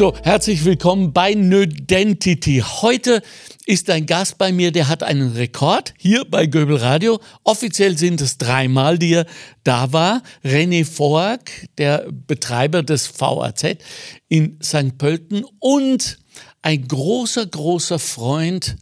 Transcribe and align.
So, 0.00 0.14
herzlich 0.22 0.64
willkommen 0.64 1.12
bei 1.12 1.34
Nödentity. 1.34 2.64
Heute 2.64 3.20
ist 3.66 3.90
ein 3.90 4.06
Gast 4.06 4.38
bei 4.38 4.50
mir, 4.50 4.72
der 4.72 4.88
hat 4.88 5.02
einen 5.02 5.32
Rekord 5.32 5.92
hier 5.98 6.24
bei 6.24 6.46
Göbel 6.46 6.76
Radio. 6.76 7.20
Offiziell 7.44 7.98
sind 7.98 8.22
es 8.22 8.38
dreimal, 8.38 8.98
die 8.98 9.12
er 9.12 9.26
da 9.62 9.92
war. 9.92 10.22
René 10.42 10.86
Voag, 10.86 11.40
der 11.76 12.06
Betreiber 12.10 12.82
des 12.82 13.12
VAZ 13.20 13.76
in 14.30 14.56
St. 14.62 14.96
Pölten 14.96 15.44
und 15.58 16.18
ein 16.62 16.88
großer, 16.88 17.44
großer 17.44 17.98
Freund 17.98 18.76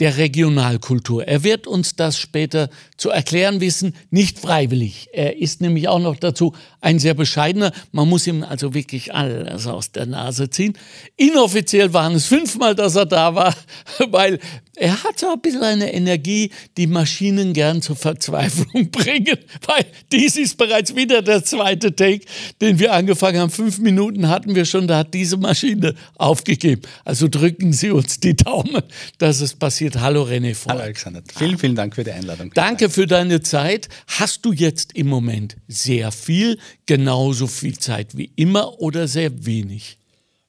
der 0.00 0.16
Regionalkultur. 0.16 1.26
Er 1.26 1.44
wird 1.44 1.66
uns 1.66 1.96
das 1.96 2.18
später 2.18 2.70
zu 2.96 3.10
erklären 3.10 3.60
wissen, 3.60 3.94
nicht 4.10 4.38
freiwillig. 4.38 5.08
Er 5.12 5.38
ist 5.38 5.60
nämlich 5.60 5.88
auch 5.88 5.98
noch 5.98 6.16
dazu 6.16 6.54
ein 6.80 6.98
sehr 6.98 7.14
bescheidener. 7.14 7.72
Man 7.92 8.08
muss 8.08 8.26
ihm 8.26 8.42
also 8.42 8.74
wirklich 8.74 9.14
alles 9.14 9.66
aus 9.66 9.92
der 9.92 10.06
Nase 10.06 10.50
ziehen. 10.50 10.78
Inoffiziell 11.16 11.92
waren 11.92 12.14
es 12.14 12.26
fünfmal, 12.26 12.74
dass 12.74 12.96
er 12.96 13.06
da 13.06 13.34
war, 13.34 13.54
weil 14.10 14.38
er 14.76 15.04
hat 15.04 15.18
so 15.18 15.30
ein 15.30 15.40
bisschen 15.40 15.62
eine 15.62 15.92
Energie, 15.92 16.50
die 16.78 16.86
Maschinen 16.86 17.52
gern 17.52 17.82
zur 17.82 17.96
Verzweiflung 17.96 18.90
bringen, 18.90 19.38
weil 19.66 19.84
dies 20.10 20.36
ist 20.36 20.56
bereits 20.56 20.96
wieder 20.96 21.20
der 21.20 21.44
zweite 21.44 21.94
Take, 21.94 22.24
den 22.60 22.78
wir 22.78 22.92
angefangen 22.92 23.38
haben. 23.38 23.50
Fünf 23.50 23.78
Minuten 23.78 24.28
hatten 24.28 24.54
wir 24.54 24.64
schon, 24.64 24.86
da 24.86 24.98
hat 24.98 25.12
diese 25.12 25.36
Maschine 25.36 25.94
aufgegeben. 26.16 26.82
Also 27.04 27.28
drücken 27.28 27.72
Sie 27.72 27.90
uns 27.90 28.18
die 28.18 28.34
Daumen, 28.34 28.82
dass 29.18 29.40
es 29.40 29.54
passiert. 29.54 30.00
Hallo 30.00 30.22
René 30.24 30.54
Voigt. 30.54 30.68
Hallo 30.68 30.80
Alexander. 30.80 31.22
Vielen, 31.36 31.58
vielen 31.58 31.74
Dank 31.74 31.94
für 31.94 32.04
die 32.04 32.12
Einladung. 32.12 32.50
Danke 32.54 32.88
für 32.88 33.06
deine 33.06 33.42
Zeit. 33.42 33.88
Hast 34.06 34.44
du 34.46 34.52
jetzt 34.52 34.94
im 34.94 35.08
Moment 35.08 35.56
sehr 35.68 36.12
viel, 36.12 36.58
genauso 36.86 37.46
viel 37.46 37.78
Zeit 37.78 38.16
wie 38.16 38.32
immer 38.36 38.80
oder 38.80 39.06
sehr 39.06 39.44
wenig? 39.44 39.98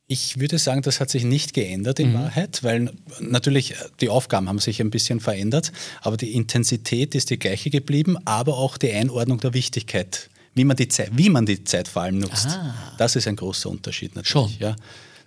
Ich 0.08 0.40
würde 0.40 0.58
sagen, 0.58 0.82
das 0.82 1.00
hat 1.00 1.10
sich 1.10 1.24
nicht 1.24 1.54
geändert 1.54 2.00
in 2.00 2.10
mhm. 2.10 2.16
Wahrheit, 2.16 2.62
weil 2.64 2.92
natürlich 3.20 3.72
äh, 3.72 3.76
die 4.02 4.10
Aufgaben 4.10 4.50
haben 4.50 4.60
sich 4.60 4.82
ein 4.82 4.90
bisschen 4.90 5.20
verändert, 5.20 5.72
aber 6.02 6.18
die 6.18 6.34
Intensität 6.34 7.16
ist 7.16 7.30
die 7.30 7.40
gleiche 7.40 7.70
geblieben, 7.70 8.18
aber 8.26 8.58
auch 8.58 8.78
die 8.78 8.92
Einordnung 8.92 9.40
der 9.40 9.54
Wichtigkeit, 9.54 10.30
wie 10.56 10.66
man 10.66 10.76
die 10.76 10.90
Zeit, 10.90 11.12
wie 11.14 11.30
man 11.30 11.46
die 11.46 11.64
Zeit 11.64 11.88
vor 11.88 12.02
allem 12.04 12.20
nutzt. 12.20 12.48
Ah. 12.48 12.94
Das 12.98 13.16
ist 13.16 13.28
ein 13.28 13.38
großer 13.38 13.70
Unterschied 13.70 14.16
natürlich. 14.16 14.30
Schon. 14.30 14.52
Ja. 14.60 14.76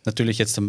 Natürlich 0.04 0.38
jetzt 0.38 0.60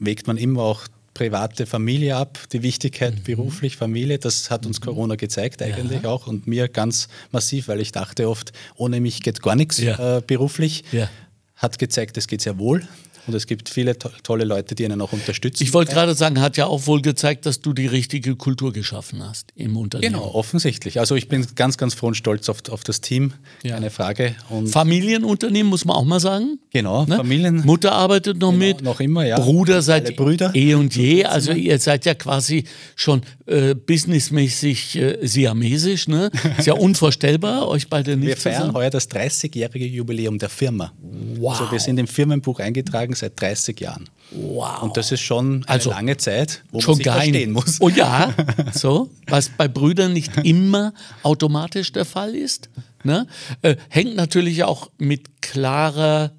wägt 0.00 0.26
man 0.26 0.36
immer 0.36 0.62
auch 0.62 0.86
private 1.14 1.66
Familie 1.66 2.16
ab, 2.16 2.38
die 2.52 2.62
Wichtigkeit 2.62 3.14
mhm. 3.14 3.22
beruflich, 3.22 3.76
Familie, 3.76 4.18
das 4.18 4.50
hat 4.50 4.66
uns 4.66 4.80
mhm. 4.80 4.84
Corona 4.84 5.14
gezeigt 5.14 5.62
eigentlich 5.62 6.02
ja. 6.02 6.08
auch 6.08 6.26
und 6.26 6.46
mir 6.46 6.68
ganz 6.68 7.08
massiv, 7.30 7.68
weil 7.68 7.80
ich 7.80 7.92
dachte 7.92 8.28
oft, 8.28 8.52
ohne 8.76 9.00
mich 9.00 9.22
geht 9.22 9.42
gar 9.42 9.56
nichts 9.56 9.78
ja. 9.78 10.18
äh, 10.18 10.20
beruflich. 10.20 10.84
Ja. 10.92 11.08
Hat 11.56 11.78
gezeigt, 11.78 12.16
es 12.16 12.26
geht 12.26 12.40
sehr 12.40 12.58
wohl. 12.58 12.86
Und 13.26 13.34
es 13.34 13.46
gibt 13.46 13.68
viele 13.68 13.96
to 13.98 14.10
tolle 14.22 14.44
Leute, 14.44 14.74
die 14.74 14.84
einen 14.84 15.00
auch 15.00 15.12
unterstützen. 15.12 15.62
Ich 15.62 15.72
wollte 15.72 15.92
gerade 15.92 16.14
sagen, 16.14 16.40
hat 16.40 16.56
ja 16.56 16.66
auch 16.66 16.86
wohl 16.86 17.02
gezeigt, 17.02 17.46
dass 17.46 17.60
du 17.60 17.72
die 17.72 17.86
richtige 17.86 18.34
Kultur 18.34 18.72
geschaffen 18.72 19.22
hast 19.22 19.52
im 19.54 19.76
Unternehmen. 19.76 20.14
Genau, 20.14 20.34
offensichtlich. 20.34 20.98
Also 20.98 21.14
ich 21.14 21.28
bin 21.28 21.46
ganz, 21.54 21.78
ganz 21.78 21.94
froh 21.94 22.08
und 22.08 22.16
stolz 22.16 22.48
auf, 22.48 22.68
auf 22.70 22.82
das 22.82 23.00
Team. 23.00 23.34
Ja. 23.62 23.74
Keine 23.74 23.90
Frage. 23.90 24.34
Und 24.48 24.68
Familienunternehmen 24.68 25.70
muss 25.70 25.84
man 25.84 25.96
auch 25.96 26.04
mal 26.04 26.18
sagen. 26.18 26.58
Genau, 26.70 27.04
ne? 27.04 27.16
Familien. 27.16 27.62
Mutter 27.64 27.92
arbeitet 27.92 28.38
noch 28.38 28.50
genau, 28.50 28.66
mit. 28.66 28.82
Noch 28.82 28.98
immer, 29.00 29.24
ja. 29.24 29.38
Bruder 29.38 29.82
seid 29.82 30.16
Brüder. 30.16 30.52
eh 30.54 30.74
und 30.74 30.96
je. 30.96 31.24
Also 31.24 31.52
ihr 31.52 31.78
seid 31.78 32.04
ja 32.04 32.14
quasi 32.14 32.64
schon 32.96 33.22
äh, 33.46 33.74
businessmäßig 33.74 34.96
äh, 34.96 35.18
siamesisch. 35.22 36.08
Ne? 36.08 36.30
Ist 36.58 36.66
ja 36.66 36.74
unvorstellbar, 36.78 37.68
euch 37.68 37.88
beide 37.88 38.16
nicht 38.16 38.28
Wir 38.28 38.36
feiern 38.36 38.72
heuer 38.72 38.90
das 38.90 39.08
30-jährige 39.10 39.86
Jubiläum 39.86 40.38
der 40.38 40.48
Firma. 40.48 40.92
Wow. 41.36 41.52
Also 41.60 41.72
wir 41.72 41.78
sind 41.78 41.98
im 41.98 42.08
Firmenbuch 42.08 42.58
eingetragen 42.58 43.11
Tagen 43.12 43.14
seit 43.14 43.40
30 43.40 43.80
Jahren. 43.80 44.08
Wow. 44.30 44.82
Und 44.82 44.96
das 44.96 45.12
ist 45.12 45.20
schon 45.20 45.64
eine 45.64 45.68
also, 45.68 45.90
lange 45.90 46.16
Zeit, 46.16 46.64
wo 46.70 46.80
schon 46.80 46.92
man 46.92 46.96
sich 47.04 47.12
verstehen 47.12 47.52
muss. 47.52 47.80
Oh 47.80 47.88
ja, 47.88 48.32
so, 48.72 49.10
was 49.28 49.50
bei 49.50 49.68
Brüdern 49.68 50.12
nicht 50.12 50.36
immer 50.38 50.94
automatisch 51.22 51.92
der 51.92 52.04
Fall 52.04 52.34
ist. 52.34 52.70
Ne? 53.04 53.26
Äh, 53.62 53.76
hängt 53.88 54.16
natürlich 54.16 54.64
auch 54.64 54.90
mit 54.98 55.42
klarer 55.42 56.32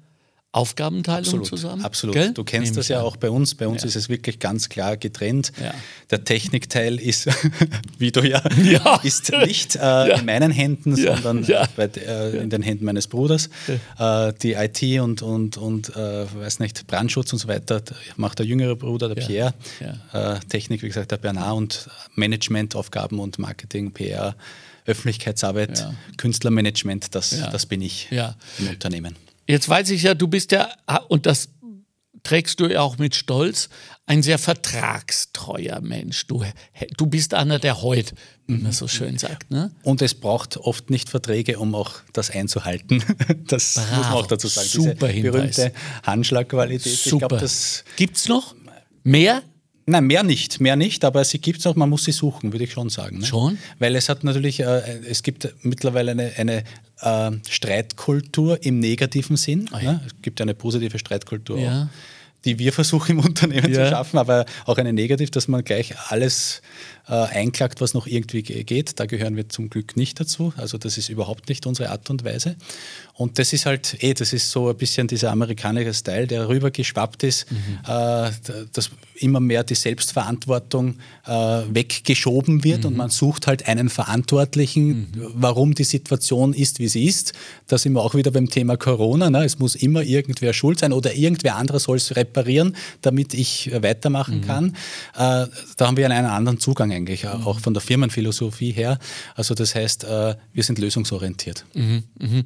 Aufgabenteilung 0.54 1.18
absolut, 1.18 1.46
zusammen. 1.46 1.84
Absolut. 1.84 2.14
Gell? 2.14 2.32
Du 2.32 2.44
kennst 2.44 2.66
Nehme 2.66 2.76
das 2.76 2.86
ja 2.86 3.00
an. 3.00 3.06
auch 3.06 3.16
bei 3.16 3.28
uns. 3.28 3.56
Bei 3.56 3.66
uns 3.66 3.82
ja. 3.82 3.88
ist 3.88 3.96
es 3.96 4.08
wirklich 4.08 4.38
ganz 4.38 4.68
klar 4.68 4.96
getrennt. 4.96 5.50
Ja. 5.60 5.74
Der 6.12 6.22
Technikteil 6.22 7.00
ist, 7.00 7.28
wie 7.98 8.12
du 8.12 8.20
ja, 8.22 8.40
ja. 8.62 9.00
ist 9.02 9.32
nicht 9.32 9.74
äh, 9.74 10.16
in 10.16 10.24
meinen 10.24 10.52
Händen, 10.52 10.94
sondern 10.94 11.44
bei, 11.74 11.86
äh, 11.96 12.36
in 12.36 12.50
den 12.50 12.62
Händen 12.62 12.84
meines 12.84 13.08
Bruders. 13.08 13.50
Äh, 13.98 14.32
die 14.42 14.52
IT 14.52 15.00
und, 15.00 15.22
und, 15.22 15.56
und 15.56 15.88
äh, 15.96 16.24
weiß 16.32 16.60
nicht, 16.60 16.86
Brandschutz 16.86 17.32
und 17.32 17.40
so 17.40 17.48
weiter 17.48 17.82
macht 18.16 18.38
der 18.38 18.46
jüngere 18.46 18.76
Bruder, 18.76 19.12
der 19.12 19.26
Pierre. 19.26 19.54
Äh, 20.12 20.38
Technik, 20.48 20.82
wie 20.82 20.88
gesagt, 20.88 21.10
der 21.10 21.16
Bernard 21.16 21.56
und 21.56 21.90
Managementaufgaben 22.14 23.18
und 23.18 23.40
Marketing, 23.40 23.90
PR. 23.90 24.36
Öffentlichkeitsarbeit, 24.86 25.88
Künstlermanagement, 26.18 27.14
das, 27.14 27.30
das 27.50 27.64
bin 27.64 27.80
ich 27.80 28.08
im 28.12 28.68
Unternehmen. 28.68 29.16
Jetzt 29.46 29.68
weiß 29.68 29.90
ich 29.90 30.02
ja, 30.02 30.14
du 30.14 30.28
bist 30.28 30.52
ja, 30.52 30.70
und 31.08 31.26
das 31.26 31.48
trägst 32.24 32.58
du 32.58 32.66
ja 32.66 32.80
auch 32.80 32.98
mit 32.98 33.14
Stolz, 33.14 33.68
ein 34.06 34.22
sehr 34.22 34.38
vertragstreuer 34.38 35.80
Mensch. 35.80 36.26
Du, 36.26 36.42
du 36.96 37.06
bist 37.06 37.34
einer, 37.34 37.58
der 37.58 37.82
heute, 37.82 38.14
wie 38.46 38.54
man 38.54 38.72
so 38.72 38.88
schön 38.88 39.18
sagt. 39.18 39.50
Ne? 39.50 39.70
Und 39.82 40.02
es 40.02 40.14
braucht 40.14 40.56
oft 40.56 40.90
nicht 40.90 41.08
Verträge, 41.08 41.58
um 41.58 41.74
auch 41.74 41.92
das 42.12 42.30
einzuhalten. 42.30 43.02
Das 43.46 43.74
Bravo, 43.74 43.96
muss 43.96 44.06
man 44.06 44.14
auch 44.14 44.26
dazu 44.26 44.48
sagen. 44.48 44.68
Super 44.68 45.08
Diese 45.08 45.30
berühmte 45.30 45.72
Handschlagqualität. 46.02 46.96
Super. 46.96 47.42
Gibt 47.96 48.16
es 48.16 48.28
noch 48.28 48.54
mehr? 49.02 49.42
Nein, 49.86 50.06
mehr 50.06 50.22
nicht, 50.22 50.60
mehr 50.60 50.76
nicht, 50.76 51.04
aber 51.04 51.24
sie 51.24 51.38
gibt 51.38 51.58
es 51.58 51.66
auch, 51.66 51.76
man 51.76 51.90
muss 51.90 52.04
sie 52.04 52.12
suchen, 52.12 52.52
würde 52.52 52.64
ich 52.64 52.72
schon 52.72 52.88
sagen. 52.88 53.18
Ne? 53.18 53.26
Schon? 53.26 53.58
Weil 53.78 53.96
es 53.96 54.08
hat 54.08 54.24
natürlich, 54.24 54.60
äh, 54.60 55.00
es 55.06 55.22
gibt 55.22 55.54
mittlerweile 55.62 56.12
eine, 56.12 56.32
eine 56.36 56.64
äh, 57.04 57.30
Streitkultur 57.48 58.62
im 58.64 58.80
negativen 58.80 59.36
Sinn. 59.36 59.68
Oh 59.72 59.78
ja. 59.78 59.92
ne? 59.92 60.00
Es 60.06 60.12
gibt 60.22 60.40
eine 60.40 60.54
positive 60.54 60.98
Streitkultur 60.98 61.58
ja. 61.58 61.82
auch, 61.82 61.88
die 62.44 62.58
wir 62.58 62.72
versuchen 62.80 63.18
im 63.18 63.20
Unternehmen 63.20 63.72
ja. 63.72 63.84
zu 63.84 63.90
schaffen, 63.90 64.18
aber 64.18 64.46
auch 64.64 64.78
eine 64.78 64.92
negativ, 64.92 65.30
dass 65.30 65.48
man 65.48 65.64
gleich 65.64 65.94
alles 66.08 66.62
einklagt, 67.06 67.80
was 67.80 67.92
noch 67.94 68.06
irgendwie 68.06 68.42
geht. 68.42 68.98
Da 68.98 69.06
gehören 69.06 69.36
wir 69.36 69.48
zum 69.48 69.68
Glück 69.68 69.96
nicht 69.96 70.20
dazu. 70.20 70.52
Also 70.56 70.78
das 70.78 70.96
ist 70.96 71.08
überhaupt 71.08 71.48
nicht 71.48 71.66
unsere 71.66 71.90
Art 71.90 72.08
und 72.10 72.24
Weise. 72.24 72.56
Und 73.16 73.38
das 73.38 73.52
ist 73.52 73.64
halt, 73.64 74.02
eh, 74.02 74.12
das 74.12 74.32
ist 74.32 74.50
so 74.50 74.68
ein 74.68 74.76
bisschen 74.76 75.06
dieser 75.06 75.30
amerikanische 75.30 75.94
Style, 75.94 76.26
der 76.26 76.48
rübergeschwappt 76.48 77.22
ist, 77.22 77.50
mhm. 77.50 77.78
äh, 77.86 78.30
dass 78.72 78.90
immer 79.14 79.38
mehr 79.38 79.62
die 79.62 79.76
Selbstverantwortung 79.76 80.96
äh, 81.24 81.30
weggeschoben 81.30 82.64
wird 82.64 82.80
mhm. 82.80 82.86
und 82.86 82.96
man 82.96 83.10
sucht 83.10 83.46
halt 83.46 83.68
einen 83.68 83.88
Verantwortlichen, 83.88 84.88
mhm. 84.88 85.30
warum 85.34 85.76
die 85.76 85.84
Situation 85.84 86.54
ist, 86.54 86.80
wie 86.80 86.88
sie 86.88 87.04
ist. 87.04 87.34
Da 87.68 87.78
sind 87.78 87.92
wir 87.92 88.02
auch 88.02 88.16
wieder 88.16 88.32
beim 88.32 88.50
Thema 88.50 88.76
Corona. 88.76 89.30
Ne? 89.30 89.44
Es 89.44 89.60
muss 89.60 89.76
immer 89.76 90.02
irgendwer 90.02 90.52
schuld 90.52 90.80
sein 90.80 90.92
oder 90.92 91.14
irgendwer 91.14 91.54
anderer 91.54 91.78
soll 91.78 91.98
es 91.98 92.16
reparieren, 92.16 92.74
damit 93.00 93.32
ich 93.32 93.70
weitermachen 93.80 94.38
mhm. 94.38 94.46
kann. 94.46 94.68
Äh, 95.14 95.46
da 95.76 95.86
haben 95.86 95.96
wir 95.96 96.10
einen 96.10 96.26
anderen 96.26 96.58
Zugang 96.58 96.90
eigentlich, 96.94 97.24
mhm. 97.24 97.46
auch 97.46 97.60
von 97.60 97.74
der 97.74 97.80
Firmenphilosophie 97.80 98.72
her. 98.72 98.98
Also 99.34 99.54
das 99.54 99.74
heißt, 99.74 100.04
äh, 100.04 100.36
wir 100.52 100.62
sind 100.62 100.78
lösungsorientiert. 100.78 101.64
Mhm. 101.74 102.04
Mhm. 102.18 102.44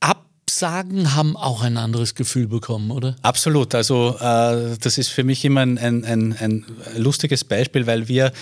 Absagen 0.00 1.14
haben 1.14 1.36
auch 1.36 1.62
ein 1.62 1.76
anderes 1.76 2.14
Gefühl 2.14 2.48
bekommen, 2.48 2.90
oder? 2.90 3.16
Absolut. 3.22 3.74
Also 3.74 4.16
äh, 4.18 4.76
das 4.80 4.98
ist 4.98 5.08
für 5.08 5.24
mich 5.24 5.44
immer 5.44 5.60
ein, 5.60 5.78
ein, 5.78 6.04
ein, 6.04 6.36
ein 6.38 6.64
lustiges 6.96 7.44
Beispiel, 7.44 7.86
weil 7.86 8.08
wir 8.08 8.26
äh, 8.26 8.32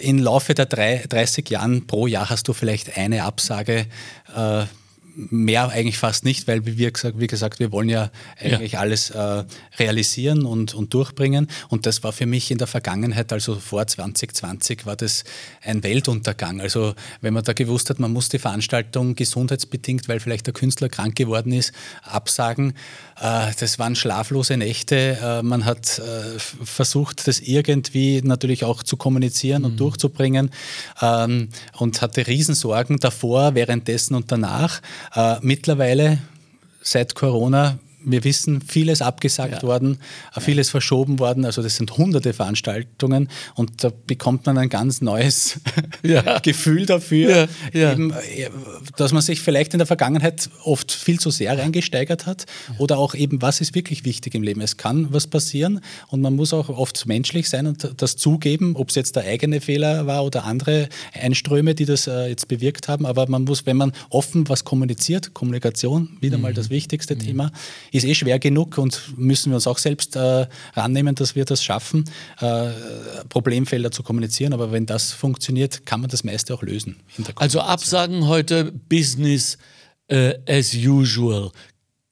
im 0.00 0.18
Laufe 0.18 0.54
der 0.54 0.66
drei, 0.66 1.04
30 1.08 1.48
Jahren 1.48 1.86
pro 1.86 2.06
Jahr 2.06 2.28
hast 2.28 2.48
du 2.48 2.52
vielleicht 2.52 2.96
eine 2.96 3.24
Absage 3.24 3.86
äh, 4.34 4.64
mehr 5.16 5.70
eigentlich 5.70 5.98
fast 5.98 6.24
nicht, 6.24 6.46
weil 6.46 6.66
wie, 6.66 6.92
gesagt, 6.92 7.18
wie 7.18 7.26
gesagt, 7.26 7.58
wir 7.58 7.72
wollen 7.72 7.88
ja 7.88 8.10
eigentlich 8.38 8.72
ja. 8.72 8.80
alles 8.80 9.10
äh, 9.10 9.44
realisieren 9.78 10.44
und, 10.44 10.74
und 10.74 10.92
durchbringen. 10.92 11.48
Und 11.68 11.86
das 11.86 12.04
war 12.04 12.12
für 12.12 12.26
mich 12.26 12.50
in 12.50 12.58
der 12.58 12.66
Vergangenheit, 12.66 13.32
also 13.32 13.54
vor 13.56 13.86
2020, 13.86 14.84
war 14.84 14.94
das 14.94 15.24
ein 15.62 15.82
Weltuntergang. 15.82 16.60
Also 16.60 16.94
wenn 17.22 17.32
man 17.32 17.44
da 17.44 17.54
gewusst 17.54 17.88
hat, 17.88 17.98
man 17.98 18.12
muss 18.12 18.28
die 18.28 18.38
Veranstaltung 18.38 19.14
gesundheitsbedingt, 19.14 20.06
weil 20.08 20.20
vielleicht 20.20 20.46
der 20.46 20.54
Künstler 20.54 20.90
krank 20.90 21.16
geworden 21.16 21.52
ist, 21.52 21.72
absagen. 22.02 22.74
Äh, 23.20 23.52
das 23.58 23.78
waren 23.78 23.96
schlaflose 23.96 24.56
Nächte. 24.56 25.18
Äh, 25.22 25.42
man 25.42 25.64
hat 25.64 25.98
äh, 25.98 26.38
versucht, 26.38 27.26
das 27.26 27.40
irgendwie 27.40 28.20
natürlich 28.22 28.64
auch 28.64 28.82
zu 28.82 28.96
kommunizieren 28.96 29.62
mhm. 29.62 29.66
und 29.66 29.80
durchzubringen 29.80 30.50
ähm, 31.00 31.48
und 31.78 32.02
hatte 32.02 32.26
Riesensorgen 32.26 32.98
davor, 32.98 33.54
währenddessen 33.54 34.14
und 34.14 34.30
danach. 34.32 34.80
Mittlerweile, 35.40 36.18
seit 36.82 37.14
Corona, 37.14 37.78
wir 38.06 38.24
wissen, 38.24 38.60
vieles 38.60 39.02
abgesagt 39.02 39.62
ja. 39.62 39.62
worden, 39.62 39.98
ja. 40.34 40.40
vieles 40.40 40.70
verschoben 40.70 41.18
worden. 41.18 41.44
Also 41.44 41.62
das 41.62 41.76
sind 41.76 41.96
hunderte 41.98 42.32
Veranstaltungen 42.32 43.28
und 43.54 43.84
da 43.84 43.90
bekommt 44.06 44.46
man 44.46 44.56
ein 44.58 44.68
ganz 44.68 45.00
neues 45.00 45.60
ja. 46.02 46.38
Gefühl 46.42 46.86
dafür, 46.86 47.48
eben, 47.72 48.12
äh, 48.12 48.48
dass 48.96 49.12
man 49.12 49.22
sich 49.22 49.40
vielleicht 49.40 49.74
in 49.74 49.78
der 49.78 49.86
Vergangenheit 49.86 50.48
oft 50.62 50.92
viel 50.92 51.18
zu 51.18 51.30
sehr 51.30 51.58
reingesteigert 51.58 52.26
hat 52.26 52.46
oder 52.78 52.98
auch 52.98 53.14
eben, 53.14 53.42
was 53.42 53.60
ist 53.60 53.74
wirklich 53.74 54.04
wichtig 54.04 54.34
im 54.34 54.42
Leben. 54.42 54.60
Es 54.60 54.76
kann 54.76 55.12
was 55.12 55.26
passieren 55.26 55.80
und 56.08 56.20
man 56.20 56.36
muss 56.36 56.52
auch 56.52 56.68
oft 56.68 57.06
menschlich 57.06 57.48
sein 57.48 57.66
und 57.66 57.94
das 57.96 58.16
zugeben, 58.16 58.76
ob 58.76 58.90
es 58.90 58.94
jetzt 58.94 59.16
der 59.16 59.24
eigene 59.24 59.60
Fehler 59.60 60.06
war 60.06 60.24
oder 60.24 60.44
andere 60.44 60.88
Einströme, 61.12 61.74
die 61.74 61.84
das 61.84 62.06
äh, 62.06 62.28
jetzt 62.28 62.48
bewirkt 62.48 62.88
haben. 62.88 63.04
Aber 63.06 63.28
man 63.28 63.44
muss, 63.44 63.66
wenn 63.66 63.76
man 63.76 63.92
offen 64.10 64.48
was 64.48 64.64
kommuniziert, 64.64 65.34
Kommunikation, 65.34 66.16
wieder 66.20 66.36
mhm. 66.36 66.42
mal 66.42 66.54
das 66.54 66.70
wichtigste 66.70 67.14
mhm. 67.14 67.20
Thema, 67.20 67.52
ist 67.96 68.04
eh 68.04 68.14
schwer 68.14 68.38
genug 68.38 68.78
und 68.78 69.16
müssen 69.16 69.50
wir 69.50 69.56
uns 69.56 69.66
auch 69.66 69.78
selbst 69.78 70.16
äh, 70.16 70.46
rannehmen, 70.74 71.14
dass 71.14 71.34
wir 71.34 71.44
das 71.44 71.62
schaffen, 71.62 72.04
äh, 72.40 72.70
Problemfelder 73.28 73.90
zu 73.90 74.02
kommunizieren. 74.02 74.52
Aber 74.52 74.72
wenn 74.72 74.86
das 74.86 75.12
funktioniert, 75.12 75.86
kann 75.86 76.00
man 76.00 76.10
das 76.10 76.24
meiste 76.24 76.54
auch 76.54 76.62
lösen. 76.62 76.96
Also 77.36 77.60
Absagen 77.60 78.26
heute 78.26 78.72
Business 78.72 79.58
uh, 80.10 80.32
as 80.46 80.74
usual. 80.74 81.50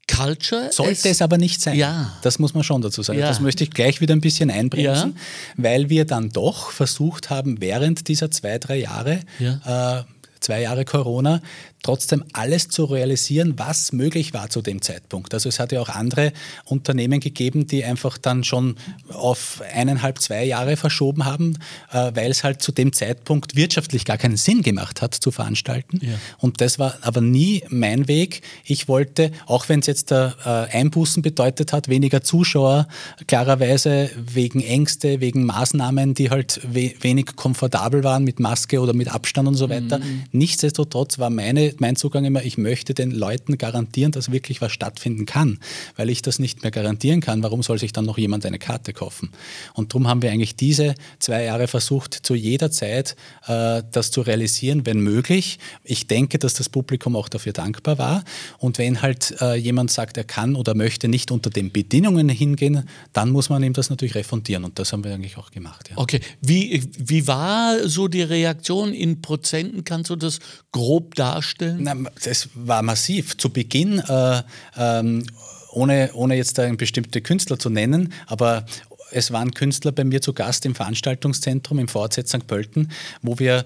Culture. 0.06 0.70
Sollte 0.70 1.08
es 1.08 1.22
aber 1.22 1.38
nicht 1.38 1.60
sein. 1.60 1.76
Ja. 1.76 2.12
Das 2.22 2.38
muss 2.38 2.54
man 2.54 2.62
schon 2.62 2.82
dazu 2.82 3.02
sagen. 3.02 3.19
Ja. 3.19 3.28
Das 3.28 3.40
möchte 3.40 3.64
ich 3.64 3.70
gleich 3.70 4.00
wieder 4.00 4.14
ein 4.14 4.20
bisschen 4.20 4.50
einbremsen, 4.50 5.16
ja. 5.16 5.54
weil 5.56 5.88
wir 5.88 6.04
dann 6.04 6.31
doch 6.31 6.70
versucht 6.70 7.31
haben, 7.31 7.60
während 7.60 8.08
dieser 8.08 8.31
zwei, 8.31 8.58
drei 8.58 8.76
Jahre, 8.76 9.20
ja. 9.38 10.00
äh, 10.00 10.04
zwei 10.40 10.60
Jahre 10.60 10.84
Corona, 10.84 11.40
trotzdem 11.84 12.25
alles 12.32 12.69
zu 12.69 12.86
realisieren, 12.86 13.54
was 13.58 13.92
möglich 13.92 14.32
war 14.32 14.48
zu 14.48 14.62
dem 14.62 14.82
Zeitpunkt. 14.82 15.34
Also 15.34 15.48
es 15.48 15.60
hat 15.60 15.70
ja 15.70 15.81
auch 15.81 15.90
andere 15.90 16.32
Unternehmen 16.64 17.20
gegeben, 17.20 17.66
die 17.66 17.84
einfach 17.84 18.19
dann 18.19 18.42
schon 18.42 18.76
auf 19.08 19.62
eineinhalb, 19.72 20.20
zwei 20.20 20.44
Jahre 20.44 20.76
verschoben 20.76 21.26
haben, 21.26 21.58
äh, 21.92 22.10
weil 22.14 22.31
es 22.31 22.42
halt 22.42 22.62
zu 22.62 22.72
dem 22.72 22.92
Zeitpunkt 22.92 23.54
wirtschaftlich 23.54 24.04
gar 24.06 24.16
keinen 24.16 24.38
Sinn 24.38 24.62
gemacht 24.62 25.02
hat 25.02 25.14
zu 25.14 25.31
veranstalten. 25.31 26.00
Ja. 26.02 26.14
Und 26.38 26.62
das 26.62 26.78
war 26.78 26.94
aber 27.02 27.20
nie 27.20 27.62
mein 27.69 28.08
Weg. 28.08 28.40
Ich 28.64 28.88
wollte, 28.88 29.31
auch 29.46 29.69
wenn 29.69 29.81
es 29.81 29.86
jetzt 29.86 30.10
der 30.10 30.34
äh, 30.72 30.78
Einbußen 30.78 31.22
bedeutet 31.22 31.75
hat, 31.75 31.88
weniger 31.88 32.22
Zuschauer, 32.22 32.88
klarerweise 33.26 34.10
wegen 34.16 34.62
Ängste, 34.62 35.20
wegen 35.20 35.44
Maßnahmen, 35.44 36.14
die 36.14 36.31
halt 36.31 36.60
we 36.66 36.94
wenig 37.00 37.36
komfortabel 37.36 38.04
waren 38.04 38.25
mit 38.25 38.40
Maske 38.40 38.81
oder 38.81 38.94
mit 38.94 39.08
Abstand 39.08 39.48
und 39.48 39.56
so 39.56 39.69
weiter. 39.69 39.98
Mhm. 39.98 40.25
Nichtsdestotrotz 40.32 41.19
war 41.19 41.28
meine 41.28 41.73
mein 41.80 41.96
Zugang 41.96 42.24
immer, 42.24 42.42
ich 42.44 42.58
möchte 42.58 42.94
den 42.94 43.10
Leuten 43.10 43.58
garantieren, 43.58 44.12
dass 44.12 44.30
wirklich 44.30 44.60
was 44.60 44.72
stattfinden 44.72 45.26
kann. 45.26 45.58
Weil 45.96 46.10
ich 46.10 46.22
das 46.22 46.38
nicht 46.38 46.62
mehr 46.62 46.70
garantieren 46.70 47.20
kann, 47.20 47.42
warum 47.42 47.62
soll 47.62 47.78
sich 47.78 47.92
dann 47.92 48.04
noch 48.04 48.18
jemand 48.18 48.46
eine 48.46 48.58
Karte 48.58 48.92
kaufen? 48.92 49.30
Und 49.74 49.92
darum 49.92 50.08
haben 50.08 50.22
wir 50.22 50.30
eigentlich 50.30 50.56
diese 50.56 50.94
zwei 51.18 51.44
Jahre 51.44 51.66
versucht, 51.66 52.14
zu 52.14 52.34
jeder 52.34 52.70
Zeit 52.70 53.16
äh, 53.46 53.82
das 53.90 54.10
zu 54.10 54.20
realisieren, 54.20 54.86
wenn 54.86 55.00
möglich. 55.00 55.58
Ich 55.82 56.06
denke, 56.06 56.38
dass 56.38 56.54
das 56.54 56.68
Publikum 56.68 57.16
auch 57.16 57.28
dafür 57.28 57.52
dankbar 57.52 57.98
war. 57.98 58.24
Und 58.58 58.78
wenn 58.78 59.02
halt 59.02 59.34
äh, 59.40 59.54
jemand 59.54 59.90
sagt, 59.90 60.16
er 60.16 60.24
kann 60.24 60.56
oder 60.56 60.74
möchte 60.74 61.08
nicht 61.08 61.30
unter 61.30 61.50
den 61.50 61.72
Bedingungen 61.72 62.28
hingehen, 62.28 62.88
dann 63.12 63.30
muss 63.30 63.48
man 63.48 63.62
ihm 63.62 63.72
das 63.72 63.90
natürlich 63.90 64.14
refundieren. 64.14 64.64
Und 64.64 64.78
das 64.78 64.92
haben 64.92 65.04
wir 65.04 65.14
eigentlich 65.14 65.36
auch 65.36 65.50
gemacht. 65.50 65.90
Ja. 65.90 65.98
Okay, 65.98 66.20
wie, 66.40 66.82
wie 66.96 67.26
war 67.26 67.88
so 67.88 68.08
die 68.08 68.22
Reaktion 68.22 68.92
in 68.92 69.22
Prozenten? 69.22 69.84
Kannst 69.84 70.10
du 70.10 70.16
das 70.16 70.38
grob 70.72 71.14
darstellen? 71.14 71.63
Vorstellen? 71.72 72.02
Na, 72.05 72.11
das 72.25 72.49
war 72.55 72.82
massiv. 72.82 73.37
Zu 73.37 73.50
Beginn, 73.50 73.99
äh, 73.99 74.43
ähm, 74.76 75.26
ohne, 75.72 76.11
ohne 76.14 76.37
jetzt 76.37 76.58
einen 76.58 76.76
bestimmten 76.76 77.22
Künstler 77.22 77.58
zu 77.58 77.70
nennen, 77.70 78.12
aber 78.26 78.64
es 79.11 79.32
waren 79.32 79.52
Künstler 79.52 79.93
bei 79.93 80.05
mir 80.05 80.20
zu 80.20 80.32
Gast 80.32 80.66
im 80.66 80.75
Veranstaltungszentrum 80.75 81.78
im 81.78 81.88
VZ 81.88 82.28
St. 82.28 82.46
Pölten, 82.46 82.90
wo 83.22 83.38
wir 83.38 83.64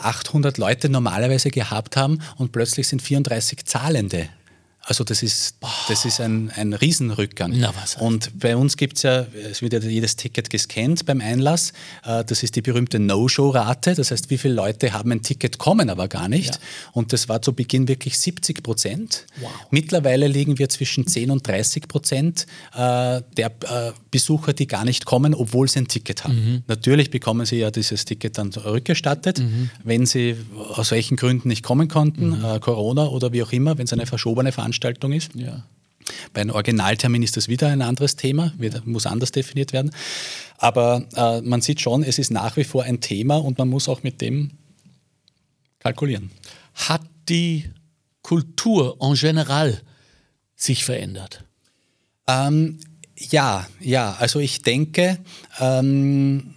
800 0.00 0.58
Leute 0.58 0.88
normalerweise 0.88 1.50
gehabt 1.50 1.96
haben 1.96 2.20
und 2.36 2.52
plötzlich 2.52 2.88
sind 2.88 3.02
34 3.02 3.64
Zahlende 3.64 4.28
also 4.86 5.02
das 5.02 5.22
ist, 5.22 5.56
das 5.88 6.04
ist 6.04 6.20
ein, 6.20 6.50
ein 6.54 6.74
Riesenrückgang. 6.74 7.52
Na, 7.56 7.72
und 8.00 8.38
bei 8.38 8.54
uns 8.54 8.76
gibt 8.76 8.98
es 8.98 9.02
ja, 9.04 9.26
es 9.50 9.62
wird 9.62 9.72
ja 9.72 9.78
jedes 9.78 10.16
Ticket 10.16 10.50
gescannt 10.50 11.06
beim 11.06 11.22
Einlass. 11.22 11.72
Äh, 12.04 12.22
das 12.24 12.42
ist 12.42 12.54
die 12.56 12.60
berühmte 12.60 12.98
No-Show-Rate. 12.98 13.94
Das 13.94 14.10
heißt, 14.10 14.28
wie 14.28 14.36
viele 14.36 14.54
Leute 14.54 14.92
haben 14.92 15.10
ein 15.10 15.22
Ticket, 15.22 15.56
kommen 15.56 15.88
aber 15.88 16.08
gar 16.08 16.28
nicht. 16.28 16.56
Ja. 16.56 16.60
Und 16.92 17.14
das 17.14 17.30
war 17.30 17.40
zu 17.40 17.54
Beginn 17.54 17.88
wirklich 17.88 18.18
70 18.18 18.62
Prozent. 18.62 19.24
Wow. 19.40 19.50
Mittlerweile 19.70 20.28
liegen 20.28 20.58
wir 20.58 20.68
zwischen 20.68 21.06
10 21.06 21.30
und 21.30 21.48
30 21.48 21.88
Prozent 21.88 22.46
äh, 22.74 23.22
der 23.36 23.46
äh, 23.46 23.92
Besucher, 24.10 24.52
die 24.52 24.66
gar 24.66 24.84
nicht 24.84 25.06
kommen, 25.06 25.34
obwohl 25.34 25.66
sie 25.66 25.78
ein 25.78 25.88
Ticket 25.88 26.24
haben. 26.24 26.34
Mhm. 26.34 26.62
Natürlich 26.66 27.10
bekommen 27.10 27.46
sie 27.46 27.56
ja 27.56 27.70
dieses 27.70 28.04
Ticket 28.04 28.36
dann 28.36 28.50
rückgestattet, 28.50 29.38
mhm. 29.38 29.70
wenn 29.82 30.04
sie 30.04 30.36
aus 30.74 30.90
welchen 30.90 31.16
Gründen 31.16 31.48
nicht 31.48 31.62
kommen 31.62 31.88
konnten, 31.88 32.40
mhm. 32.40 32.60
Corona 32.60 33.06
oder 33.06 33.32
wie 33.32 33.42
auch 33.42 33.52
immer, 33.52 33.78
wenn 33.78 33.86
es 33.86 33.92
eine 33.94 34.06
verschobene 34.06 34.52
Veranstaltung 34.52 34.73
Veranstaltung 34.74 35.12
ist. 35.12 35.34
Ja. 35.34 35.64
Bei 36.32 36.42
einem 36.42 36.50
Originaltermin 36.50 37.22
ist 37.22 37.36
das 37.36 37.48
wieder 37.48 37.68
ein 37.68 37.80
anderes 37.80 38.16
Thema, 38.16 38.52
wird, 38.58 38.86
muss 38.86 39.06
anders 39.06 39.32
definiert 39.32 39.72
werden. 39.72 39.90
Aber 40.58 41.06
äh, 41.16 41.40
man 41.40 41.60
sieht 41.60 41.80
schon, 41.80 42.02
es 42.02 42.18
ist 42.18 42.30
nach 42.30 42.56
wie 42.56 42.64
vor 42.64 42.82
ein 42.82 43.00
Thema 43.00 43.36
und 43.36 43.58
man 43.58 43.68
muss 43.68 43.88
auch 43.88 44.02
mit 44.02 44.20
dem 44.20 44.50
kalkulieren. 45.78 46.30
Hat 46.74 47.02
die 47.28 47.70
Kultur 48.22 48.96
en 49.00 49.14
general 49.14 49.80
sich 50.56 50.84
verändert? 50.84 51.44
Ähm, 52.26 52.80
ja, 53.16 53.66
ja. 53.80 54.16
Also 54.18 54.40
ich 54.40 54.62
denke, 54.62 55.18
ähm, 55.60 56.53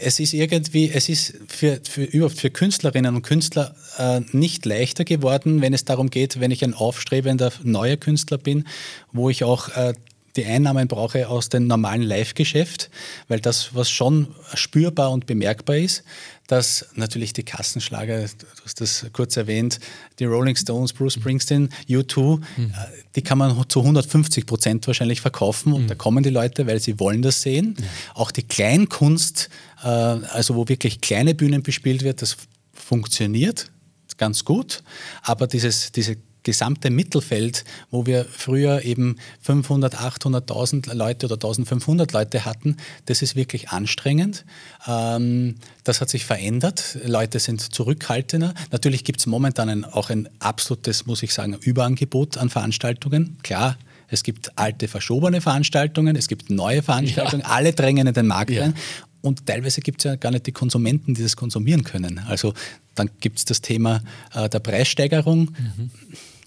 es 0.00 0.20
ist 0.20 0.32
irgendwie, 0.32 0.90
es 0.90 1.08
ist 1.08 1.34
für, 1.48 1.80
für, 1.88 2.04
überhaupt 2.04 2.38
für 2.38 2.50
Künstlerinnen 2.50 3.14
und 3.14 3.22
Künstler 3.22 3.74
äh, 3.98 4.20
nicht 4.32 4.64
leichter 4.66 5.04
geworden, 5.04 5.60
wenn 5.60 5.74
es 5.74 5.84
darum 5.84 6.10
geht, 6.10 6.40
wenn 6.40 6.50
ich 6.50 6.64
ein 6.64 6.74
aufstrebender 6.74 7.52
neuer 7.62 7.96
Künstler 7.96 8.38
bin, 8.38 8.66
wo 9.12 9.30
ich 9.30 9.44
auch 9.44 9.68
äh, 9.70 9.94
die 10.38 10.46
Einnahmen 10.46 10.86
brauche 10.88 11.28
aus 11.28 11.48
dem 11.48 11.66
normalen 11.66 12.02
Live-Geschäft, 12.02 12.90
weil 13.26 13.40
das, 13.40 13.74
was 13.74 13.90
schon 13.90 14.28
spürbar 14.54 15.10
und 15.10 15.26
bemerkbar 15.26 15.76
ist, 15.76 16.04
dass 16.46 16.86
natürlich 16.94 17.32
die 17.32 17.42
Kassenschlager, 17.42 18.20
du 18.20 18.46
hast 18.64 18.80
das 18.80 19.06
kurz 19.12 19.36
erwähnt, 19.36 19.80
die 20.18 20.24
Rolling 20.24 20.56
Stones, 20.56 20.92
Bruce 20.92 21.14
Springsteen, 21.14 21.70
U2, 21.88 22.38
mhm. 22.56 22.72
die 23.16 23.22
kann 23.22 23.36
man 23.36 23.68
zu 23.68 23.80
150 23.80 24.46
Prozent 24.46 24.86
wahrscheinlich 24.86 25.20
verkaufen 25.20 25.72
und 25.72 25.82
mhm. 25.82 25.88
da 25.88 25.94
kommen 25.96 26.22
die 26.22 26.30
Leute, 26.30 26.66
weil 26.66 26.80
sie 26.80 26.98
wollen 27.00 27.20
das 27.20 27.42
sehen. 27.42 27.76
Mhm. 27.78 27.84
Auch 28.14 28.30
die 28.30 28.44
Kleinkunst, 28.44 29.50
äh, 29.82 29.88
also 29.88 30.54
wo 30.54 30.68
wirklich 30.68 31.00
kleine 31.00 31.34
Bühnen 31.34 31.62
bespielt 31.62 32.02
wird, 32.02 32.22
das 32.22 32.36
funktioniert 32.72 33.70
ganz 34.16 34.44
gut, 34.44 34.82
aber 35.22 35.46
dieses, 35.46 35.92
diese 35.92 36.16
gesamte 36.48 36.88
Mittelfeld, 36.88 37.66
wo 37.90 38.06
wir 38.06 38.24
früher 38.24 38.82
eben 38.82 39.16
500, 39.42 39.96
800.000 39.96 40.94
Leute 40.94 41.26
oder 41.26 41.34
1500 41.34 42.10
Leute 42.14 42.46
hatten, 42.46 42.78
das 43.04 43.20
ist 43.20 43.36
wirklich 43.36 43.68
anstrengend. 43.68 44.46
Ähm, 44.86 45.56
das 45.84 46.00
hat 46.00 46.08
sich 46.08 46.24
verändert. 46.24 46.96
Leute 47.04 47.38
sind 47.38 47.60
zurückhaltender. 47.60 48.54
Natürlich 48.70 49.04
gibt 49.04 49.20
es 49.20 49.26
momentan 49.26 49.68
ein, 49.68 49.84
auch 49.84 50.08
ein 50.08 50.26
absolutes, 50.38 51.04
muss 51.04 51.22
ich 51.22 51.34
sagen, 51.34 51.54
Überangebot 51.60 52.38
an 52.38 52.48
Veranstaltungen. 52.48 53.36
Klar, 53.42 53.76
es 54.08 54.22
gibt 54.22 54.56
alte, 54.56 54.88
verschobene 54.88 55.42
Veranstaltungen, 55.42 56.16
es 56.16 56.28
gibt 56.28 56.48
neue 56.48 56.82
Veranstaltungen, 56.82 57.42
ja. 57.42 57.48
alle 57.48 57.74
drängen 57.74 58.06
in 58.06 58.14
den 58.14 58.26
Markt 58.26 58.52
ja. 58.52 58.62
rein. 58.62 58.74
Und 59.20 59.44
teilweise 59.44 59.82
gibt 59.82 60.00
es 60.00 60.04
ja 60.04 60.16
gar 60.16 60.30
nicht 60.30 60.46
die 60.46 60.52
Konsumenten, 60.52 61.12
die 61.12 61.22
das 61.22 61.36
konsumieren 61.36 61.84
können. 61.84 62.20
Also 62.26 62.54
dann 62.98 63.10
gibt 63.20 63.38
es 63.38 63.44
das 63.44 63.60
Thema 63.60 64.02
äh, 64.34 64.48
der 64.48 64.60
Preissteigerung. 64.60 65.50
Mhm. 65.50 65.90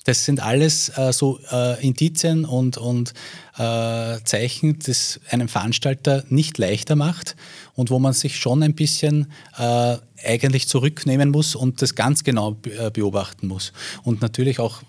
Das 0.04 0.26
sind 0.26 0.40
alles 0.40 0.90
äh, 0.98 1.14
so 1.14 1.40
äh, 1.52 1.86
Indizien 1.86 2.46
und, 2.46 2.78
und 2.78 3.14
äh, 3.58 4.18
Zeichen, 4.24 4.80
das 4.80 5.20
einem 5.30 5.48
Veranstalter 5.48 6.24
nicht 6.30 6.58
leichter 6.58 6.96
macht 6.96 7.36
und 7.76 7.92
wo 7.92 8.00
man 8.00 8.14
sich 8.14 8.38
schon 8.38 8.64
ein 8.64 8.74
bisschen 8.74 9.32
äh, 9.58 9.98
eigentlich 10.24 10.68
zurücknehmen 10.68 11.30
muss 11.30 11.56
und 11.56 11.82
das 11.82 11.96
ganz 11.96 12.24
genau 12.24 12.58
äh, 12.64 12.90
beobachten 12.90 13.48
muss. 13.48 13.74
Und 14.04 14.22
natürlich 14.22 14.60
auch 14.60 14.82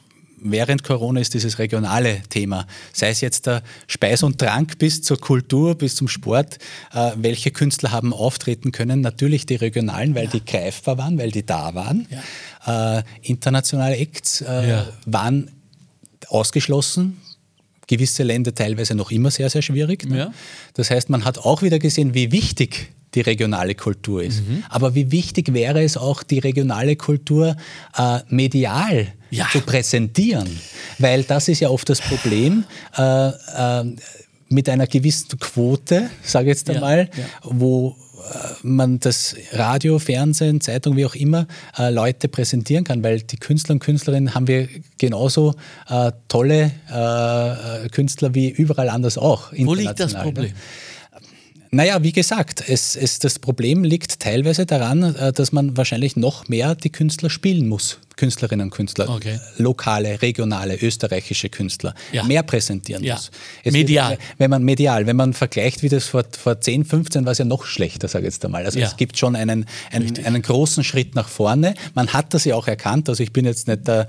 während 0.45 0.83
Corona 0.83 1.21
ist 1.21 1.35
dieses 1.35 1.59
regionale 1.59 2.23
Thema, 2.29 2.67
sei 2.93 3.11
es 3.11 3.21
jetzt 3.21 3.47
der 3.47 3.63
Speis 3.87 4.23
und 4.23 4.39
Trank 4.39 4.79
bis 4.79 5.03
zur 5.03 5.19
Kultur, 5.19 5.75
bis 5.75 5.97
zum 5.97 6.09
Sport, 6.09 6.59
äh, 6.93 7.13
welche 7.17 7.51
Künstler 7.51 7.93
haben 7.93 8.13
auftreten 8.13 8.73
können? 8.73 9.01
Natürlich 9.01 9.47
die 9.47 9.57
regionalen, 9.57 10.15
weil 10.15 10.25
ja. 10.25 10.31
die 10.31 10.45
greifbar 10.45 10.99
waren, 10.99 11.19
weil 11.19 11.31
die 11.31 11.45
da 11.45 11.75
waren. 11.75 12.07
Ja. 12.65 12.99
Äh, 12.99 13.03
internationale 13.23 13.97
Acts 13.97 14.41
äh, 14.41 14.71
ja. 14.71 14.87
waren 15.07 15.51
ausgeschlossen, 16.29 17.21
gewisse 17.87 18.23
Länder 18.23 18.55
teilweise 18.55 18.95
noch 18.95 19.11
immer 19.11 19.31
sehr, 19.31 19.51
sehr 19.51 19.63
schwierig. 19.63 20.09
Ne? 20.09 20.33
Das 20.75 20.91
heißt, 20.91 21.11
man 21.11 21.25
hat 21.25 21.39
auch 21.39 21.63
wieder 21.63 21.79
gesehen, 21.79 22.15
wie 22.15 22.33
wichtig 22.33 22.93
die 23.15 23.21
regionale 23.21 23.75
Kultur 23.75 24.23
ist. 24.23 24.47
Mhm. 24.47 24.65
Aber 24.69 24.95
wie 24.95 25.11
wichtig 25.11 25.53
wäre 25.53 25.83
es 25.83 25.97
auch, 25.97 26.23
die 26.23 26.39
regionale 26.39 26.97
Kultur 26.97 27.57
äh, 27.97 28.19
medial 28.29 29.09
ja. 29.31 29.49
zu 29.51 29.61
präsentieren. 29.61 30.49
Weil 30.99 31.25
das 31.25 31.49
ist 31.49 31.61
ja 31.61 31.69
oft 31.69 31.89
das 31.89 32.01
Problem. 32.01 32.65
Äh, 32.97 33.29
äh, 33.29 33.85
mit 34.49 34.69
einer 34.69 34.87
gewissen 34.87 35.39
Quote, 35.39 36.11
sage 36.23 36.51
ich 36.51 36.59
jetzt 36.59 36.71
einmal, 36.71 37.09
ja, 37.17 37.23
ja. 37.23 37.27
wo 37.43 37.97
äh, 38.19 38.49
man 38.63 39.01
das 39.01 39.35
Radio, 39.53 39.99
Fernsehen, 39.99 40.61
Zeitung, 40.61 40.97
wie 40.97 41.07
auch 41.07 41.15
immer, 41.15 41.47
äh, 41.79 41.91
Leute 41.91 42.29
präsentieren 42.29 42.85
kann, 42.85 43.03
weil 43.03 43.23
die 43.23 43.39
Künstler 43.39 43.75
und 43.75 43.79
Künstlerinnen 43.79 44.35
haben 44.35 44.47
wir 44.47 44.69
genauso 44.99 45.55
äh, 45.89 46.13
tolle 46.29 46.71
äh, 46.91 47.89
Künstler 47.89 48.35
wie 48.35 48.51
überall 48.51 48.91
anders 48.91 49.19
auch. 49.19 49.53
Wo 49.57 49.75
liegt 49.75 49.99
das 49.99 50.13
ne? 50.13 50.53
Naja, 51.75 52.03
wie 52.03 52.13
gesagt, 52.13 52.63
es, 52.69 52.97
es, 52.97 53.19
das 53.19 53.39
Problem 53.39 53.83
liegt 53.83 54.21
teilweise 54.21 54.67
daran, 54.67 55.15
äh, 55.15 55.33
dass 55.33 55.53
man 55.53 55.75
wahrscheinlich 55.75 56.17
noch 56.17 56.47
mehr 56.47 56.75
die 56.75 56.91
Künstler 56.91 57.31
spielen 57.31 57.67
muss. 57.67 57.99
Künstlerinnen 58.17 58.67
und 58.67 58.71
Künstler, 58.71 59.09
okay. 59.09 59.41
lokale, 59.57 60.21
regionale, 60.21 60.77
österreichische 60.77 61.49
Künstler, 61.49 61.95
ja. 62.13 62.25
mehr 62.25 62.43
präsentieren 62.43 63.03
ja. 63.03 63.15
muss. 63.15 63.31
Es 63.65 63.73
medial. 63.73 64.11
Wird, 64.11 64.21
wenn 64.37 64.51
man 64.51 64.63
medial, 64.63 65.07
wenn 65.07 65.17
man 65.17 65.33
vergleicht, 65.33 65.83
wie 65.83 65.89
das 65.89 66.05
vor, 66.05 66.25
vor 66.39 66.61
10, 66.61 66.85
15 66.85 67.25
war 67.25 67.33
es 67.33 67.39
ja 67.39 67.47
noch 67.47 67.65
schlechter, 67.65 68.07
sage 68.07 68.27
ich 68.27 68.35
jetzt 68.35 68.45
einmal. 68.45 68.67
Also 68.67 68.79
ja. 68.79 68.87
es 68.87 68.99
gibt 68.99 69.17
schon 69.17 69.35
einen, 69.35 69.65
einen, 69.91 70.25
einen, 70.27 70.43
großen 70.43 70.85
Schritt 70.85 71.15
nach 71.15 71.29
vorne. 71.31 71.75
Man 71.95 72.13
hat 72.13 72.35
das 72.35 72.45
ja 72.45 72.55
auch 72.55 72.69
erkannt. 72.69 73.09
Also 73.09 73.23
ich 73.23 73.33
bin 73.33 73.47
jetzt 73.47 73.67
nicht 73.67 73.89
der, 73.89 74.09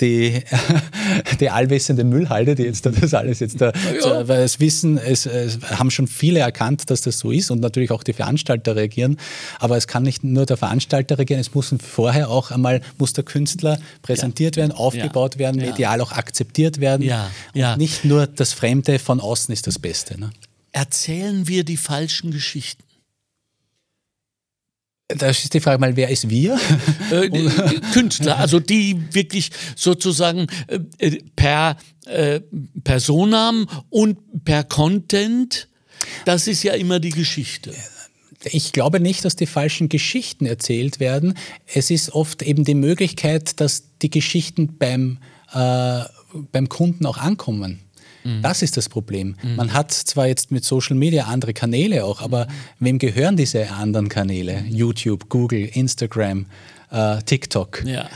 die, 0.00 0.42
die 1.40 1.50
allwissende 1.50 2.04
Müllhalde, 2.04 2.54
die 2.54 2.64
jetzt 2.64 2.86
das 2.86 3.14
alles 3.14 3.40
jetzt 3.40 3.60
da, 3.60 3.72
ja. 4.02 4.26
weil 4.28 4.42
es 4.42 4.60
wissen, 4.60 4.98
es, 4.98 5.26
es, 5.26 5.58
haben 5.62 5.90
schon 5.90 6.06
viele 6.06 6.40
erkannt, 6.40 6.90
dass 6.90 7.02
das 7.02 7.18
so 7.18 7.30
ist 7.30 7.50
und 7.50 7.60
natürlich 7.60 7.90
auch 7.90 8.02
die 8.02 8.12
Veranstalter 8.12 8.76
reagieren. 8.76 9.18
Aber 9.58 9.76
es 9.76 9.86
kann 9.86 10.02
nicht 10.02 10.24
nur 10.24 10.46
der 10.46 10.56
Veranstalter 10.56 11.18
reagieren, 11.18 11.40
es 11.40 11.54
muss 11.54 11.74
vorher 11.86 12.30
auch 12.30 12.50
einmal, 12.50 12.80
muss 12.98 13.12
der 13.12 13.24
Künstler 13.24 13.78
präsentiert 14.02 14.56
ja. 14.56 14.62
werden, 14.62 14.72
aufgebaut 14.72 15.34
ja. 15.34 15.40
werden, 15.40 15.60
medial 15.60 16.00
auch 16.00 16.12
akzeptiert 16.12 16.80
werden. 16.80 17.02
Ja. 17.02 17.30
Ja. 17.54 17.72
Und 17.72 17.78
nicht 17.78 18.04
nur 18.04 18.26
das 18.26 18.52
Fremde 18.52 18.98
von 18.98 19.20
außen 19.20 19.52
ist 19.52 19.66
das 19.66 19.78
Beste. 19.78 20.18
Ne? 20.18 20.30
Erzählen 20.72 21.48
wir 21.48 21.64
die 21.64 21.76
falschen 21.76 22.30
Geschichten? 22.30 22.82
Da 25.08 25.28
ist 25.28 25.54
die 25.54 25.60
Frage 25.60 25.80
mal, 25.80 25.96
wer 25.96 26.10
ist 26.10 26.28
wir? 26.28 26.58
Äh, 27.10 27.30
Künstler, 27.94 28.36
also 28.36 28.60
die 28.60 29.14
wirklich 29.14 29.50
sozusagen 29.74 30.46
äh, 30.66 30.80
äh, 30.98 31.22
per 31.34 31.78
äh, 32.04 32.40
Personam 32.84 33.66
und 33.88 34.44
per 34.44 34.62
Content, 34.62 35.68
das 36.26 36.46
ist 36.46 36.62
ja 36.62 36.74
immer 36.74 37.00
die 37.00 37.10
Geschichte. 37.10 37.72
Ich 38.44 38.72
glaube 38.72 39.00
nicht, 39.00 39.24
dass 39.24 39.36
die 39.36 39.46
falschen 39.46 39.88
Geschichten 39.88 40.44
erzählt 40.44 41.00
werden. 41.00 41.32
Es 41.66 41.90
ist 41.90 42.12
oft 42.12 42.42
eben 42.42 42.64
die 42.64 42.74
Möglichkeit, 42.74 43.58
dass 43.60 43.84
die 44.02 44.10
Geschichten 44.10 44.76
beim, 44.78 45.18
äh, 45.54 46.02
beim 46.52 46.68
Kunden 46.68 47.06
auch 47.06 47.16
ankommen. 47.16 47.80
Mhm. 48.24 48.42
Das 48.42 48.62
ist 48.62 48.76
das 48.76 48.88
Problem. 48.88 49.36
Mhm. 49.42 49.56
Man 49.56 49.72
hat 49.72 49.92
zwar 49.92 50.26
jetzt 50.26 50.50
mit 50.50 50.64
Social 50.64 50.96
Media 50.96 51.24
andere 51.24 51.52
Kanäle 51.52 52.04
auch, 52.04 52.20
aber 52.20 52.46
mhm. 52.46 52.50
wem 52.80 52.98
gehören 52.98 53.36
diese 53.36 53.70
anderen 53.70 54.08
Kanäle? 54.08 54.64
YouTube, 54.68 55.28
Google, 55.28 55.68
Instagram, 55.72 56.46
äh, 56.90 57.18
TikTok. 57.22 57.84
Ja 57.84 58.08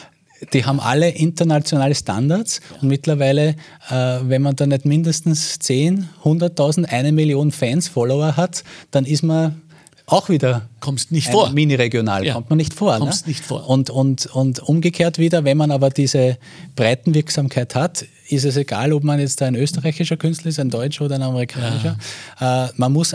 die 0.52 0.64
haben 0.64 0.80
alle 0.80 1.08
internationale 1.08 1.94
Standards 1.94 2.60
ja. 2.70 2.82
und 2.82 2.88
mittlerweile, 2.88 3.50
äh, 3.88 3.94
wenn 4.22 4.42
man 4.42 4.56
da 4.56 4.66
nicht 4.66 4.84
mindestens 4.84 5.58
10, 5.60 6.08
100.000, 6.24 6.86
eine 6.86 7.12
Million 7.12 7.52
Fans, 7.52 7.88
Follower 7.88 8.36
hat, 8.36 8.64
dann 8.90 9.04
ist 9.04 9.22
man 9.22 9.62
auch 10.06 10.28
wieder 10.28 10.68
kommst 10.80 11.12
nicht 11.12 11.30
vor. 11.30 11.50
Mini-regional, 11.50 12.26
ja. 12.26 12.34
kommt 12.34 12.50
man 12.50 12.56
nicht 12.56 12.74
vor. 12.74 12.98
Kommst 12.98 13.26
ne? 13.26 13.30
nicht 13.30 13.44
vor. 13.44 13.68
Und, 13.68 13.88
und, 13.88 14.26
und 14.26 14.58
umgekehrt 14.58 15.18
wieder, 15.18 15.44
wenn 15.44 15.56
man 15.56 15.70
aber 15.70 15.90
diese 15.90 16.38
Breitenwirksamkeit 16.74 17.74
hat, 17.74 18.04
ist 18.32 18.44
es 18.44 18.56
egal, 18.56 18.92
ob 18.92 19.04
man 19.04 19.20
jetzt 19.20 19.40
ein 19.42 19.54
österreichischer 19.54 20.16
Künstler 20.16 20.48
ist, 20.48 20.58
ein 20.58 20.70
deutscher 20.70 21.04
oder 21.04 21.16
ein 21.16 21.22
amerikanischer. 21.22 21.98
Ja. 22.40 22.66
Äh, 22.66 22.72
man 22.76 22.92
muss 22.92 23.14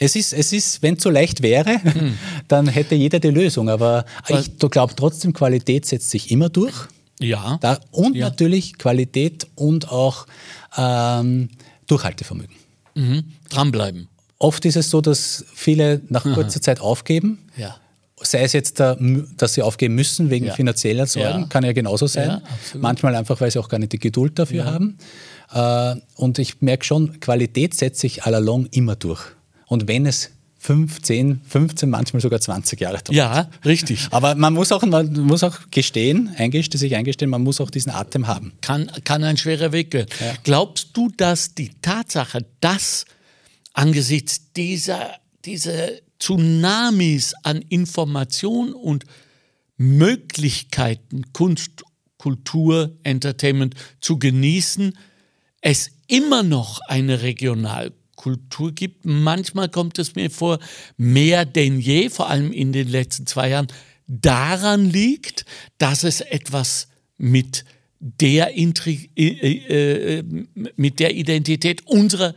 es 0.00 0.14
ist, 0.14 0.32
es 0.32 0.52
ist, 0.52 0.82
wenn 0.82 0.94
es 0.94 1.02
so 1.02 1.10
leicht 1.10 1.42
wäre, 1.42 1.82
hm. 1.82 2.16
dann 2.48 2.68
hätte 2.68 2.94
jeder 2.94 3.18
die 3.18 3.30
Lösung. 3.30 3.68
Aber 3.68 4.04
ich 4.28 4.56
glaube 4.58 4.94
trotzdem, 4.94 5.32
Qualität 5.32 5.86
setzt 5.86 6.10
sich 6.10 6.30
immer 6.30 6.48
durch. 6.48 6.74
Ja. 7.20 7.58
Da, 7.60 7.80
und 7.90 8.14
ja. 8.14 8.28
natürlich 8.28 8.78
Qualität 8.78 9.48
und 9.56 9.90
auch 9.90 10.26
ähm, 10.76 11.48
Durchhaltevermögen. 11.88 12.54
Mhm. 12.94 13.24
Dranbleiben. 13.48 14.08
Oft 14.38 14.64
ist 14.66 14.76
es 14.76 14.90
so, 14.90 15.00
dass 15.00 15.44
viele 15.52 16.00
nach 16.08 16.22
kurzer 16.22 16.60
Zeit 16.60 16.80
aufgeben. 16.80 17.38
Ja. 17.56 17.76
Sei 18.22 18.42
es 18.42 18.52
jetzt, 18.52 18.80
dass 18.80 19.54
sie 19.54 19.62
aufgeben 19.62 19.94
müssen 19.94 20.30
wegen 20.30 20.46
ja. 20.46 20.54
finanzieller 20.54 21.06
Sorgen, 21.06 21.40
ja. 21.40 21.46
kann 21.46 21.64
ja 21.64 21.72
genauso 21.72 22.06
sein. 22.06 22.28
Ja, 22.28 22.42
Manchmal 22.78 23.14
einfach, 23.14 23.40
weil 23.40 23.50
sie 23.50 23.58
auch 23.58 23.68
gar 23.68 23.78
nicht 23.78 23.92
die 23.92 23.98
Geduld 23.98 24.38
dafür 24.38 24.64
haben. 24.64 24.98
Äh, 25.52 25.96
und 26.16 26.38
ich 26.38 26.60
merke 26.60 26.84
schon, 26.84 27.20
Qualität 27.20 27.74
setzt 27.74 28.00
sich 28.00 28.24
à 28.24 28.30
la 28.30 28.38
longue 28.38 28.68
immer 28.72 28.96
durch. 28.96 29.22
Und 29.66 29.88
wenn 29.88 30.06
es 30.06 30.30
5, 30.60 31.02
10, 31.02 31.40
15, 31.46 31.88
manchmal 31.88 32.20
sogar 32.20 32.40
20 32.40 32.80
Jahre 32.80 32.98
dauert. 32.98 33.12
Ja, 33.12 33.48
richtig. 33.64 34.08
Aber 34.10 34.34
man 34.34 34.54
muss 34.54 34.72
auch, 34.72 34.82
man 34.82 35.12
muss 35.12 35.44
auch 35.44 35.56
gestehen, 35.70 36.34
eingestehen, 36.36 36.80
sich 36.80 36.96
eingestehen, 36.96 37.30
man 37.30 37.42
muss 37.42 37.60
auch 37.60 37.70
diesen 37.70 37.90
Atem 37.90 38.26
haben. 38.26 38.52
Kann, 38.60 38.90
kann 39.04 39.22
ein 39.22 39.36
schwerer 39.36 39.72
Weg 39.72 39.92
werden. 39.94 40.08
Ja. 40.20 40.34
Glaubst 40.42 40.88
du, 40.94 41.10
dass 41.16 41.54
die 41.54 41.70
Tatsache, 41.80 42.44
dass 42.60 43.04
angesichts 43.72 44.52
dieser, 44.52 45.12
dieser 45.44 45.90
Tsunamis 46.18 47.34
an 47.42 47.62
Information 47.68 48.72
und 48.72 49.04
Möglichkeiten, 49.76 51.32
Kunst, 51.32 51.84
Kultur, 52.16 52.98
Entertainment 53.04 53.74
zu 54.00 54.18
genießen, 54.18 54.98
es 55.60 55.90
immer 56.08 56.42
noch 56.42 56.80
eine 56.88 57.22
Regionalkultur 57.22 58.72
gibt. 58.72 59.04
Manchmal 59.04 59.68
kommt 59.68 59.98
es 59.98 60.16
mir 60.16 60.30
vor, 60.30 60.58
mehr 60.96 61.44
denn 61.44 61.80
je, 61.80 62.10
vor 62.10 62.28
allem 62.28 62.52
in 62.52 62.72
den 62.72 62.88
letzten 62.88 63.26
zwei 63.26 63.50
Jahren, 63.50 63.68
daran 64.08 64.90
liegt, 64.90 65.44
dass 65.78 66.02
es 66.02 66.20
etwas 66.20 66.88
mit 67.18 67.64
der, 68.00 68.54
Intri 68.54 69.10
äh, 69.16 70.18
äh, 70.18 70.24
mit 70.76 70.98
der 70.98 71.14
Identität 71.14 71.86
unserer 71.86 72.34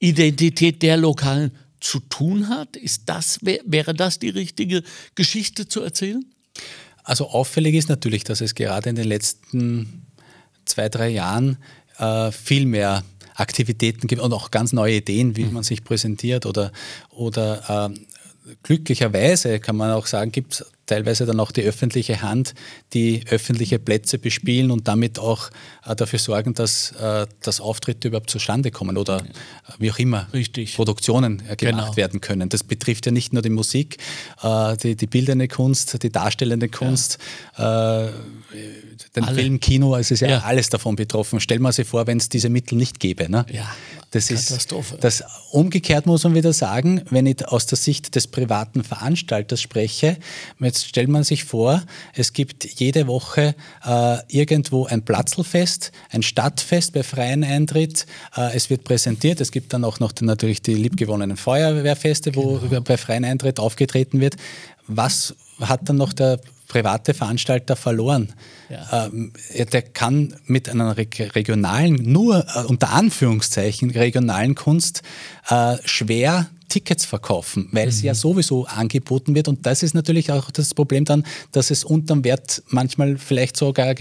Identität 0.00 0.82
der 0.82 0.96
lokalen 0.96 1.52
zu 1.80 2.00
tun 2.00 2.48
hat? 2.48 2.76
Ist 2.76 3.02
das, 3.06 3.40
wäre 3.42 3.94
das 3.94 4.18
die 4.18 4.30
richtige 4.30 4.82
Geschichte 5.14 5.68
zu 5.68 5.80
erzählen? 5.80 6.24
Also 7.04 7.28
auffällig 7.28 7.74
ist 7.74 7.88
natürlich, 7.88 8.24
dass 8.24 8.40
es 8.40 8.54
gerade 8.54 8.90
in 8.90 8.96
den 8.96 9.06
letzten 9.06 10.06
zwei, 10.64 10.88
drei 10.88 11.08
Jahren 11.08 11.56
äh, 11.98 12.30
viel 12.30 12.66
mehr 12.66 13.02
Aktivitäten 13.34 14.08
gibt 14.08 14.20
und 14.20 14.32
auch 14.32 14.50
ganz 14.50 14.72
neue 14.72 14.96
Ideen, 14.96 15.36
wie 15.36 15.44
mhm. 15.44 15.54
man 15.54 15.62
sich 15.62 15.84
präsentiert 15.84 16.44
oder, 16.44 16.72
oder 17.10 17.90
äh, 17.90 18.54
glücklicherweise 18.62 19.60
kann 19.60 19.76
man 19.76 19.92
auch 19.92 20.06
sagen, 20.06 20.32
gibt 20.32 20.54
es 20.54 20.64
teilweise 20.88 21.26
dann 21.26 21.38
auch 21.38 21.52
die 21.52 21.62
öffentliche 21.62 22.22
Hand, 22.22 22.54
die 22.92 23.22
öffentliche 23.30 23.78
Plätze 23.78 24.18
bespielen 24.18 24.72
und 24.72 24.88
damit 24.88 25.18
auch 25.18 25.50
äh, 25.86 25.94
dafür 25.94 26.18
sorgen, 26.18 26.54
dass, 26.54 26.92
äh, 26.92 27.26
dass 27.42 27.60
Auftritte 27.60 28.08
überhaupt 28.08 28.30
zustande 28.30 28.72
kommen 28.72 28.96
oder 28.96 29.18
äh, 29.18 29.22
wie 29.78 29.92
auch 29.92 29.98
immer 29.98 30.26
Richtig. 30.32 30.74
Produktionen 30.74 31.38
gemacht 31.38 31.58
genau. 31.58 31.96
werden 31.96 32.20
können. 32.20 32.48
Das 32.48 32.64
betrifft 32.64 33.06
ja 33.06 33.12
nicht 33.12 33.32
nur 33.32 33.42
die 33.42 33.50
Musik, 33.50 33.98
die, 34.82 34.96
die 34.96 35.06
bildende 35.06 35.48
Kunst, 35.48 36.02
die 36.02 36.10
darstellende 36.10 36.68
Kunst, 36.68 37.18
ja. 37.58 38.06
Äh, 38.06 38.10
den 39.16 39.24
Alle. 39.24 39.40
Film, 39.40 39.60
Kino, 39.60 39.96
es 39.96 40.10
ist 40.10 40.20
ja, 40.20 40.28
ja, 40.28 40.38
alles 40.40 40.68
davon 40.68 40.96
betroffen. 40.96 41.40
Stell 41.40 41.58
mal 41.58 41.72
sich 41.72 41.86
vor, 41.86 42.06
wenn 42.06 42.18
es 42.18 42.28
diese 42.28 42.48
Mittel 42.48 42.76
nicht 42.76 43.00
gäbe. 43.00 43.30
Ne? 43.30 43.44
Ja. 43.52 43.68
Das 44.10 44.28
Katastrophe. 44.28 44.94
ist 44.94 45.04
das 45.04 45.24
umgekehrt 45.50 46.06
muss 46.06 46.24
man 46.24 46.34
wieder 46.34 46.54
sagen, 46.54 47.02
wenn 47.10 47.26
ich 47.26 47.46
aus 47.46 47.66
der 47.66 47.76
Sicht 47.76 48.14
des 48.14 48.26
privaten 48.26 48.82
Veranstalters 48.82 49.60
spreche, 49.60 50.16
jetzt 50.60 50.86
stellt 50.86 51.10
man 51.10 51.24
sich 51.24 51.44
vor, 51.44 51.82
es 52.14 52.32
gibt 52.32 52.64
jede 52.64 53.06
Woche 53.06 53.54
äh, 53.84 54.16
irgendwo 54.28 54.86
ein 54.86 55.04
Platzlfest, 55.04 55.92
ein 56.10 56.22
Stadtfest 56.22 56.94
bei 56.94 57.02
freiem 57.02 57.42
Eintritt, 57.42 58.06
äh, 58.34 58.56
es 58.56 58.70
wird 58.70 58.84
präsentiert, 58.84 59.42
es 59.42 59.52
gibt 59.52 59.74
dann 59.74 59.84
auch 59.84 60.00
noch 60.00 60.12
natürlich 60.22 60.62
die 60.62 60.74
liebgewonnenen 60.74 61.36
Feuerwehrfeste, 61.36 62.34
wo 62.34 62.58
genau. 62.60 62.80
bei 62.80 62.96
freiem 62.96 63.24
Eintritt 63.24 63.60
aufgetreten 63.60 64.20
wird. 64.20 64.36
Was 64.86 65.34
hat 65.60 65.86
dann 65.86 65.96
noch 65.96 66.14
der 66.14 66.40
private 66.68 67.14
Veranstalter 67.14 67.74
verloren. 67.74 68.34
Ja. 68.68 69.06
Ähm, 69.06 69.32
der 69.72 69.82
kann 69.82 70.36
mit 70.44 70.68
einer 70.68 70.96
regionalen, 70.96 71.96
nur 71.96 72.46
äh, 72.54 72.64
unter 72.64 72.90
Anführungszeichen 72.92 73.90
regionalen 73.90 74.54
Kunst 74.54 75.02
äh, 75.48 75.76
schwer 75.84 76.48
Tickets 76.68 77.06
verkaufen, 77.06 77.68
weil 77.72 77.84
mhm. 77.84 77.88
es 77.88 78.02
ja 78.02 78.14
sowieso 78.14 78.66
angeboten 78.66 79.34
wird. 79.34 79.48
Und 79.48 79.66
das 79.66 79.82
ist 79.82 79.94
natürlich 79.94 80.30
auch 80.30 80.50
das 80.50 80.74
Problem 80.74 81.04
dann, 81.04 81.24
dass 81.52 81.70
es 81.70 81.82
unterm 81.82 82.24
Wert 82.24 82.62
manchmal 82.68 83.16
vielleicht 83.16 83.56
sogar 83.56 83.94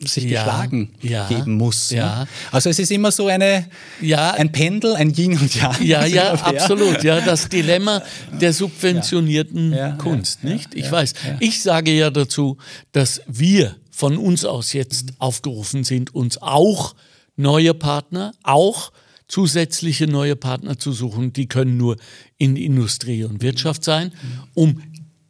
sich 0.00 0.24
ja, 0.24 0.42
geschlagen 0.42 0.90
ja, 1.00 1.26
geben 1.28 1.56
muss. 1.56 1.90
Ne? 1.90 1.98
Ja. 1.98 2.20
Ne? 2.20 2.28
Also 2.50 2.70
es 2.70 2.78
ist 2.78 2.90
immer 2.90 3.10
so 3.10 3.26
eine, 3.26 3.68
ja, 4.00 4.32
ein 4.32 4.52
Pendel, 4.52 4.94
ein 4.94 5.14
Yin 5.14 5.38
und 5.38 5.54
Yang. 5.54 5.82
Ja, 5.82 6.04
ja, 6.04 6.32
absolut. 6.42 7.02
Ja, 7.02 7.20
das 7.20 7.48
Dilemma 7.48 8.02
der 8.40 8.52
subventionierten 8.52 9.98
Kunst, 9.98 10.44
nicht? 10.44 10.74
Ich 10.74 10.90
weiß. 10.90 11.14
Ich 11.40 11.62
sage 11.62 11.92
ja 11.92 12.10
dazu, 12.10 12.58
dass 12.92 13.22
wir 13.26 13.76
von 13.90 14.16
uns 14.16 14.44
aus 14.44 14.72
jetzt 14.72 15.14
aufgerufen 15.18 15.84
sind, 15.84 16.14
uns 16.14 16.42
auch 16.42 16.94
neue 17.36 17.74
Partner, 17.74 18.32
auch 18.42 18.92
zusätzliche 19.28 20.06
neue 20.06 20.36
Partner 20.36 20.78
zu 20.78 20.92
suchen. 20.92 21.32
Die 21.32 21.46
können 21.46 21.76
nur 21.76 21.96
in 22.38 22.56
Industrie 22.56 23.24
und 23.24 23.42
Wirtschaft 23.42 23.84
sein, 23.84 24.12
um 24.54 24.82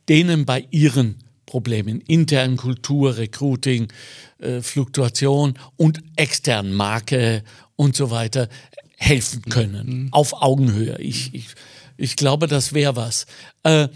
denen 0.09 0.45
bei 0.45 0.67
ihren 0.71 1.24
Problemen, 1.55 2.01
internen 2.01 2.57
Kultur, 2.57 3.17
Recruiting, 3.17 3.87
äh, 4.39 4.61
Fluktuation 4.61 5.55
und 5.77 6.01
externen 6.17 6.75
Marke 6.75 7.45
und 7.77 7.95
so 7.95 8.11
weiter 8.11 8.49
helfen 8.97 9.43
können. 9.43 9.87
Mhm. 9.87 10.09
Auf 10.11 10.33
Augenhöhe. 10.43 10.99
Ich, 10.99 11.33
ich, 11.33 11.47
ich 11.97 12.17
glaube, 12.17 12.49
das 12.49 12.73
wäre 12.73 12.97
was. 12.97 13.27
Äh, 13.63 13.87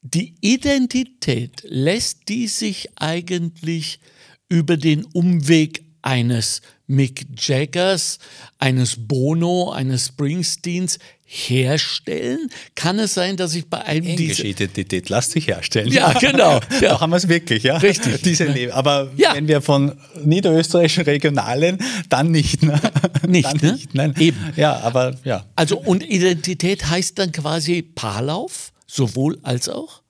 die 0.00 0.34
Identität, 0.40 1.62
lässt 1.64 2.30
die 2.30 2.46
sich 2.46 2.88
eigentlich 2.96 4.00
über 4.48 4.78
den 4.78 5.04
Umweg 5.04 5.84
eines 6.00 6.62
Mick 6.86 7.26
Jaggers, 7.36 8.18
eines 8.58 8.96
Bono, 8.96 9.72
eines 9.72 10.06
Springsteens 10.06 10.98
herstellen? 11.24 12.50
Kann 12.74 12.98
es 12.98 13.14
sein, 13.14 13.36
dass 13.36 13.54
ich 13.54 13.66
bei 13.66 13.82
einem 13.82 14.06
Englische 14.06 14.42
diese 14.42 14.48
Identität 14.48 15.08
lässt 15.08 15.32
sich 15.32 15.48
herstellen. 15.48 15.90
Ja, 15.90 16.12
genau. 16.20 16.60
Ja. 16.80 16.80
da 16.80 17.00
haben 17.00 17.10
wir 17.10 17.16
es 17.16 17.28
wirklich, 17.28 17.62
ja. 17.62 17.76
Richtig. 17.78 18.22
Diese 18.22 18.46
ja. 18.46 18.74
Aber 18.74 19.10
ja. 19.16 19.34
wenn 19.34 19.48
wir 19.48 19.60
von 19.60 19.98
niederösterreichischen 20.22 21.04
Regionalen, 21.04 21.78
dann 22.08 22.30
nicht. 22.30 22.62
Ne? 22.62 22.80
Nicht, 23.26 23.46
dann 23.46 23.56
ne? 23.56 23.72
nicht. 23.72 23.94
Nein. 23.94 24.14
Eben. 24.18 24.38
Ja, 24.54 24.80
aber 24.80 25.16
ja. 25.24 25.46
Also 25.56 25.78
und 25.78 26.02
Identität 26.02 26.90
heißt 26.90 27.18
dann 27.18 27.32
quasi 27.32 27.80
Paarlauf, 27.80 28.72
sowohl 28.86 29.38
als 29.42 29.68
auch? 29.68 30.02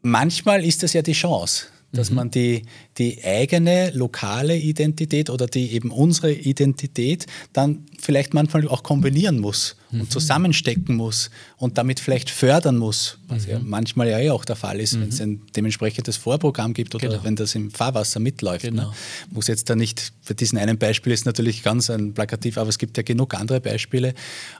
Manchmal 0.00 0.64
ist 0.64 0.82
das 0.82 0.94
ja 0.94 1.02
die 1.02 1.12
Chance 1.12 1.66
dass 1.94 2.10
mhm. 2.10 2.16
man 2.16 2.30
die, 2.30 2.62
die 2.98 3.24
eigene 3.24 3.90
lokale 3.92 4.56
Identität 4.56 5.30
oder 5.30 5.46
die 5.46 5.72
eben 5.72 5.90
unsere 5.90 6.32
Identität 6.32 7.26
dann 7.52 7.86
vielleicht 7.98 8.34
manchmal 8.34 8.68
auch 8.68 8.82
kombinieren 8.82 9.38
muss 9.38 9.76
mhm. 9.90 10.02
und 10.02 10.12
zusammenstecken 10.12 10.96
muss 10.96 11.30
und 11.56 11.78
damit 11.78 12.00
vielleicht 12.00 12.30
fördern 12.30 12.76
muss, 12.76 13.18
was 13.28 13.46
mhm. 13.46 13.52
ja 13.52 13.60
manchmal 13.62 14.08
ja 14.08 14.18
eh 14.18 14.30
auch 14.30 14.44
der 14.44 14.56
Fall 14.56 14.80
ist, 14.80 15.00
wenn 15.00 15.08
es 15.08 15.20
mhm. 15.20 15.24
ein 15.24 15.42
dementsprechendes 15.56 16.16
Vorprogramm 16.16 16.74
gibt 16.74 16.94
oder 16.94 17.08
genau. 17.08 17.24
wenn 17.24 17.36
das 17.36 17.54
im 17.54 17.70
Fahrwasser 17.70 18.20
mitläuft. 18.20 18.64
Ne? 18.64 18.70
Genau. 18.72 18.88
Ne? 18.88 18.94
Muss 19.30 19.46
jetzt 19.46 19.70
da 19.70 19.76
nicht, 19.76 20.12
für 20.22 20.34
diesen 20.34 20.58
einen 20.58 20.78
Beispiel 20.78 21.12
ist 21.12 21.26
natürlich 21.26 21.62
ganz 21.62 21.90
ein 21.90 22.12
plakativ, 22.12 22.58
aber 22.58 22.68
es 22.68 22.78
gibt 22.78 22.96
ja 22.96 23.02
genug 23.02 23.34
andere 23.34 23.60
Beispiele, 23.60 24.14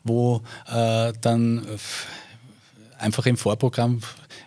wo 0.04 0.42
äh, 0.72 1.12
dann 1.20 1.66
einfach 2.98 3.26
im 3.26 3.36
Vorprogramm 3.36 4.00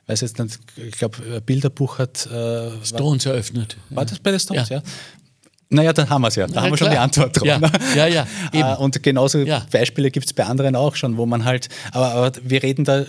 weiß 0.07 0.21
jetzt 0.21 0.39
nicht, 0.39 0.59
ich 0.77 0.91
glaube, 0.93 1.41
Bilderbuch 1.41 1.99
hat. 1.99 2.25
Äh, 2.25 2.83
Stones 2.83 3.25
war, 3.25 3.33
eröffnet. 3.33 3.77
War 3.89 4.05
das 4.05 4.19
bei 4.19 4.31
den 4.31 4.39
Stones, 4.39 4.69
ja? 4.69 4.77
ja? 4.77 4.83
Naja, 5.69 5.91
dann 5.91 6.09
haben 6.09 6.21
wir 6.21 6.29
es 6.29 6.35
ja. 6.35 6.47
Da 6.47 6.53
Na, 6.55 6.61
haben 6.61 6.71
wir 6.71 6.77
klar. 6.77 6.89
schon 6.89 6.95
die 6.95 6.99
Antwort 6.99 7.39
drauf. 7.39 7.47
Ja, 7.95 8.07
ja, 8.07 8.07
ja 8.07 8.27
eben. 8.53 8.81
Und 8.81 9.03
genauso 9.03 9.39
ja. 9.39 9.65
Beispiele 9.69 10.11
gibt 10.11 10.27
es 10.27 10.33
bei 10.33 10.45
anderen 10.45 10.75
auch 10.77 10.95
schon, 10.95 11.17
wo 11.17 11.25
man 11.25 11.43
halt, 11.43 11.67
aber, 11.91 12.11
aber 12.13 12.31
wir 12.41 12.63
reden 12.63 12.85
da 12.85 13.01
äh, 13.01 13.05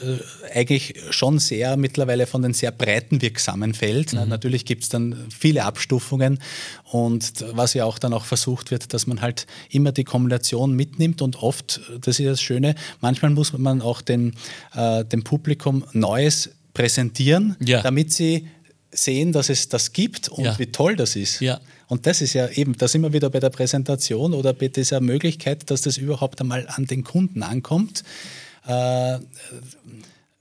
eigentlich 0.52 0.94
schon 1.10 1.38
sehr 1.38 1.76
mittlerweile 1.76 2.26
von 2.26 2.42
den 2.42 2.54
sehr 2.54 2.72
breiten 2.72 3.22
wirksamen 3.22 3.74
Feld. 3.74 4.12
Mhm. 4.12 4.28
Natürlich 4.28 4.64
gibt 4.64 4.82
es 4.82 4.88
dann 4.88 5.26
viele 5.36 5.64
Abstufungen 5.64 6.40
und 6.84 7.44
was 7.52 7.74
ja 7.74 7.84
auch 7.84 7.98
dann 7.98 8.12
auch 8.12 8.24
versucht 8.24 8.72
wird, 8.72 8.92
dass 8.92 9.06
man 9.06 9.20
halt 9.20 9.46
immer 9.70 9.92
die 9.92 10.04
Kombination 10.04 10.74
mitnimmt 10.74 11.22
und 11.22 11.42
oft, 11.42 11.80
das 12.00 12.18
ist 12.18 12.26
das 12.26 12.42
Schöne, 12.42 12.74
manchmal 13.00 13.30
muss 13.30 13.52
man 13.56 13.82
auch 13.82 14.02
den, 14.02 14.34
äh, 14.74 15.04
dem 15.04 15.22
Publikum 15.22 15.84
Neues 15.92 16.50
präsentieren, 16.74 17.56
ja. 17.60 17.82
damit 17.82 18.12
sie 18.12 18.48
sehen, 18.90 19.32
dass 19.32 19.48
es 19.48 19.68
das 19.68 19.92
gibt 19.92 20.28
und 20.28 20.44
ja. 20.44 20.58
wie 20.58 20.66
toll 20.66 20.96
das 20.96 21.16
ist. 21.16 21.40
Ja. 21.40 21.60
Und 21.88 22.06
das 22.06 22.20
ist 22.20 22.34
ja 22.34 22.48
eben, 22.48 22.76
da 22.76 22.88
sind 22.88 23.02
wir 23.02 23.12
wieder 23.12 23.30
bei 23.30 23.40
der 23.40 23.50
Präsentation 23.50 24.34
oder 24.34 24.52
bei 24.52 24.68
dieser 24.68 25.00
Möglichkeit, 25.00 25.70
dass 25.70 25.82
das 25.82 25.96
überhaupt 25.96 26.40
einmal 26.40 26.66
an 26.68 26.86
den 26.86 27.04
Kunden 27.04 27.42
ankommt. 27.42 28.02
Äh, 28.66 29.18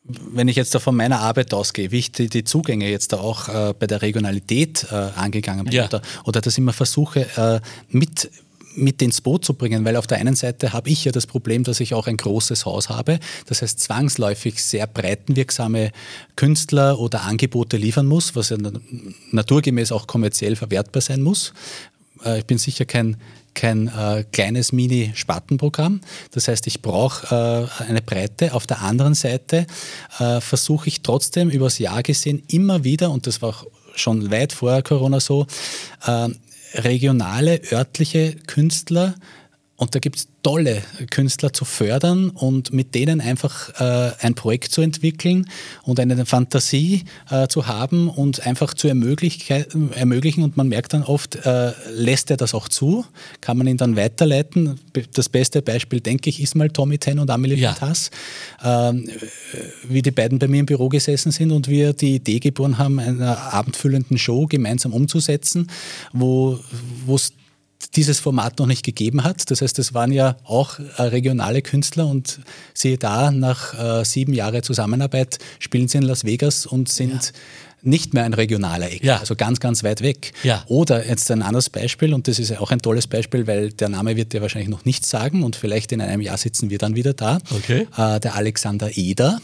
wenn 0.10 0.48
ich 0.48 0.56
jetzt 0.56 0.74
da 0.74 0.80
von 0.80 0.96
meiner 0.96 1.20
Arbeit 1.20 1.54
ausgehe, 1.54 1.92
wie 1.92 2.00
ich 2.00 2.12
die, 2.12 2.30
die 2.30 2.44
Zugänge 2.44 2.90
jetzt 2.90 3.12
da 3.12 3.18
auch 3.18 3.50
äh, 3.50 3.74
bei 3.78 3.88
der 3.88 4.02
Regionalität 4.02 4.88
äh, 4.90 4.96
angegangen 4.96 5.66
bin 5.66 5.74
ja. 5.74 5.86
oder, 5.86 6.02
oder 6.24 6.42
dass 6.42 6.54
ich 6.54 6.60
immer 6.60 6.74
versuche, 6.74 7.28
äh, 7.36 7.60
mit 7.90 8.30
mit 8.78 9.02
ins 9.02 9.22
Boot 9.22 9.44
zu 9.44 9.56
bringen, 9.56 9.84
weil 9.84 9.96
auf 9.96 10.08
der 10.08 10.20
einen 10.20 10.36
Seite 10.36 10.72
habe 10.72 10.90
ich 10.90 11.06
ja 11.06 11.12
das 11.12 11.26
Problem, 11.26 11.64
dass 11.64 11.80
ich 11.80 11.94
auch 11.94 12.08
ein 12.08 12.18
großes 12.18 12.66
Haus 12.66 12.90
habe, 12.90 13.20
das 13.48 13.62
heißt 13.62 13.80
zwangsläufig 13.80 14.64
sehr 14.64 14.88
breitenwirksame 14.88 15.92
Künstler 16.36 17.00
oder 17.00 17.24
Angebote 17.24 17.78
liefern 17.78 18.06
muss, 18.06 18.36
was 18.36 18.50
ja 18.50 18.58
naturgemäß 19.32 19.92
auch 19.92 20.08
kommerziell 20.08 20.56
verwertbar 20.56 21.02
sein 21.02 21.22
muss. 21.22 21.54
Äh, 22.24 22.40
ich 22.40 22.46
bin 22.46 22.58
sicher 22.58 22.86
kein, 22.86 23.18
kein 23.54 23.88
äh, 23.88 24.24
kleines 24.32 24.72
Mini-Spartenprogramm. 24.72 26.02
Das 26.32 26.48
heißt, 26.48 26.68
ich 26.68 26.82
brauche 26.82 27.70
äh, 27.80 27.84
eine 27.84 28.02
Breite. 28.02 28.54
Auf 28.54 28.68
der 28.68 28.82
anderen 28.82 29.16
Seite 29.16 29.66
äh, 30.20 30.40
versuche 30.42 30.88
ich 30.88 31.02
trotzdem 31.02 31.50
übers 31.50 31.80
Jahr 31.80 32.04
gesehen 32.04 32.44
immer 32.48 32.84
wieder, 32.84 33.12
und 33.12 33.28
das 33.28 33.42
war 33.42 33.50
auch 33.50 33.66
schon 33.96 34.30
weit 34.32 34.54
vor 34.54 34.82
Corona 34.84 35.20
so, 35.20 35.48
äh, 36.06 36.30
regionale, 36.74 37.62
örtliche 37.72 38.36
Künstler 38.48 39.16
und 39.78 39.94
da 39.94 40.00
gibt 40.00 40.18
es 40.18 40.28
tolle 40.42 40.82
Künstler 41.12 41.54
zu 41.54 41.64
fördern 41.64 42.32
und 42.32 42.74
mit 42.74 42.96
denen 42.96 43.22
einfach 43.22 43.80
äh, 43.80 44.12
ein 44.22 44.34
Projekt 44.34 44.72
zu 44.72 44.82
entwickeln 44.82 45.48
und 45.84 46.00
eine 46.00 46.26
Fantasie 46.26 47.04
äh, 47.30 47.48
zu 47.48 47.68
haben 47.68 48.10
und 48.10 48.48
einfach 48.48 48.74
zu 48.74 48.88
ermöglichen. 48.88 50.44
Und 50.44 50.58
man 50.58 50.68
merkt 50.68 50.94
dann 50.94 51.04
oft, 51.04 51.36
äh, 51.36 51.74
lässt 51.92 52.32
er 52.32 52.38
das 52.38 52.56
auch 52.56 52.70
zu, 52.70 53.06
kann 53.40 53.58
man 53.58 53.68
ihn 53.68 53.78
dann 53.78 53.96
weiterleiten. 53.96 54.80
Das 55.14 55.30
beste 55.30 55.62
Beispiel, 55.62 56.00
denke 56.00 56.32
ich, 56.32 56.42
ist 56.42 56.56
mal 56.56 56.70
Tommy 56.70 56.98
Ten 56.98 57.20
und 57.20 57.30
Amelie 57.30 57.58
ja. 57.58 57.76
Fantas, 57.76 58.10
ähm, 58.64 59.08
wie 59.88 60.02
die 60.02 60.12
beiden 60.12 60.40
bei 60.40 60.48
mir 60.48 60.62
im 60.62 60.66
Büro 60.66 60.90
gesessen 60.90 61.32
sind 61.32 61.52
und 61.52 61.68
wir 61.68 61.94
die 61.94 62.16
Idee 62.16 62.40
geboren 62.40 62.80
haben, 62.80 62.98
eine 62.98 63.38
abendfüllenden 63.38 64.18
Show 64.18 64.48
gemeinsam 64.48 64.92
umzusetzen, 64.92 65.70
wo 66.14 66.58
es 67.08 67.32
dieses 67.96 68.20
Format 68.20 68.60
noch 68.60 68.66
nicht 68.66 68.84
gegeben 68.84 69.24
hat. 69.24 69.50
Das 69.52 69.62
heißt, 69.62 69.80
es 69.80 69.94
waren 69.94 70.12
ja 70.12 70.38
auch 70.44 70.80
äh, 70.80 71.04
regionale 71.04 71.62
Künstler 71.62 72.08
und 72.08 72.40
siehe 72.74 72.98
da, 72.98 73.32
nach 73.32 73.74
äh, 73.74 74.04
sieben 74.06 74.34
Jahren 74.34 74.64
Zusammenarbeit 74.64 75.40
spielen 75.60 75.88
sie 75.88 76.00
in 76.00 76.04
Las 76.04 76.24
Vegas 76.24 76.66
und 76.66 76.90
sind 76.90 77.12
ja. 77.12 77.32
nicht 77.82 78.14
mehr 78.14 78.24
ein 78.24 78.34
regionaler 78.34 78.92
Eck, 78.92 79.04
ja. 79.04 79.18
also 79.18 79.36
ganz, 79.36 79.60
ganz 79.60 79.84
weit 79.84 80.02
weg. 80.02 80.34
Ja. 80.44 80.64
Oder 80.68 81.08
jetzt 81.08 81.30
ein 81.32 81.42
anderes 81.42 81.70
Beispiel, 81.70 82.14
und 82.14 82.28
das 82.28 82.40
ist 82.40 82.58
auch 82.58 82.72
ein 82.72 82.80
tolles 82.80 83.08
Beispiel, 83.08 83.46
weil 83.46 83.72
der 83.72 83.90
Name 83.90 84.16
wird 84.16 84.34
dir 84.34 84.42
wahrscheinlich 84.42 84.70
noch 84.70 84.86
nichts 84.86 85.10
sagen 85.10 85.44
und 85.44 85.56
vielleicht 85.56 85.92
in 85.92 86.02
einem 86.02 86.22
Jahr 86.22 86.38
sitzen 86.38 86.70
wir 86.70 86.78
dann 86.78 86.96
wieder 86.96 87.14
da. 87.14 87.40
Okay. 87.52 87.88
Äh, 87.96 88.20
der 88.20 88.36
Alexander 88.36 88.96
Eder, 88.96 89.40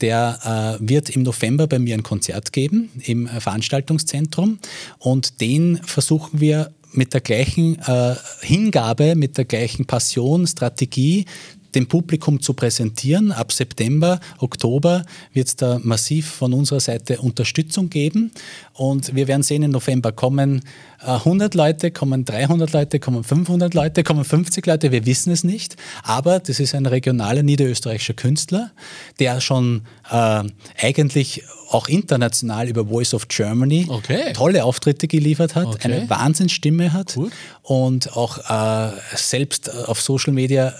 der 0.00 0.76
wird 0.80 1.10
im 1.10 1.22
November 1.22 1.66
bei 1.66 1.78
mir 1.78 1.94
ein 1.94 2.02
Konzert 2.02 2.52
geben 2.52 2.90
im 3.04 3.26
Veranstaltungszentrum 3.26 4.58
und 4.98 5.40
den 5.40 5.80
versuchen 5.84 6.40
wir 6.40 6.72
mit 6.92 7.14
der 7.14 7.20
gleichen 7.20 7.78
äh, 7.80 8.14
Hingabe, 8.40 9.14
mit 9.14 9.38
der 9.38 9.44
gleichen 9.44 9.86
Passion, 9.86 10.46
Strategie 10.46 11.26
dem 11.74 11.86
Publikum 11.86 12.40
zu 12.40 12.54
präsentieren. 12.54 13.32
Ab 13.32 13.52
September, 13.52 14.20
Oktober 14.38 15.04
wird 15.32 15.48
es 15.48 15.56
da 15.56 15.78
massiv 15.82 16.26
von 16.26 16.52
unserer 16.52 16.80
Seite 16.80 17.20
Unterstützung 17.20 17.90
geben. 17.90 18.30
Und 18.72 19.14
wir 19.14 19.28
werden 19.28 19.42
sehen, 19.42 19.62
im 19.62 19.70
November 19.70 20.12
kommen 20.12 20.62
100 20.98 21.54
äh, 21.54 21.58
Leute, 21.58 21.90
kommen 21.90 22.24
300 22.24 22.72
Leute, 22.72 23.00
kommen 23.00 23.24
500 23.24 23.74
Leute, 23.74 24.02
kommen 24.02 24.24
50 24.24 24.66
Leute, 24.66 24.92
wir 24.92 25.06
wissen 25.06 25.32
es 25.32 25.44
nicht. 25.44 25.76
Aber 26.02 26.40
das 26.40 26.60
ist 26.60 26.74
ein 26.74 26.86
regionaler 26.86 27.42
niederösterreichischer 27.42 28.14
Künstler, 28.14 28.70
der 29.18 29.40
schon 29.40 29.82
äh, 30.10 30.42
eigentlich 30.80 31.42
auch 31.70 31.88
international 31.88 32.68
über 32.68 32.86
Voice 32.86 33.14
of 33.14 33.28
Germany 33.28 33.86
okay. 33.88 34.32
tolle 34.32 34.64
Auftritte 34.64 35.08
geliefert 35.08 35.54
hat, 35.54 35.66
okay. 35.66 35.92
eine 35.92 36.10
Wahnsinnsstimme 36.10 36.92
hat 36.92 37.14
Gut. 37.14 37.32
und 37.62 38.16
auch 38.16 38.38
äh, 38.38 38.92
selbst 39.14 39.74
auf 39.74 40.00
Social 40.00 40.32
Media 40.32 40.72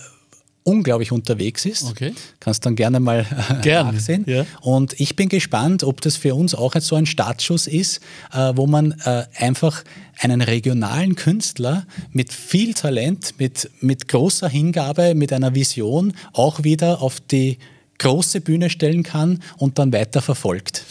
unglaublich 0.66 1.12
unterwegs 1.12 1.64
ist. 1.64 1.85
Okay. 1.85 2.12
Kannst 2.40 2.66
dann 2.66 2.74
gerne 2.74 2.98
mal 2.98 3.24
Gern. 3.62 3.94
nachsehen. 3.94 4.24
Ja. 4.26 4.44
Und 4.61 4.98
ich 4.98 5.14
bin 5.14 5.29
gespannt, 5.29 5.85
ob 5.85 6.00
das 6.00 6.16
für 6.16 6.35
uns 6.35 6.55
auch 6.55 6.74
so 6.81 6.96
ein 6.96 7.07
Startschuss 7.07 7.68
ist, 7.68 8.00
äh, 8.33 8.52
wo 8.57 8.66
man 8.66 8.92
äh, 9.05 9.24
einfach 9.37 9.85
einen 10.18 10.40
regionalen 10.40 11.14
Künstler 11.14 11.87
mit 12.11 12.33
viel 12.33 12.74
Talent, 12.74 13.35
mit, 13.38 13.70
mit 13.81 14.09
großer 14.09 14.48
Hingabe, 14.48 15.14
mit 15.14 15.33
einer 15.33 15.55
Vision 15.55 16.14
auch 16.33 16.64
wieder 16.64 17.00
auf 17.00 17.20
die 17.20 17.59
große 17.98 18.40
Bühne 18.40 18.68
stellen 18.68 19.05
kann 19.05 19.42
und 19.59 19.79
dann 19.79 19.92
weiter 19.92 20.20
verfolgt. 20.20 20.85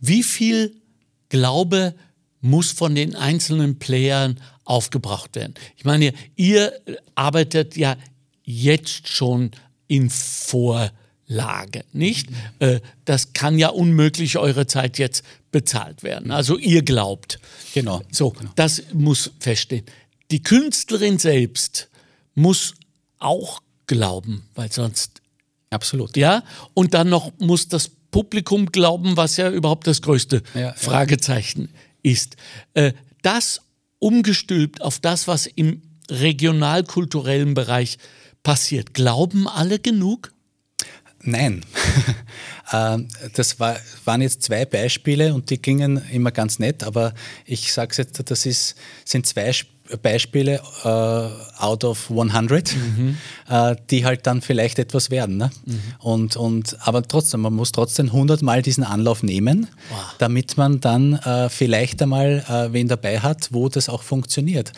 Wie 0.00 0.22
viel 0.22 0.74
Glaube 1.28 1.94
muss 2.40 2.72
von 2.72 2.94
den 2.94 3.14
einzelnen 3.14 3.78
Playern 3.78 4.40
aufgebracht 4.64 5.36
werden? 5.36 5.54
Ich 5.76 5.84
meine, 5.84 6.14
ihr 6.34 6.72
arbeitet 7.14 7.76
ja 7.76 7.96
jetzt 8.48 9.08
schon 9.08 9.50
in 9.86 10.10
Vorleistung. 10.10 10.98
Lage, 11.28 11.84
nicht? 11.92 12.30
Äh, 12.58 12.80
das 13.04 13.34
kann 13.34 13.58
ja 13.58 13.68
unmöglich 13.68 14.38
eure 14.38 14.66
Zeit 14.66 14.98
jetzt 14.98 15.22
bezahlt 15.52 16.02
werden. 16.02 16.30
Also 16.30 16.56
ihr 16.56 16.82
glaubt. 16.82 17.38
Genau. 17.74 18.02
So, 18.10 18.30
genau. 18.30 18.50
das 18.56 18.82
muss 18.94 19.30
feststehen. 19.38 19.84
Die 20.30 20.42
Künstlerin 20.42 21.18
selbst 21.18 21.90
muss 22.34 22.74
auch 23.18 23.60
glauben, 23.86 24.46
weil 24.54 24.72
sonst. 24.72 25.20
Absolut. 25.70 26.16
Ja, 26.16 26.44
und 26.72 26.94
dann 26.94 27.10
noch 27.10 27.30
muss 27.38 27.68
das 27.68 27.90
Publikum 28.10 28.72
glauben, 28.72 29.18
was 29.18 29.36
ja 29.36 29.50
überhaupt 29.50 29.86
das 29.86 30.00
größte 30.00 30.42
ja, 30.54 30.72
Fragezeichen 30.72 31.68
ja. 32.02 32.12
ist. 32.12 32.36
Äh, 32.72 32.94
das 33.20 33.60
umgestülpt 33.98 34.80
auf 34.80 34.98
das, 34.98 35.28
was 35.28 35.46
im 35.46 35.82
regionalkulturellen 36.08 37.52
Bereich 37.52 37.98
passiert. 38.42 38.94
Glauben 38.94 39.48
alle 39.48 39.78
genug? 39.78 40.32
Nein. 41.22 41.64
Ähm, 42.70 43.08
das 43.32 43.58
war, 43.60 43.76
waren 44.04 44.20
jetzt 44.20 44.42
zwei 44.42 44.66
Beispiele 44.66 45.32
und 45.32 45.48
die 45.48 45.60
gingen 45.62 46.02
immer 46.12 46.30
ganz 46.30 46.58
nett, 46.58 46.84
aber 46.84 47.14
ich 47.46 47.72
sage 47.72 47.92
es 47.92 47.96
jetzt, 47.96 48.30
das 48.30 48.44
ist, 48.44 48.74
sind 49.06 49.26
zwei 49.26 49.52
Beispiele 50.02 50.60
uh, 50.84 51.62
out 51.62 51.84
of 51.84 52.10
100, 52.10 52.76
mhm. 52.76 53.16
uh, 53.50 53.74
die 53.90 54.04
halt 54.04 54.26
dann 54.26 54.42
vielleicht 54.42 54.78
etwas 54.78 55.10
werden. 55.10 55.38
Ne? 55.38 55.50
Mhm. 55.64 55.80
Und, 56.00 56.36
und, 56.36 56.76
aber 56.86 57.02
trotzdem, 57.02 57.40
man 57.40 57.54
muss 57.54 57.72
trotzdem 57.72 58.06
100 58.06 58.42
Mal 58.42 58.60
diesen 58.60 58.84
Anlauf 58.84 59.22
nehmen, 59.22 59.68
wow. 59.88 59.98
damit 60.18 60.56
man 60.58 60.80
dann 60.80 61.14
uh, 61.14 61.48
vielleicht 61.48 62.02
einmal 62.02 62.68
wen 62.72 62.88
dabei 62.88 63.20
hat, 63.20 63.48
wo 63.52 63.68
das 63.68 63.88
auch 63.88 64.02
funktioniert. 64.02 64.72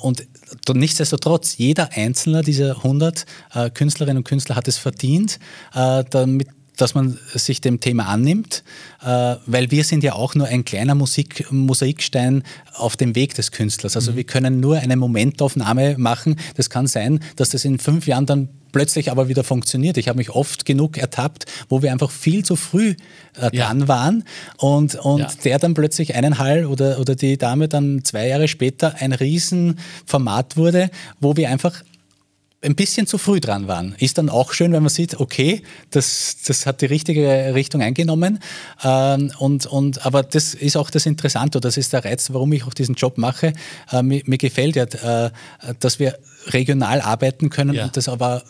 und 0.00 0.26
nichtsdestotrotz, 0.72 1.56
jeder 1.56 1.90
einzelne 1.92 2.42
dieser 2.42 2.76
100 2.76 3.26
äh, 3.54 3.70
Künstlerinnen 3.70 4.18
und 4.18 4.24
Künstler 4.24 4.56
hat 4.56 4.68
es 4.68 4.78
verdient, 4.78 5.38
äh, 5.74 6.04
damit 6.10 6.48
dass 6.76 6.94
man 6.94 7.18
sich 7.32 7.60
dem 7.60 7.80
Thema 7.80 8.06
annimmt, 8.06 8.62
äh, 9.02 9.36
weil 9.46 9.70
wir 9.70 9.82
sind 9.82 10.04
ja 10.04 10.12
auch 10.12 10.34
nur 10.34 10.46
ein 10.46 10.64
kleiner 10.64 10.94
Musik 10.94 11.50
Mosaikstein 11.50 12.42
auf 12.74 12.96
dem 12.96 13.14
Weg 13.14 13.34
des 13.34 13.50
Künstlers. 13.50 13.96
Also 13.96 14.12
mhm. 14.12 14.16
wir 14.16 14.24
können 14.24 14.60
nur 14.60 14.76
eine 14.76 14.96
Momentaufnahme 14.96 15.96
machen. 15.98 16.36
Das 16.54 16.70
kann 16.70 16.86
sein, 16.86 17.20
dass 17.36 17.50
das 17.50 17.64
in 17.64 17.78
fünf 17.78 18.06
Jahren 18.06 18.26
dann 18.26 18.48
plötzlich 18.76 19.10
aber 19.10 19.28
wieder 19.28 19.42
funktioniert. 19.42 19.96
Ich 19.96 20.06
habe 20.08 20.18
mich 20.18 20.28
oft 20.28 20.66
genug 20.66 20.98
ertappt, 20.98 21.46
wo 21.70 21.80
wir 21.80 21.92
einfach 21.92 22.10
viel 22.10 22.44
zu 22.44 22.56
früh 22.56 22.94
äh, 23.40 23.50
dran 23.50 23.80
ja. 23.80 23.88
waren 23.88 24.24
und, 24.58 24.96
und 24.96 25.20
ja. 25.20 25.28
der 25.44 25.58
dann 25.58 25.72
plötzlich 25.72 26.14
einen 26.14 26.38
Hall 26.38 26.66
oder, 26.66 27.00
oder 27.00 27.14
die 27.14 27.38
Dame 27.38 27.68
dann 27.68 28.04
zwei 28.04 28.28
Jahre 28.28 28.48
später 28.48 28.96
ein 28.98 29.14
Riesenformat 29.14 30.58
wurde, 30.58 30.90
wo 31.20 31.38
wir 31.38 31.48
einfach 31.48 31.82
ein 32.60 32.74
bisschen 32.74 33.06
zu 33.06 33.16
früh 33.16 33.40
dran 33.40 33.66
waren. 33.66 33.94
Ist 33.98 34.18
dann 34.18 34.28
auch 34.28 34.52
schön, 34.52 34.72
wenn 34.72 34.82
man 34.82 34.90
sieht, 34.90 35.20
okay, 35.20 35.62
das, 35.90 36.36
das 36.46 36.66
hat 36.66 36.82
die 36.82 36.86
richtige 36.86 37.54
Richtung 37.54 37.80
eingenommen. 37.80 38.40
Ähm, 38.84 39.32
und, 39.38 39.64
und, 39.64 40.04
aber 40.04 40.22
das 40.22 40.52
ist 40.52 40.76
auch 40.76 40.90
das 40.90 41.06
Interessante, 41.06 41.60
das 41.60 41.78
ist 41.78 41.94
der 41.94 42.04
Reiz, 42.04 42.30
warum 42.30 42.52
ich 42.52 42.64
auch 42.64 42.74
diesen 42.74 42.94
Job 42.94 43.16
mache. 43.16 43.54
Äh, 43.90 44.02
mir, 44.02 44.20
mir, 44.26 44.36
gefällt 44.36 44.76
ja, 44.76 44.84
äh, 44.84 45.30
dass 45.80 45.98
wir 45.98 46.18
regional 46.48 47.00
arbeiten 47.00 47.48
können 47.48 47.74
ja. 47.74 47.84
und 47.84 47.96
das 47.96 48.08
aber 48.08 48.42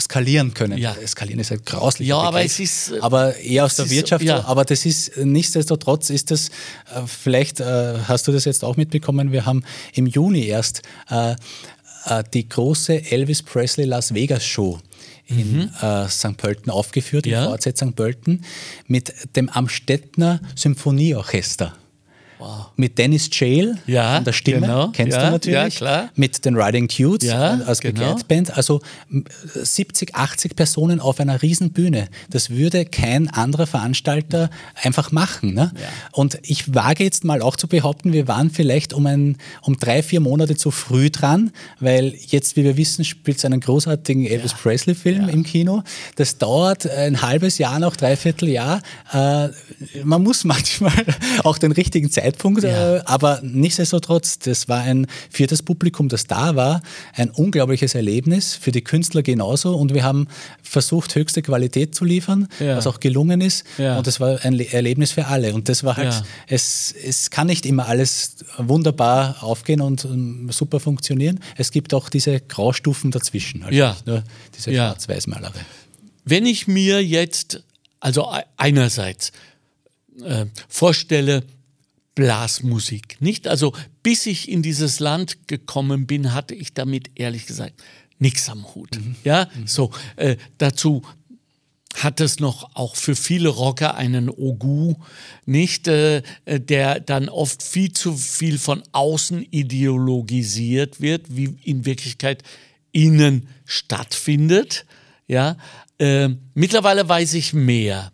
skalieren 0.00 0.54
können. 0.54 0.78
Ja. 0.78 0.96
Skalieren 1.06 1.40
ist 1.40 1.52
ein 1.52 1.60
grauslich. 1.64 2.08
Ja, 2.08 2.18
aber 2.18 2.44
es 2.44 2.58
ist. 2.58 2.92
Äh, 2.92 3.00
aber 3.00 3.36
eher 3.36 3.64
aus 3.64 3.76
der 3.76 3.88
Wirtschaft. 3.90 4.24
Ja. 4.24 4.44
Aber 4.44 4.64
das 4.64 4.86
ist 4.86 5.16
nichtsdestotrotz 5.16 6.10
ist 6.10 6.30
das, 6.30 6.48
äh, 6.48 7.06
vielleicht 7.06 7.60
äh, 7.60 7.98
hast 8.06 8.26
du 8.26 8.32
das 8.32 8.44
jetzt 8.44 8.64
auch 8.64 8.76
mitbekommen, 8.76 9.32
wir 9.32 9.46
haben 9.46 9.64
im 9.94 10.06
Juni 10.06 10.46
erst 10.46 10.82
äh, 11.10 11.36
äh, 12.06 12.24
die 12.32 12.48
große 12.48 13.10
Elvis 13.10 13.42
Presley 13.42 13.86
Las 13.86 14.14
Vegas 14.14 14.44
Show 14.44 14.80
in 15.26 15.56
mhm. 15.56 15.70
äh, 15.80 16.08
St. 16.08 16.36
Pölten 16.36 16.70
aufgeführt, 16.70 17.26
ja. 17.26 17.46
im 17.46 17.58
VZ 17.58 17.76
St. 17.76 17.96
Pölten, 17.96 18.44
mit 18.86 19.12
dem 19.36 19.48
Amstettner 19.48 20.40
Symphonieorchester. 20.54 21.74
Wow. 22.38 22.66
Mit 22.76 22.98
Dennis 22.98 23.28
Jail 23.32 23.78
ja, 23.86 24.16
an 24.16 24.24
der 24.24 24.32
Stimme, 24.32 24.60
genau. 24.62 24.88
kennst 24.88 25.16
ja, 25.16 25.26
du 25.26 25.30
natürlich. 25.32 25.80
Ja. 25.80 26.10
Mit 26.16 26.44
den 26.44 26.56
Riding 26.56 26.88
Cutes 26.88 27.30
als 27.30 27.80
genau. 27.80 28.00
Begleitband. 28.00 28.56
Also 28.56 28.80
70, 29.54 30.14
80 30.14 30.56
Personen 30.56 31.00
auf 31.00 31.20
einer 31.20 31.42
riesen 31.42 31.70
Bühne. 31.70 32.08
Das 32.30 32.50
würde 32.50 32.84
kein 32.84 33.30
anderer 33.30 33.66
Veranstalter 33.66 34.50
einfach 34.82 35.12
machen. 35.12 35.54
Ne? 35.54 35.72
Und 36.12 36.38
ich 36.42 36.74
wage 36.74 37.04
jetzt 37.04 37.24
mal 37.24 37.40
auch 37.40 37.56
zu 37.56 37.68
behaupten, 37.68 38.12
wir 38.12 38.26
waren 38.26 38.50
vielleicht 38.50 38.92
um, 38.92 39.06
ein, 39.06 39.36
um 39.62 39.78
drei, 39.78 40.02
vier 40.02 40.20
Monate 40.20 40.56
zu 40.56 40.70
früh 40.70 41.10
dran, 41.10 41.52
weil 41.78 42.14
jetzt, 42.28 42.56
wie 42.56 42.64
wir 42.64 42.76
wissen, 42.76 43.04
spielt 43.04 43.38
es 43.38 43.44
einen 43.44 43.60
großartigen 43.60 44.26
Elvis 44.26 44.54
Presley-Film 44.54 45.28
im 45.28 45.44
Kino. 45.44 45.82
Das 46.16 46.38
dauert 46.38 46.90
ein 46.90 47.22
halbes 47.22 47.58
Jahr 47.58 47.78
noch, 47.78 47.96
dreiviertel 47.96 48.48
Jahr. 48.48 48.82
Äh, 49.12 49.48
man 50.02 50.22
muss 50.22 50.44
manchmal 50.44 50.92
auch 51.44 51.58
den 51.58 51.70
richtigen 51.72 52.10
Zeitpunkt 52.10 52.23
Zeitpunkt, 52.24 52.64
ja. 52.64 52.96
äh, 52.96 53.02
aber 53.04 53.40
nichtsdestotrotz, 53.42 54.38
das 54.38 54.68
war 54.68 54.80
ein 54.80 55.06
für 55.30 55.46
das 55.46 55.62
Publikum, 55.62 56.08
das 56.08 56.26
da 56.26 56.56
war, 56.56 56.82
ein 57.14 57.30
unglaubliches 57.30 57.94
Erlebnis, 57.94 58.54
für 58.54 58.72
die 58.72 58.82
Künstler 58.82 59.22
genauso 59.22 59.76
und 59.76 59.94
wir 59.94 60.04
haben 60.04 60.28
versucht, 60.62 61.14
höchste 61.14 61.42
Qualität 61.42 61.94
zu 61.94 62.04
liefern, 62.04 62.48
ja. 62.58 62.76
was 62.76 62.86
auch 62.86 63.00
gelungen 63.00 63.40
ist 63.40 63.64
ja. 63.78 63.98
und 63.98 64.06
das 64.06 64.20
war 64.20 64.44
ein 64.44 64.58
Erlebnis 64.58 65.12
für 65.12 65.26
alle 65.26 65.54
und 65.54 65.68
das 65.68 65.84
war 65.84 65.96
halt, 65.96 66.24
es, 66.46 66.94
es 67.04 67.30
kann 67.30 67.46
nicht 67.46 67.66
immer 67.66 67.86
alles 67.86 68.36
wunderbar 68.58 69.42
aufgehen 69.42 69.80
und 69.80 70.04
um, 70.04 70.50
super 70.50 70.80
funktionieren, 70.80 71.40
es 71.56 71.70
gibt 71.70 71.94
auch 71.94 72.08
diese 72.08 72.40
Graustufen 72.40 73.10
dazwischen, 73.10 73.62
also 73.62 73.76
ja. 73.76 73.96
nur 74.06 74.24
diese 74.56 74.72
Schwarz-Weiß-Malerei. 74.72 75.60
Wenn 76.24 76.46
ich 76.46 76.66
mir 76.66 77.04
jetzt, 77.04 77.62
also 78.00 78.32
einerseits 78.56 79.32
äh, 80.22 80.46
vorstelle, 80.68 81.42
Blasmusik. 82.14 83.20
Nicht? 83.20 83.48
Also 83.48 83.72
bis 84.02 84.26
ich 84.26 84.48
in 84.48 84.62
dieses 84.62 85.00
Land 85.00 85.48
gekommen 85.48 86.06
bin, 86.06 86.32
hatte 86.32 86.54
ich 86.54 86.74
damit 86.74 87.10
ehrlich 87.14 87.46
gesagt 87.46 87.74
nichts 88.18 88.48
am 88.48 88.74
Hut. 88.74 88.96
Mhm. 88.96 89.16
Ja, 89.24 89.48
mhm. 89.54 89.66
so 89.66 89.90
äh, 90.16 90.36
dazu 90.58 91.02
hat 91.94 92.20
es 92.20 92.40
noch 92.40 92.74
auch 92.74 92.96
für 92.96 93.14
viele 93.14 93.48
Rocker 93.48 93.94
einen 93.94 94.28
Ogu, 94.28 94.94
nicht, 95.46 95.86
äh, 95.88 96.22
der 96.46 97.00
dann 97.00 97.28
oft 97.28 97.62
viel 97.62 97.92
zu 97.92 98.16
viel 98.16 98.58
von 98.58 98.82
außen 98.92 99.46
ideologisiert 99.50 101.00
wird, 101.00 101.36
wie 101.36 101.56
in 101.62 101.84
Wirklichkeit 101.84 102.42
innen 102.92 103.48
stattfindet. 103.64 104.86
Ja, 105.26 105.56
äh, 105.98 106.30
mittlerweile 106.54 107.08
weiß 107.08 107.34
ich 107.34 107.52
mehr. 107.52 108.12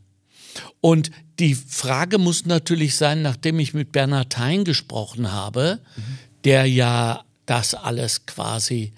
Und 0.80 1.10
die 1.40 1.55
Frage 1.55 2.18
muss 2.18 2.44
natürlich 2.44 2.96
sein, 2.96 3.22
nachdem 3.22 3.59
ich 3.59 3.74
mit 3.74 3.92
Bernhard 3.92 4.38
Hein 4.38 4.64
gesprochen 4.64 5.33
habe, 5.33 5.81
mhm. 5.96 6.18
der 6.44 6.66
ja 6.66 7.24
das 7.46 7.74
alles 7.74 8.26
quasi 8.26 8.92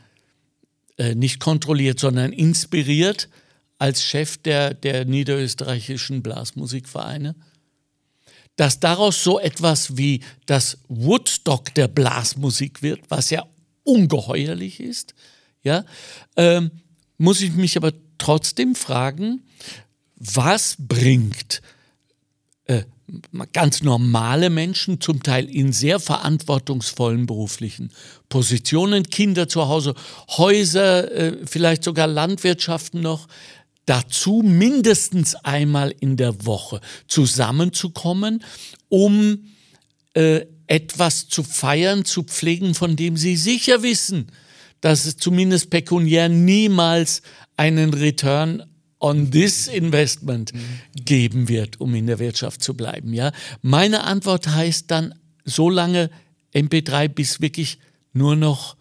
äh, 0.98 1.14
nicht 1.14 1.40
kontrolliert, 1.40 2.00
sondern 2.00 2.32
inspiriert 2.32 3.28
als 3.78 4.04
Chef 4.04 4.36
der, 4.38 4.74
der 4.74 5.04
niederösterreichischen 5.04 6.22
Blasmusikvereine, 6.22 7.34
dass 8.56 8.80
daraus 8.80 9.22
so 9.22 9.38
etwas 9.40 9.96
wie 9.96 10.20
das 10.46 10.78
Woodstock 10.88 11.74
der 11.74 11.88
Blasmusik 11.88 12.82
wird, 12.82 13.00
was 13.08 13.30
ja 13.30 13.46
ungeheuerlich 13.84 14.80
ist, 14.80 15.14
ja, 15.62 15.84
ähm, 16.36 16.70
muss 17.18 17.40
ich 17.40 17.52
mich 17.52 17.76
aber 17.76 17.92
trotzdem 18.18 18.74
fragen, 18.74 19.42
was 20.16 20.76
bringt 20.78 21.62
äh, 22.66 22.82
ganz 23.52 23.82
normale 23.82 24.48
Menschen, 24.48 25.00
zum 25.00 25.22
Teil 25.22 25.48
in 25.48 25.72
sehr 25.72 26.00
verantwortungsvollen 26.00 27.26
beruflichen 27.26 27.90
Positionen, 28.28 29.04
Kinder 29.04 29.48
zu 29.48 29.68
Hause, 29.68 29.94
Häuser, 30.36 31.10
äh, 31.12 31.46
vielleicht 31.46 31.84
sogar 31.84 32.06
Landwirtschaften 32.06 33.00
noch, 33.00 33.28
dazu 33.86 34.42
mindestens 34.44 35.34
einmal 35.34 35.94
in 36.00 36.16
der 36.16 36.46
Woche 36.46 36.80
zusammenzukommen, 37.08 38.44
um 38.88 39.48
äh, 40.14 40.46
etwas 40.66 41.28
zu 41.28 41.42
feiern, 41.42 42.04
zu 42.04 42.22
pflegen, 42.22 42.74
von 42.74 42.96
dem 42.96 43.16
sie 43.16 43.36
sicher 43.36 43.82
wissen, 43.82 44.28
dass 44.80 45.04
es 45.04 45.16
zumindest 45.16 45.70
pekuniär 45.70 46.28
niemals 46.28 47.22
einen 47.56 47.92
Return 47.92 48.62
on 49.02 49.30
this 49.30 49.66
investment 49.66 50.52
geben 50.94 51.48
wird, 51.48 51.80
um 51.80 51.94
in 51.94 52.06
der 52.06 52.18
Wirtschaft 52.18 52.62
zu 52.62 52.74
bleiben. 52.74 53.12
Ja? 53.12 53.32
Meine 53.60 54.04
Antwort 54.04 54.46
heißt 54.46 54.90
dann 54.90 55.14
so 55.44 55.68
lange 55.68 56.08
MP3, 56.54 57.08
bis 57.08 57.40
wirklich 57.40 57.78
nur 58.12 58.36
noch 58.36 58.76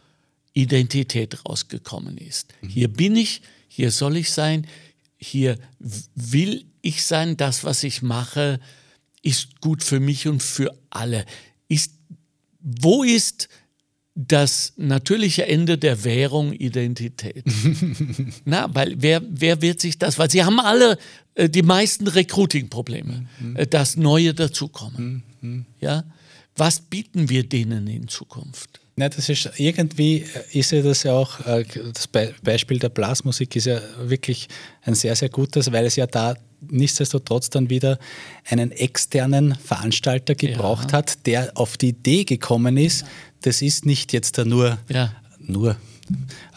Identität 0.53 1.45
rausgekommen 1.45 2.17
ist. 2.17 2.53
Mhm. 2.61 2.69
Hier 2.69 2.87
bin 2.87 3.15
ich, 3.15 3.41
hier 3.67 3.89
soll 3.89 4.17
ich 4.17 4.31
sein, 4.31 4.67
hier 5.17 5.57
will 5.79 6.65
ich 6.81 7.03
sein, 7.03 7.37
das, 7.37 7.63
was 7.63 7.83
ich 7.83 8.01
mache, 8.01 8.59
ist 9.23 9.59
gut 9.61 9.83
für 9.83 9.99
mich 9.99 10.27
und 10.27 10.43
für 10.43 10.75
alle. 10.89 11.25
Ist, 11.67 11.93
wo 12.59 13.03
ist 13.03 13.49
das 14.13 14.73
natürliche 14.75 15.47
Ende 15.47 15.77
der 15.77 16.03
Währung 16.03 16.51
Identität. 16.51 17.45
Na, 18.45 18.73
weil 18.73 18.95
wer, 18.97 19.21
wer 19.29 19.61
wird 19.61 19.79
sich 19.79 19.97
das, 19.97 20.19
weil 20.19 20.29
sie 20.29 20.43
haben 20.43 20.59
alle 20.59 20.97
äh, 21.35 21.49
die 21.49 21.61
meisten 21.61 22.07
Recruiting-Probleme, 22.07 23.27
mhm. 23.39 23.55
äh, 23.55 23.67
dass 23.67 23.95
neue 23.95 24.33
dazukommen. 24.33 25.23
Mhm. 25.39 25.65
Ja? 25.79 26.03
Was 26.57 26.81
bieten 26.81 27.29
wir 27.29 27.47
denen 27.47 27.87
in 27.87 28.07
Zukunft? 28.09 28.81
Ja, 28.97 29.07
das 29.07 29.29
ist 29.29 29.49
irgendwie 29.57 30.25
ist 30.51 30.71
ja 30.71 30.81
das 30.81 31.03
ja 31.03 31.13
auch, 31.13 31.39
äh, 31.47 31.63
das 31.93 32.07
Beispiel 32.07 32.79
der 32.79 32.89
Blasmusik 32.89 33.55
ist 33.55 33.65
ja 33.65 33.81
wirklich 34.03 34.49
ein 34.83 34.93
sehr, 34.93 35.15
sehr 35.15 35.29
gutes, 35.29 35.71
weil 35.71 35.85
es 35.85 35.95
ja 35.95 36.05
da 36.05 36.35
nichtsdestotrotz 36.69 37.49
dann 37.49 37.69
wieder 37.69 37.97
einen 38.45 38.71
externen 38.71 39.55
Veranstalter 39.55 40.35
gebraucht 40.35 40.91
ja. 40.91 40.99
hat, 40.99 41.25
der 41.25 41.51
auf 41.55 41.77
die 41.77 41.89
Idee 41.89 42.25
gekommen 42.25 42.77
ist, 42.77 43.05
das 43.41 43.61
ist 43.61 43.85
nicht 43.85 44.13
jetzt 44.13 44.37
nur, 44.37 44.77
ja. 44.89 45.11
nur 45.39 45.75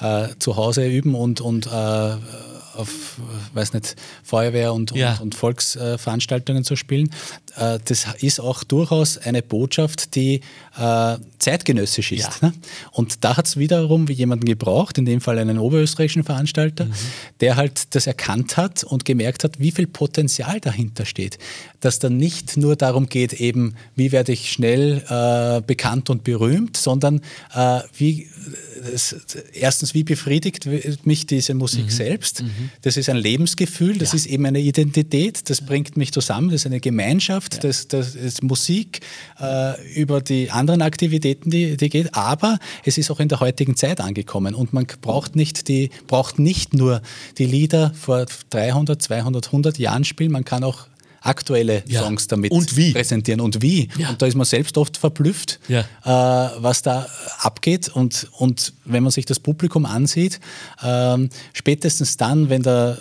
äh, 0.01 0.29
zu 0.39 0.57
Hause 0.57 0.87
üben 0.87 1.15
und, 1.15 1.41
und 1.41 1.67
äh, 1.67 2.17
auf, 2.75 3.19
weiß 3.53 3.73
nicht, 3.73 3.97
Feuerwehr 4.23 4.73
und, 4.73 4.93
ja. 4.93 5.19
und, 5.21 5.35
Volksveranstaltungen 5.35 6.65
zu 6.65 6.77
spielen. 6.77 7.11
Äh, 7.57 7.79
das 7.85 8.07
ist 8.21 8.41
auch 8.41 8.65
durchaus 8.65 9.19
eine 9.19 9.43
Botschaft, 9.43 10.15
die 10.15 10.41
äh, 10.79 11.17
zeitgenössisch 11.39 12.13
ist. 12.13 12.43
Ja. 12.43 12.49
Ne? 12.49 12.55
Und 12.93 13.25
da 13.25 13.37
hat 13.37 13.47
es 13.47 13.57
wiederum 13.57 14.07
jemanden 14.09 14.47
gebraucht, 14.47 14.99
in 14.99 15.05
dem 15.05 15.21
Fall 15.21 15.39
einen 15.39 15.59
oberösterreichischen 15.59 16.25
Veranstalter, 16.25 16.87
mhm. 16.87 16.93
der 17.41 17.57
halt 17.57 17.95
das 17.95 18.07
erkannt 18.07 18.57
hat 18.57 18.85
und 18.85 19.05
gemerkt 19.05 19.45
hat, 19.45 19.59
wie 19.61 19.71
viel 19.71 19.87
Potenzial 19.87 20.61
dahinter 20.61 21.05
steht. 21.05 21.39
Dass 21.81 21.99
dann 21.99 22.17
nicht 22.17 22.57
nur 22.57 22.77
darum 22.77 23.09
geht, 23.09 23.35
eben, 23.35 23.75
wie 23.95 24.13
werde 24.13 24.33
ich 24.33 24.51
schnell 24.51 25.03
äh, 25.09 25.61
bekannt 25.61 26.11
und 26.11 26.25
berühmt, 26.25 26.77
sondern 26.77 27.21
äh, 27.55 27.81
wie 27.97 28.29
erstens, 29.53 29.95
wie 29.95 30.05
befriedigt 30.05 30.69
mich 31.05 31.27
diese 31.27 31.55
Musik 31.55 31.87
mhm. 31.87 31.91
selbst? 31.91 32.43
Mhm. 32.43 32.71
Das 32.83 32.97
ist 32.97 33.09
ein 33.09 33.17
Lebensgefühl, 33.17 33.99
das 33.99 34.13
ja. 34.13 34.17
ist 34.17 34.27
eben 34.27 34.47
eine 34.47 34.61
Identität, 34.61 35.49
das 35.51 35.61
bringt 35.61 35.97
mich 35.97 36.13
zusammen, 36.13 36.49
das 36.49 36.63
ist 36.63 36.67
eine 36.67 36.81
Gemeinschaft, 36.81 37.55
ja. 37.55 37.61
das, 37.61 37.89
das 37.89 38.15
ist 38.15 38.43
Musik 38.43 39.01
äh, 39.41 39.95
über 39.95 40.21
die 40.21 40.51
anderen 40.51 40.83
Aktivitäten, 40.83 41.51
die, 41.51 41.77
die 41.77 41.89
geht, 41.89 42.15
aber 42.15 42.59
es 42.85 42.99
ist 42.99 43.11
auch 43.11 43.21
in 43.21 43.29
der 43.29 43.41
heutigen 43.41 43.77
Zeit 43.77 44.01
angekommen 44.01 44.55
und 44.55 44.73
man 44.73 44.87
braucht 45.01 45.37
nicht, 45.37 45.69
die, 45.69 45.91
braucht 46.07 46.39
nicht 46.39 46.75
nur 46.75 47.03
die 47.39 47.47
Lieder 47.47 47.93
vor 47.95 48.27
300, 48.51 49.01
200, 49.01 49.47
100 49.47 49.79
Jahren 49.79 50.05
spielen, 50.05 50.33
man 50.33 50.45
kann 50.45 50.65
auch 50.65 50.87
aktuelle 51.25 51.83
ja. 51.87 52.03
Songs 52.03 52.27
damit 52.29 52.53
und 52.53 52.77
wie. 52.77 52.93
präsentieren 52.93 53.41
und 53.41 53.63
wie. 53.63 53.89
Ja. 53.99 54.11
Und 54.11 54.23
da 54.23 54.27
ist 54.27 54.35
man 54.35 54.45
selbst 54.45 54.77
oft 54.79 54.97
verblüfft, 54.97 55.59
ja. 55.69 55.81
äh, 55.81 56.51
was 56.59 56.83
da 56.83 57.07
abgeht. 57.39 57.89
Und, 57.89 58.29
und 58.33 58.75
wenn 58.85 59.03
man 59.03 59.11
sich 59.11 59.25
das 59.25 59.41
Publikum 59.41 59.87
ansieht, 59.87 60.39
äh, 60.83 61.17
spätestens 61.53 62.17
dann, 62.17 62.51
wenn 62.51 62.63
der 62.63 62.99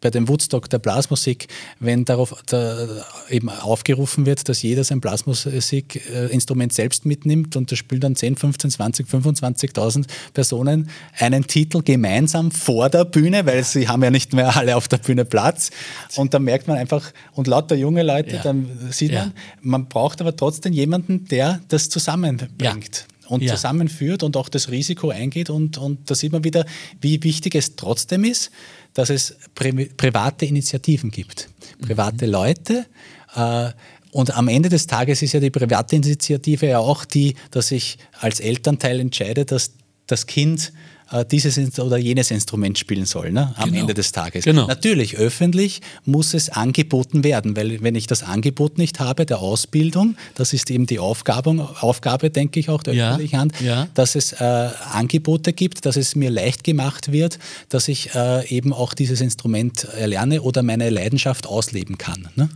bei 0.00 0.10
dem 0.10 0.28
Woodstock 0.28 0.70
der 0.70 0.78
Blasmusik, 0.78 1.48
wenn 1.80 2.04
darauf 2.04 2.34
da 2.46 2.86
eben 3.28 3.48
aufgerufen 3.48 4.26
wird, 4.26 4.48
dass 4.48 4.62
jeder 4.62 4.84
sein 4.84 5.00
Blasmusikinstrument 5.00 6.72
selbst 6.72 7.06
mitnimmt 7.06 7.56
und 7.56 7.72
da 7.72 7.76
spielen 7.76 8.00
dann 8.00 8.16
10, 8.16 8.36
15, 8.36 8.70
20, 8.70 9.08
25.000 9.08 10.04
Personen 10.34 10.88
einen 11.18 11.46
Titel 11.46 11.82
gemeinsam 11.82 12.50
vor 12.50 12.88
der 12.88 13.04
Bühne, 13.04 13.46
weil 13.46 13.64
sie 13.64 13.88
haben 13.88 14.02
ja 14.02 14.10
nicht 14.10 14.32
mehr 14.32 14.56
alle 14.56 14.76
auf 14.76 14.88
der 14.88 14.98
Bühne 14.98 15.24
Platz. 15.24 15.70
Und 16.16 16.34
da 16.34 16.38
merkt 16.38 16.68
man 16.68 16.76
einfach, 16.78 17.12
und 17.32 17.46
lauter 17.46 17.74
junge 17.74 18.02
Leute, 18.02 18.36
ja. 18.36 18.42
dann 18.42 18.68
sieht 18.90 19.12
man, 19.12 19.28
ja. 19.28 19.32
man 19.62 19.86
braucht 19.86 20.20
aber 20.20 20.34
trotzdem 20.34 20.72
jemanden, 20.72 21.26
der 21.26 21.60
das 21.68 21.88
zusammenbringt. 21.88 22.60
Ja 22.62 23.17
und 23.28 23.42
ja. 23.42 23.54
zusammenführt 23.54 24.22
und 24.22 24.36
auch 24.36 24.48
das 24.48 24.70
Risiko 24.70 25.10
eingeht. 25.10 25.50
Und, 25.50 25.78
und 25.78 26.10
da 26.10 26.14
sieht 26.14 26.32
man 26.32 26.44
wieder, 26.44 26.64
wie 27.00 27.22
wichtig 27.22 27.54
es 27.54 27.76
trotzdem 27.76 28.24
ist, 28.24 28.50
dass 28.94 29.10
es 29.10 29.36
pri 29.54 29.72
private 29.72 30.46
Initiativen 30.46 31.10
gibt. 31.10 31.48
Private 31.80 32.26
mhm. 32.26 32.32
Leute. 32.32 32.86
Äh, 33.34 33.70
und 34.10 34.34
am 34.34 34.48
Ende 34.48 34.70
des 34.70 34.86
Tages 34.86 35.22
ist 35.22 35.34
ja 35.34 35.40
die 35.40 35.50
private 35.50 35.96
Initiative 35.96 36.66
ja 36.66 36.78
auch 36.78 37.04
die, 37.04 37.34
dass 37.50 37.70
ich 37.70 37.98
als 38.18 38.40
Elternteil 38.40 39.00
entscheide, 39.00 39.44
dass 39.44 39.72
das 40.06 40.26
Kind 40.26 40.72
äh, 41.10 41.24
dieses 41.24 41.78
oder 41.78 41.96
jenes 41.96 42.30
Instrument 42.30 42.78
spielen 42.78 43.06
soll, 43.06 43.32
ne? 43.32 43.54
am 43.56 43.70
genau. 43.70 43.80
Ende 43.80 43.94
des 43.94 44.12
Tages. 44.12 44.44
Genau. 44.44 44.66
Natürlich, 44.66 45.16
öffentlich 45.16 45.80
muss 46.04 46.34
es 46.34 46.50
angeboten 46.50 47.24
werden, 47.24 47.56
weil 47.56 47.82
wenn 47.82 47.94
ich 47.94 48.06
das 48.06 48.22
Angebot 48.22 48.78
nicht 48.78 49.00
habe, 49.00 49.26
der 49.26 49.38
Ausbildung, 49.38 50.16
das 50.34 50.52
ist 50.52 50.70
eben 50.70 50.86
die 50.86 50.98
Aufgabe, 50.98 51.68
Aufgabe 51.80 52.30
denke 52.30 52.60
ich 52.60 52.68
auch 52.68 52.82
der 52.82 52.94
ja. 52.94 53.08
öffentlichen 53.08 53.38
Hand, 53.38 53.60
ja. 53.60 53.88
dass 53.94 54.14
es 54.14 54.32
äh, 54.32 54.70
Angebote 54.92 55.52
gibt, 55.52 55.86
dass 55.86 55.96
es 55.96 56.14
mir 56.14 56.30
leicht 56.30 56.64
gemacht 56.64 57.12
wird, 57.12 57.38
dass 57.68 57.88
ich 57.88 58.14
äh, 58.14 58.46
eben 58.48 58.72
auch 58.72 58.94
dieses 58.94 59.20
Instrument 59.20 59.84
erlerne 59.84 60.42
oder 60.42 60.62
meine 60.62 60.90
Leidenschaft 60.90 61.46
ausleben 61.46 61.98
kann. 61.98 62.28
Ne? 62.36 62.48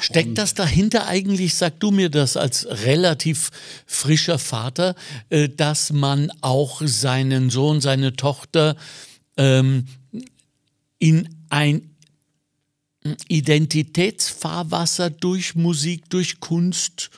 Steckt 0.00 0.30
Und 0.30 0.38
das 0.38 0.54
dahinter 0.54 1.06
eigentlich, 1.06 1.54
sag 1.54 1.80
du 1.80 1.90
mir 1.90 2.10
das 2.10 2.36
als 2.36 2.66
relativ 2.84 3.50
frischer 3.86 4.38
Vater, 4.38 4.94
äh, 5.30 5.48
dass 5.48 5.92
man 5.92 6.30
auch 6.40 6.82
seinen 6.84 7.50
Sohn, 7.50 7.80
seinen 7.80 7.95
seine 7.96 8.14
Tochter 8.14 8.76
ähm, 9.38 9.86
in 10.98 11.28
ein 11.48 11.90
Identitätsfahrwasser 13.28 15.08
durch 15.08 15.54
Musik, 15.54 16.10
durch 16.10 16.40
Kunst 16.40 17.10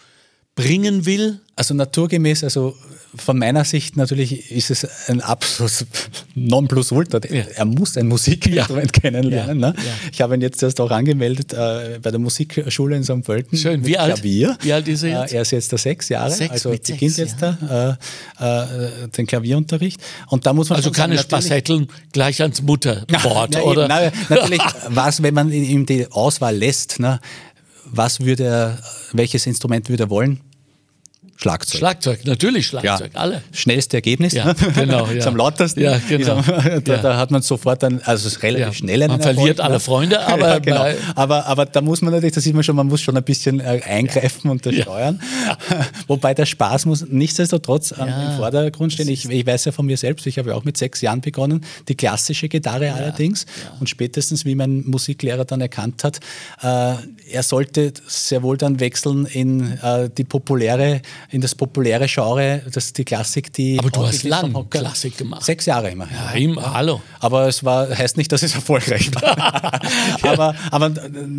bringen 0.58 1.06
will? 1.06 1.38
Also 1.54 1.72
naturgemäß, 1.72 2.42
also 2.42 2.74
von 3.14 3.38
meiner 3.38 3.64
Sicht 3.64 3.96
natürlich 3.96 4.50
ist 4.50 4.70
es 4.70 5.08
ein 5.08 5.20
absolutes 5.20 5.86
Nonplusultra. 6.34 7.20
Ja. 7.30 7.44
Er 7.54 7.64
muss 7.64 7.96
ein 7.96 8.08
Musikinstrument 8.08 8.90
ja. 8.96 9.00
kennenlernen. 9.00 9.60
Ja. 9.60 9.70
Ne? 9.70 9.74
Ich 10.12 10.20
habe 10.20 10.34
ihn 10.34 10.40
jetzt 10.40 10.62
erst 10.62 10.80
auch 10.80 10.90
angemeldet 10.90 11.52
äh, 11.52 12.00
bei 12.02 12.10
der 12.10 12.18
Musikschule 12.18 12.96
in 12.96 13.04
St. 13.04 13.22
Pölten. 13.22 13.56
Schön, 13.56 13.86
wie 13.86 13.96
alt? 13.96 14.14
Klavier. 14.14 14.58
Wie 14.60 14.72
alt 14.72 14.88
ist 14.88 15.04
er 15.04 15.22
jetzt? 15.22 15.32
Äh, 15.32 15.36
er 15.36 15.42
ist 15.42 15.52
jetzt 15.52 15.72
da 15.72 15.78
sechs 15.78 16.08
Jahre, 16.08 16.30
sechs, 16.32 16.50
also 16.50 16.70
beginnt 16.70 16.98
sechs, 16.98 17.16
jetzt 17.16 17.36
da 17.40 17.96
äh, 18.40 18.44
äh, 18.44 19.08
den 19.08 19.26
Klavierunterricht. 19.26 20.00
Und 20.26 20.44
da 20.44 20.52
muss 20.52 20.68
man 20.68 20.76
also 20.76 20.90
keine 20.90 21.18
Spassetteln 21.18 21.88
gleich 22.12 22.42
ans 22.42 22.62
Mutterwort, 22.62 23.56
oder? 23.62 23.86
Na, 23.88 24.10
natürlich, 24.28 24.62
was, 24.88 25.22
wenn 25.22 25.34
man 25.34 25.52
ihm 25.52 25.86
die 25.86 26.10
Auswahl 26.10 26.56
lässt, 26.56 26.98
ne, 26.98 27.20
was 27.84 28.20
würde 28.20 28.44
er, 28.44 28.78
welches 29.12 29.46
Instrument 29.46 29.88
würde 29.88 30.04
er 30.04 30.10
wollen? 30.10 30.40
Schlagzeug. 31.40 31.78
Schlagzeug, 31.78 32.24
natürlich 32.24 32.66
Schlagzeug, 32.66 33.12
ja. 33.14 33.20
alle. 33.20 33.42
Schnellste 33.52 33.98
Ergebnis. 33.98 34.32
Ja, 34.32 34.54
genau. 34.74 35.06
Ja. 35.08 35.18
ist 35.18 35.26
am 35.28 35.36
lautesten. 35.36 35.80
Ja, 35.80 36.00
genau. 36.08 36.42
da, 36.84 36.96
da, 36.96 37.16
hat 37.16 37.30
man 37.30 37.42
sofort 37.42 37.80
dann, 37.84 38.00
also 38.04 38.26
es 38.26 38.34
ist 38.34 38.42
relativ 38.42 38.78
schnell. 38.78 39.06
Man 39.06 39.22
verliert 39.22 39.60
alle 39.60 39.78
Freunde, 39.78 40.20
aber, 40.26 40.58
genau. 40.58 40.86
aber, 41.14 41.46
aber 41.46 41.66
da 41.66 41.80
muss 41.80 42.02
man 42.02 42.12
natürlich, 42.12 42.34
da 42.34 42.40
sieht 42.40 42.54
man 42.54 42.64
schon, 42.64 42.74
man 42.74 42.88
muss 42.88 43.00
schon 43.00 43.16
ein 43.16 43.22
bisschen 43.22 43.60
äh, 43.60 43.80
eingreifen 43.84 44.50
und 44.50 44.66
das 44.66 44.74
steuern. 44.74 45.20
Wobei 46.08 46.34
der 46.34 46.44
Spaß 46.44 46.86
muss 46.86 47.06
nichtsdestotrotz 47.08 47.94
ähm, 47.96 48.08
im 48.08 48.36
Vordergrund 48.36 48.92
stehen. 48.92 49.08
Ich, 49.08 49.30
ich, 49.30 49.46
weiß 49.46 49.66
ja 49.66 49.72
von 49.72 49.86
mir 49.86 49.96
selbst, 49.96 50.26
ich 50.26 50.38
habe 50.38 50.50
ja 50.50 50.56
auch 50.56 50.64
mit 50.64 50.76
sechs 50.76 51.00
Jahren 51.02 51.20
begonnen, 51.20 51.64
die 51.86 51.94
klassische 51.94 52.48
Gitarre 52.48 52.92
allerdings. 52.92 53.46
Und 53.78 53.88
spätestens, 53.88 54.44
wie 54.44 54.56
mein 54.56 54.82
Musiklehrer 54.86 55.44
dann 55.44 55.60
erkannt 55.60 56.02
hat, 56.02 56.18
äh, 56.62 56.94
er 57.30 57.42
sollte 57.44 57.92
sehr 58.08 58.42
wohl 58.42 58.56
dann 58.56 58.80
wechseln 58.80 59.26
in 59.26 59.78
äh, 59.78 60.10
die 60.10 60.24
populäre 60.24 61.00
in 61.30 61.40
das 61.42 61.54
populäre 61.54 62.06
Genre, 62.06 62.62
das 62.72 62.86
ist 62.86 62.98
die 62.98 63.04
Klassik, 63.04 63.52
die. 63.52 63.78
Aber 63.78 63.90
du 63.90 64.06
hast 64.06 64.22
lang 64.22 64.68
Klassik 64.70 65.18
gemacht. 65.18 65.44
Sechs 65.44 65.66
Jahre 65.66 65.90
immer. 65.90 66.08
Ja, 66.10 66.32
immer, 66.32 66.62
ja. 66.62 66.74
hallo. 66.74 67.02
Aber 67.20 67.48
es 67.48 67.64
war, 67.64 67.88
heißt 67.88 68.16
nicht, 68.16 68.32
dass 68.32 68.42
es 68.42 68.54
erfolgreich 68.54 69.14
war. 69.14 69.80
aber, 70.22 70.54
aber 70.70 70.92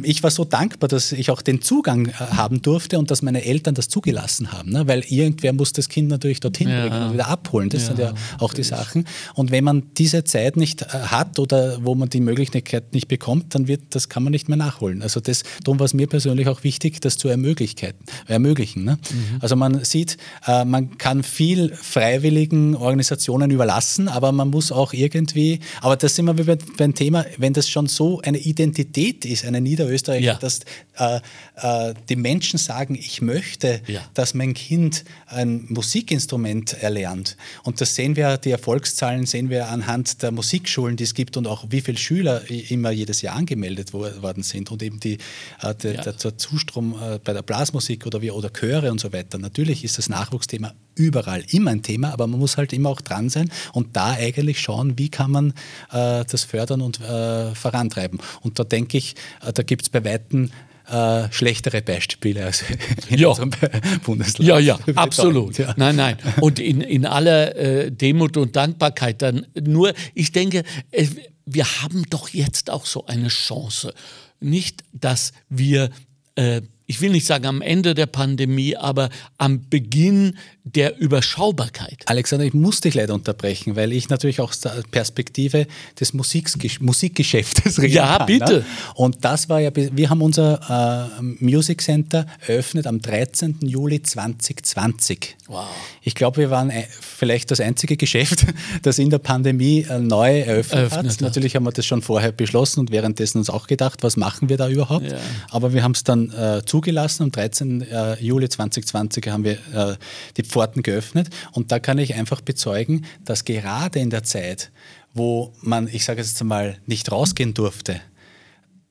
ich 0.03 0.21
war 0.21 0.29
so 0.29 0.45
dankbar, 0.45 0.87
dass 0.89 1.11
ich 1.11 1.31
auch 1.31 1.41
den 1.41 1.61
Zugang 1.61 2.07
äh, 2.07 2.11
haben 2.11 2.61
durfte 2.61 2.99
und 2.99 3.09
dass 3.09 3.23
meine 3.23 3.43
Eltern 3.43 3.73
das 3.73 3.89
zugelassen 3.89 4.51
haben. 4.51 4.71
Ne? 4.71 4.87
Weil 4.87 5.03
irgendwer 5.07 5.53
muss 5.53 5.73
das 5.73 5.89
Kind 5.89 6.09
natürlich 6.09 6.39
dorthin 6.39 6.69
ja. 6.69 6.81
bringen 6.81 7.03
und 7.07 7.13
wieder 7.13 7.27
abholen. 7.27 7.69
Das 7.69 7.87
sind 7.87 7.97
ja 7.97 8.13
auch 8.37 8.53
die 8.53 8.63
Sachen. 8.63 9.05
Und 9.33 9.49
wenn 9.49 9.63
man 9.63 9.83
diese 9.97 10.23
Zeit 10.23 10.55
nicht 10.55 10.83
äh, 10.83 10.85
hat 10.85 11.39
oder 11.39 11.83
wo 11.83 11.95
man 11.95 12.09
die 12.09 12.21
Möglichkeit 12.21 12.93
nicht 12.93 13.07
bekommt, 13.07 13.55
dann 13.55 13.67
wird, 13.67 13.95
das 13.95 14.07
kann 14.07 14.21
man 14.23 14.31
nicht 14.31 14.49
mehr 14.49 14.57
nachholen. 14.57 15.01
Also 15.01 15.19
das, 15.19 15.43
darum 15.63 15.79
war 15.79 15.85
es 15.85 15.95
mir 15.95 16.05
persönlich 16.05 16.47
auch 16.47 16.63
wichtig, 16.63 17.01
das 17.01 17.17
zu 17.17 17.27
ermöglichen. 17.27 17.95
ermöglichen 18.27 18.83
ne? 18.83 18.99
mhm. 19.09 19.37
Also 19.39 19.55
man 19.55 19.78
sieht, 19.85 20.17
äh, 20.47 20.65
man 20.65 20.97
kann 20.97 21.23
viel 21.23 21.73
freiwilligen 21.75 22.75
Organisationen 22.75 23.51
überlassen, 23.51 24.07
aber 24.07 24.31
man 24.31 24.49
muss 24.49 24.71
auch 24.71 24.93
irgendwie, 24.93 25.59
aber 25.81 25.95
das 25.95 26.15
sind 26.15 26.25
wir 26.25 26.57
beim 26.77 26.95
Thema, 26.95 27.25
wenn 27.37 27.53
das 27.53 27.69
schon 27.69 27.87
so 27.87 28.21
eine 28.21 28.37
Identität 28.37 29.25
ist, 29.25 29.45
eine 29.45 29.61
Niederösterreicher, 29.61 30.23
ja. 30.23 30.33
dass 30.35 30.61
äh, 30.97 31.19
äh, 31.55 31.93
die 32.09 32.15
Menschen 32.15 32.57
sagen, 32.57 32.95
ich 32.95 33.21
möchte, 33.21 33.81
ja. 33.87 34.01
dass 34.13 34.33
mein 34.33 34.53
Kind 34.53 35.03
ein 35.27 35.65
Musikinstrument 35.69 36.73
erlernt. 36.81 37.37
Und 37.63 37.81
das 37.81 37.95
sehen 37.95 38.15
wir, 38.15 38.37
die 38.37 38.51
Erfolgszahlen 38.51 39.25
sehen 39.25 39.49
wir 39.49 39.69
anhand 39.69 40.21
der 40.21 40.31
Musikschulen, 40.31 40.97
die 40.97 41.03
es 41.03 41.13
gibt 41.13 41.37
und 41.37 41.47
auch 41.47 41.65
wie 41.69 41.81
viele 41.81 41.97
Schüler 41.97 42.41
immer 42.69 42.91
jedes 42.91 43.21
Jahr 43.21 43.35
angemeldet 43.35 43.93
worden 43.93 44.43
sind 44.43 44.71
und 44.71 44.81
eben 44.83 44.99
die, 44.99 45.17
der, 45.61 45.93
ja. 45.93 46.01
der, 46.01 46.13
der 46.13 46.37
Zustrom 46.37 46.95
bei 47.23 47.33
der 47.33 47.41
Blasmusik 47.41 48.05
oder, 48.05 48.21
wie, 48.21 48.31
oder 48.31 48.49
Chöre 48.49 48.91
und 48.91 48.99
so 48.99 49.13
weiter. 49.13 49.37
Natürlich 49.37 49.68
natürlich 49.69 49.83
ist 49.83 49.99
das 49.99 50.09
Nachwuchsthema 50.09 50.73
überall 50.95 51.43
immer 51.51 51.69
ein 51.69 51.83
Thema, 51.83 52.11
aber 52.11 52.25
man 52.25 52.39
muss 52.39 52.57
halt 52.57 52.73
immer 52.73 52.89
auch 52.89 53.01
dran 53.01 53.29
sein 53.29 53.51
und 53.71 53.95
da 53.95 54.13
eigentlich 54.13 54.59
schauen, 54.59 54.97
wie 54.97 55.09
kann 55.09 55.29
man 55.29 55.49
äh, 55.91 56.25
das 56.25 56.43
fördern 56.43 56.81
und 56.81 56.99
äh, 56.99 57.53
vorantreiben. 57.53 58.19
Und 58.41 58.57
da 58.57 58.63
denke 58.63 58.97
ich, 58.97 59.13
äh, 59.45 59.53
da 59.53 59.61
gibt 59.61 59.83
es 59.83 59.89
bei 59.89 60.03
Weitem 60.03 60.49
äh, 60.89 61.31
schlechtere 61.31 61.83
Beispiele 61.83 62.45
als 62.45 62.63
in 63.09 63.19
ja. 63.19 63.27
unserem 63.27 63.51
Bundesland. 64.03 64.47
Ja, 64.47 64.57
ja, 64.57 64.79
absolut. 64.95 65.59
Ja. 65.59 65.75
Nein, 65.77 65.97
nein. 65.97 66.17
Und 66.41 66.57
in, 66.57 66.81
in 66.81 67.05
aller 67.05 67.55
äh, 67.55 67.91
Demut 67.91 68.37
und 68.37 68.55
Dankbarkeit 68.55 69.21
dann 69.21 69.45
nur, 69.61 69.93
ich 70.15 70.31
denke, 70.31 70.63
äh, 70.89 71.05
wir 71.45 71.65
haben 71.83 72.05
doch 72.09 72.29
jetzt 72.29 72.71
auch 72.71 72.87
so 72.87 73.05
eine 73.05 73.27
Chance. 73.27 73.93
Nicht, 74.39 74.83
dass 74.93 75.31
wir 75.47 75.91
äh, 76.33 76.61
ich 76.89 77.01
will 77.01 77.11
nicht 77.11 77.27
sagen 77.27 77.45
am 77.45 77.61
Ende 77.61 77.93
der 77.93 78.07
Pandemie, 78.07 78.75
aber 78.75 79.11
am 79.37 79.69
Beginn 79.69 80.39
der 80.75 80.99
Überschaubarkeit. 80.99 82.03
Alexander, 82.05 82.45
ich 82.45 82.53
muss 82.53 82.81
dich 82.81 82.93
leider 82.93 83.13
unterbrechen, 83.13 83.75
weil 83.75 83.91
ich 83.91 84.09
natürlich 84.09 84.39
auch 84.41 84.49
aus 84.49 84.59
der 84.59 84.83
Perspektive 84.91 85.67
des 85.99 86.13
Musikgesch 86.13 86.79
Musikgeschäftes 86.79 87.81
rede. 87.81 87.93
Ja, 87.93 88.17
kann, 88.17 88.27
bitte. 88.27 88.53
Ne? 88.53 88.65
Und 88.95 89.23
das 89.25 89.49
war 89.49 89.59
ja, 89.59 89.71
wir 89.73 90.09
haben 90.09 90.21
unser 90.21 91.11
äh, 91.19 91.21
Music 91.39 91.81
Center 91.81 92.25
eröffnet 92.45 92.87
am 92.87 93.01
13. 93.01 93.59
Juli 93.61 94.01
2020. 94.01 95.35
Wow. 95.47 95.65
Ich 96.03 96.15
glaube, 96.15 96.37
wir 96.37 96.49
waren 96.51 96.69
äh, 96.69 96.85
vielleicht 97.01 97.51
das 97.51 97.59
einzige 97.59 97.97
Geschäft, 97.97 98.45
das 98.83 98.99
in 98.99 99.09
der 99.09 99.17
Pandemie 99.17 99.85
äh, 99.89 99.99
neu 99.99 100.39
eröffnet, 100.41 100.91
eröffnet 100.91 101.13
hat. 101.13 101.21
Natürlich 101.21 101.55
haben 101.55 101.63
wir 101.63 101.71
das 101.71 101.85
schon 101.85 102.01
vorher 102.01 102.31
beschlossen 102.31 102.81
und 102.81 102.91
währenddessen 102.91 103.39
uns 103.39 103.49
auch 103.49 103.67
gedacht, 103.67 104.03
was 104.03 104.17
machen 104.17 104.49
wir 104.49 104.57
da 104.57 104.69
überhaupt? 104.69 105.11
Ja. 105.11 105.17
Aber 105.49 105.73
wir 105.73 105.83
haben 105.83 105.93
es 105.93 106.03
dann 106.03 106.31
äh, 106.31 106.61
zugelassen. 106.65 107.23
Am 107.23 107.31
13. 107.31 107.81
Äh, 107.81 108.23
Juli 108.23 108.49
2020 108.49 109.27
haben 109.27 109.43
wir 109.43 109.53
äh, 109.73 109.95
die 110.37 110.43
Pforten 110.59 110.83
geöffnet. 110.83 111.29
Und 111.53 111.71
da 111.71 111.79
kann 111.79 111.97
ich 111.97 112.15
einfach 112.15 112.41
bezeugen, 112.41 113.05
dass 113.23 113.45
gerade 113.45 113.99
in 113.99 114.09
der 114.09 114.23
Zeit, 114.23 114.71
wo 115.13 115.53
man, 115.61 115.87
ich 115.87 116.03
sage 116.03 116.19
jetzt 116.19 116.39
einmal, 116.41 116.77
nicht 116.85 117.09
rausgehen 117.11 117.53
durfte, 117.53 118.01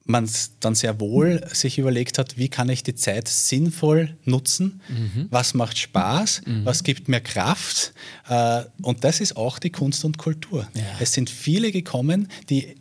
man 0.07 0.27
dann 0.61 0.75
sehr 0.75 0.99
wohl 0.99 1.47
sich 1.53 1.79
überlegt 1.79 2.17
hat, 2.17 2.39
wie 2.39 2.49
kann 2.49 2.71
ich 2.71 2.83
die 2.83 2.95
Zeit 2.95 3.29
sinnvoll 3.29 4.17
nutzen, 4.25 4.81
mhm. 4.89 5.27
was 5.29 5.53
macht 5.53 5.77
Spaß, 5.77 6.41
mhm. 6.47 6.65
was 6.65 6.83
gibt 6.83 7.09
mir 7.09 7.21
Kraft. 7.21 7.93
Äh, 8.27 8.63
und 8.81 9.05
das 9.05 9.21
ist 9.21 9.37
auch 9.37 9.59
die 9.59 9.71
Kunst 9.71 10.07
und 10.07 10.17
Kultur. 10.17 10.67
Ja. 10.75 10.83
Es 11.01 11.13
sind 11.13 11.29
viele 11.29 11.71
gekommen, 11.71 12.29
die 12.49 12.77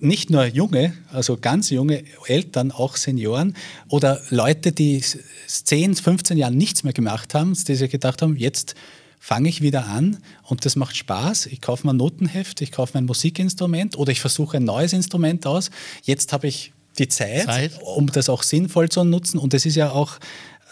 nicht 0.00 0.30
nur 0.30 0.46
junge, 0.46 0.94
also 1.12 1.36
ganz 1.36 1.70
junge 1.70 2.04
Eltern, 2.26 2.70
auch 2.70 2.96
Senioren 2.96 3.56
oder 3.88 4.20
Leute, 4.30 4.72
die 4.72 5.02
10, 5.46 5.96
15 5.96 6.36
Jahre 6.36 6.54
nichts 6.54 6.84
mehr 6.84 6.92
gemacht 6.92 7.34
haben, 7.34 7.54
die 7.54 7.74
sich 7.74 7.90
gedacht 7.90 8.22
haben, 8.22 8.36
jetzt 8.36 8.74
fange 9.18 9.48
ich 9.48 9.62
wieder 9.62 9.86
an 9.86 10.18
und 10.42 10.64
das 10.64 10.76
macht 10.76 10.96
Spaß. 10.96 11.46
Ich 11.46 11.60
kaufe 11.60 11.86
mir 11.86 11.94
ein 11.94 11.96
Notenheft, 11.96 12.60
ich 12.60 12.72
kaufe 12.72 12.96
mir 12.96 13.02
ein 13.02 13.06
Musikinstrument 13.06 13.96
oder 13.96 14.12
ich 14.12 14.20
versuche 14.20 14.58
ein 14.58 14.64
neues 14.64 14.92
Instrument 14.92 15.46
aus. 15.46 15.70
Jetzt 16.02 16.32
habe 16.32 16.46
ich 16.46 16.72
die 16.98 17.08
Zeit, 17.08 17.46
Zeit, 17.46 17.72
um 17.82 18.12
das 18.12 18.28
auch 18.28 18.42
sinnvoll 18.42 18.90
zu 18.90 19.02
nutzen 19.02 19.38
und 19.38 19.54
es 19.54 19.66
ist 19.66 19.76
ja 19.76 19.90
auch 19.90 20.18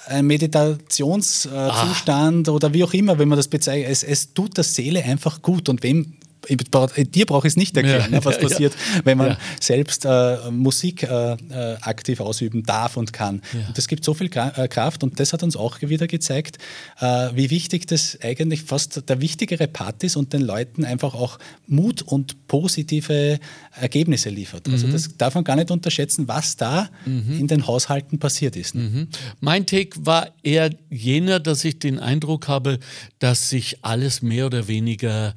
ein 0.07 0.26
Meditationszustand 0.26 2.48
ah. 2.48 2.52
oder 2.52 2.74
wie 2.74 2.85
auch 2.85 2.92
immer, 2.92 3.18
wenn 3.18 3.28
man 3.28 3.37
das 3.37 3.48
bezeichnet. 3.48 3.90
Es, 3.90 4.02
es 4.02 4.35
tut 4.35 4.57
der 4.57 4.64
Seele 4.64 5.02
einfach 5.02 5.42
gut 5.42 5.68
und 5.68 5.83
wem 5.83 6.14
dir 6.48 7.26
brauche 7.26 7.46
ich 7.46 7.52
es 7.52 7.57
nicht 7.57 7.76
erklären, 7.76 8.12
ja, 8.12 8.24
was 8.24 8.38
passiert, 8.40 8.74
ja. 8.74 9.00
wenn 9.05 9.18
man 9.18 9.28
ja. 9.28 9.38
selbst 9.61 10.05
äh, 10.05 10.50
Musik 10.50 11.02
äh, 11.02 11.33
äh, 11.33 11.76
aktiv 11.81 12.20
ausüben 12.20 12.62
darf 12.64 12.96
und 12.96 13.12
kann. 13.12 13.42
Und 13.52 13.78
das 13.78 13.88
gibt 13.88 14.05
so 14.05 14.14
viel 14.14 14.31
äh, 14.35 14.68
Kraft 14.68 15.02
und 15.02 15.18
das 15.18 15.33
hat 15.33 15.42
uns 15.42 15.57
auch 15.57 15.81
wieder 15.81 16.07
gezeigt, 16.07 16.59
äh, 17.00 17.31
wie 17.35 17.50
wichtig 17.50 17.87
das 17.87 18.18
eigentlich 18.22 18.62
fast 18.62 19.09
der 19.09 19.20
wichtigere 19.20 19.68
Part 19.68 20.02
ist 20.05 20.16
und 20.16 20.33
den 20.33 20.42
Leuten 20.42 20.85
einfach 20.85 21.14
auch 21.14 21.38
Mut 21.66 22.02
und 22.02 22.46
positive 22.48 23.38
Ergebnisse 23.81 24.28
liefert. 24.28 24.68
Also 24.68 24.87
mhm. 24.87 24.92
Also 24.94 25.09
das 25.09 25.16
darf 25.16 25.35
man 25.35 25.44
gar 25.44 25.57
nicht 25.57 25.70
unterschätzen, 25.70 26.28
was 26.28 26.57
da 26.57 26.90
mhm. 27.05 27.38
in 27.40 27.46
den 27.46 27.66
Haushalten 27.66 28.18
passiert 28.18 28.57
ist. 28.57 28.74
Mhm. 28.74 29.09
Mein 29.40 29.66
Take 29.66 30.05
war 30.05 30.28
eher 30.42 30.70
jener, 30.90 31.40
dass 31.40 31.64
ich 31.64 31.78
den 31.78 31.98
Eindruck 31.98 32.48
habe, 32.48 32.78
dass 33.18 33.48
sich 33.48 33.85
alles 33.85 34.22
mehr 34.22 34.46
oder 34.46 34.68
weniger 34.68 35.35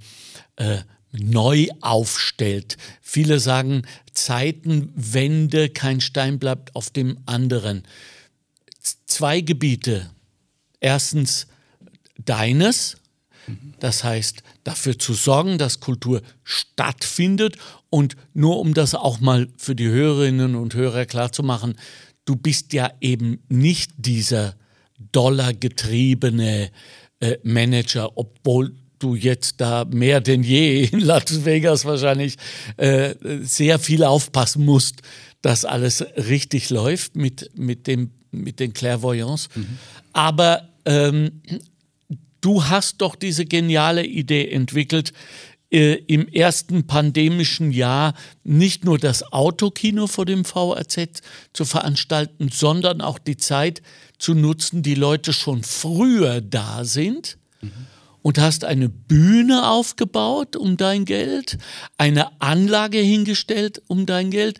äh, 0.57 0.79
neu 1.11 1.67
aufstellt. 1.81 2.77
Viele 3.01 3.39
sagen 3.39 3.83
Zeitenwende, 4.13 5.69
kein 5.69 6.01
Stein 6.01 6.39
bleibt 6.39 6.75
auf 6.75 6.89
dem 6.89 7.17
anderen. 7.25 7.83
Zwei 9.05 9.41
Gebiete. 9.41 10.09
Erstens 10.79 11.47
deines, 12.17 12.97
das 13.79 14.03
heißt 14.03 14.43
dafür 14.63 14.97
zu 14.99 15.13
sorgen, 15.13 15.57
dass 15.57 15.79
Kultur 15.79 16.21
stattfindet 16.43 17.57
und 17.89 18.15
nur 18.33 18.59
um 18.59 18.73
das 18.73 18.95
auch 18.95 19.19
mal 19.19 19.47
für 19.57 19.75
die 19.75 19.87
Hörerinnen 19.87 20.55
und 20.55 20.73
Hörer 20.73 21.05
klarzumachen, 21.05 21.75
du 22.25 22.35
bist 22.35 22.73
ja 22.73 22.91
eben 23.01 23.43
nicht 23.47 23.91
dieser 23.97 24.55
dollargetriebene 25.11 26.71
äh, 27.19 27.37
Manager, 27.43 28.17
obwohl 28.17 28.75
du 29.05 29.15
jetzt 29.15 29.61
da 29.61 29.85
mehr 29.85 30.19
denn 30.19 30.43
je 30.43 30.85
in 30.85 30.99
Las 30.99 31.45
Vegas 31.45 31.85
wahrscheinlich 31.85 32.35
äh, 32.77 33.13
sehr 33.43 33.77
viel 33.77 34.03
aufpassen 34.03 34.65
musst, 34.65 35.01
dass 35.41 35.63
alles 35.63 36.03
richtig 36.17 36.71
läuft 36.71 37.15
mit, 37.15 37.51
mit, 37.55 37.85
dem, 37.85 38.11
mit 38.31 38.59
den 38.59 38.73
Clairvoyants. 38.73 39.49
Mhm. 39.53 39.77
Aber 40.13 40.69
ähm, 40.85 41.41
du 42.41 42.65
hast 42.65 43.01
doch 43.01 43.15
diese 43.15 43.45
geniale 43.45 44.03
Idee 44.03 44.49
entwickelt, 44.49 45.13
äh, 45.71 45.95
im 46.07 46.27
ersten 46.27 46.87
pandemischen 46.87 47.71
Jahr 47.71 48.15
nicht 48.43 48.85
nur 48.85 48.97
das 48.97 49.31
Autokino 49.33 50.07
vor 50.07 50.25
dem 50.25 50.45
VRZ 50.45 51.21
zu 51.53 51.65
veranstalten, 51.65 52.49
sondern 52.51 53.01
auch 53.01 53.19
die 53.19 53.37
Zeit 53.37 53.83
zu 54.17 54.33
nutzen, 54.33 54.81
die 54.81 54.95
Leute 54.95 55.31
schon 55.33 55.63
früher 55.63 56.41
da 56.41 56.85
sind. 56.85 57.37
Mhm 57.61 57.87
und 58.25 58.39
hast 58.39 58.65
eine 58.65 58.89
Bühne 58.89 59.69
aufgebaut 59.69 60.55
um 60.55 60.77
dein 60.77 61.05
Geld, 61.05 61.59
eine 61.99 62.41
Anlage 62.41 62.97
hingestellt 62.97 63.83
um 63.85 64.07
dein 64.07 64.31
Geld. 64.31 64.57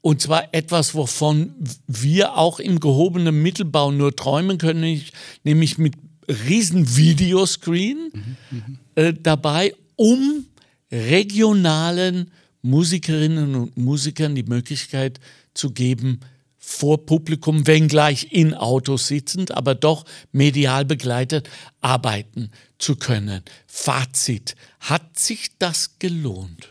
Und 0.00 0.22
zwar 0.22 0.54
etwas, 0.54 0.94
wovon 0.94 1.52
wir 1.86 2.38
auch 2.38 2.58
im 2.58 2.80
gehobenen 2.80 3.42
Mittelbau 3.42 3.90
nur 3.92 4.16
träumen 4.16 4.56
können, 4.56 5.02
nämlich 5.44 5.76
mit 5.76 5.92
riesen 6.26 6.96
Videoscreen 6.96 8.12
mhm, 8.14 8.78
äh, 8.94 9.12
dabei, 9.12 9.74
um 9.96 10.46
regionalen 10.90 12.30
Musikerinnen 12.62 13.54
und 13.56 13.76
Musikern 13.76 14.34
die 14.34 14.44
Möglichkeit 14.44 15.20
zu 15.52 15.72
geben, 15.72 16.20
vor 16.64 17.04
Publikum, 17.06 17.66
wenngleich 17.66 18.28
in 18.30 18.54
Autos 18.54 19.08
sitzend, 19.08 19.50
aber 19.50 19.74
doch 19.74 20.04
medial 20.30 20.84
begleitet 20.84 21.50
arbeiten 21.80 22.52
zu 22.78 22.94
können. 22.94 23.42
Fazit, 23.66 24.54
hat 24.78 25.18
sich 25.18 25.58
das 25.58 25.98
gelohnt? 25.98 26.68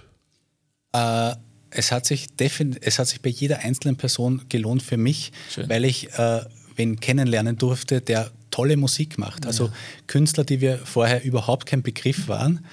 Äh, 0.93 1.35
es, 1.71 1.91
hat 1.91 2.05
sich 2.05 2.29
es 2.39 2.99
hat 2.99 3.07
sich 3.09 3.21
bei 3.21 3.29
jeder 3.29 3.59
einzelnen 3.59 3.97
Person 3.97 4.45
gelohnt 4.47 4.81
für 4.81 4.97
mich, 4.97 5.33
Schön. 5.53 5.67
weil 5.67 5.83
ich 5.83 6.13
äh, 6.13 6.45
wen 6.77 7.01
kennenlernen 7.01 7.57
durfte, 7.57 7.99
der 7.99 8.31
tolle 8.49 8.77
Musik 8.77 9.17
macht. 9.17 9.45
Also 9.45 9.65
ja. 9.65 9.73
Künstler, 10.07 10.45
die 10.45 10.61
wir 10.61 10.77
vorher 10.77 11.25
überhaupt 11.25 11.65
kein 11.65 11.83
Begriff 11.83 12.29
waren 12.29 12.65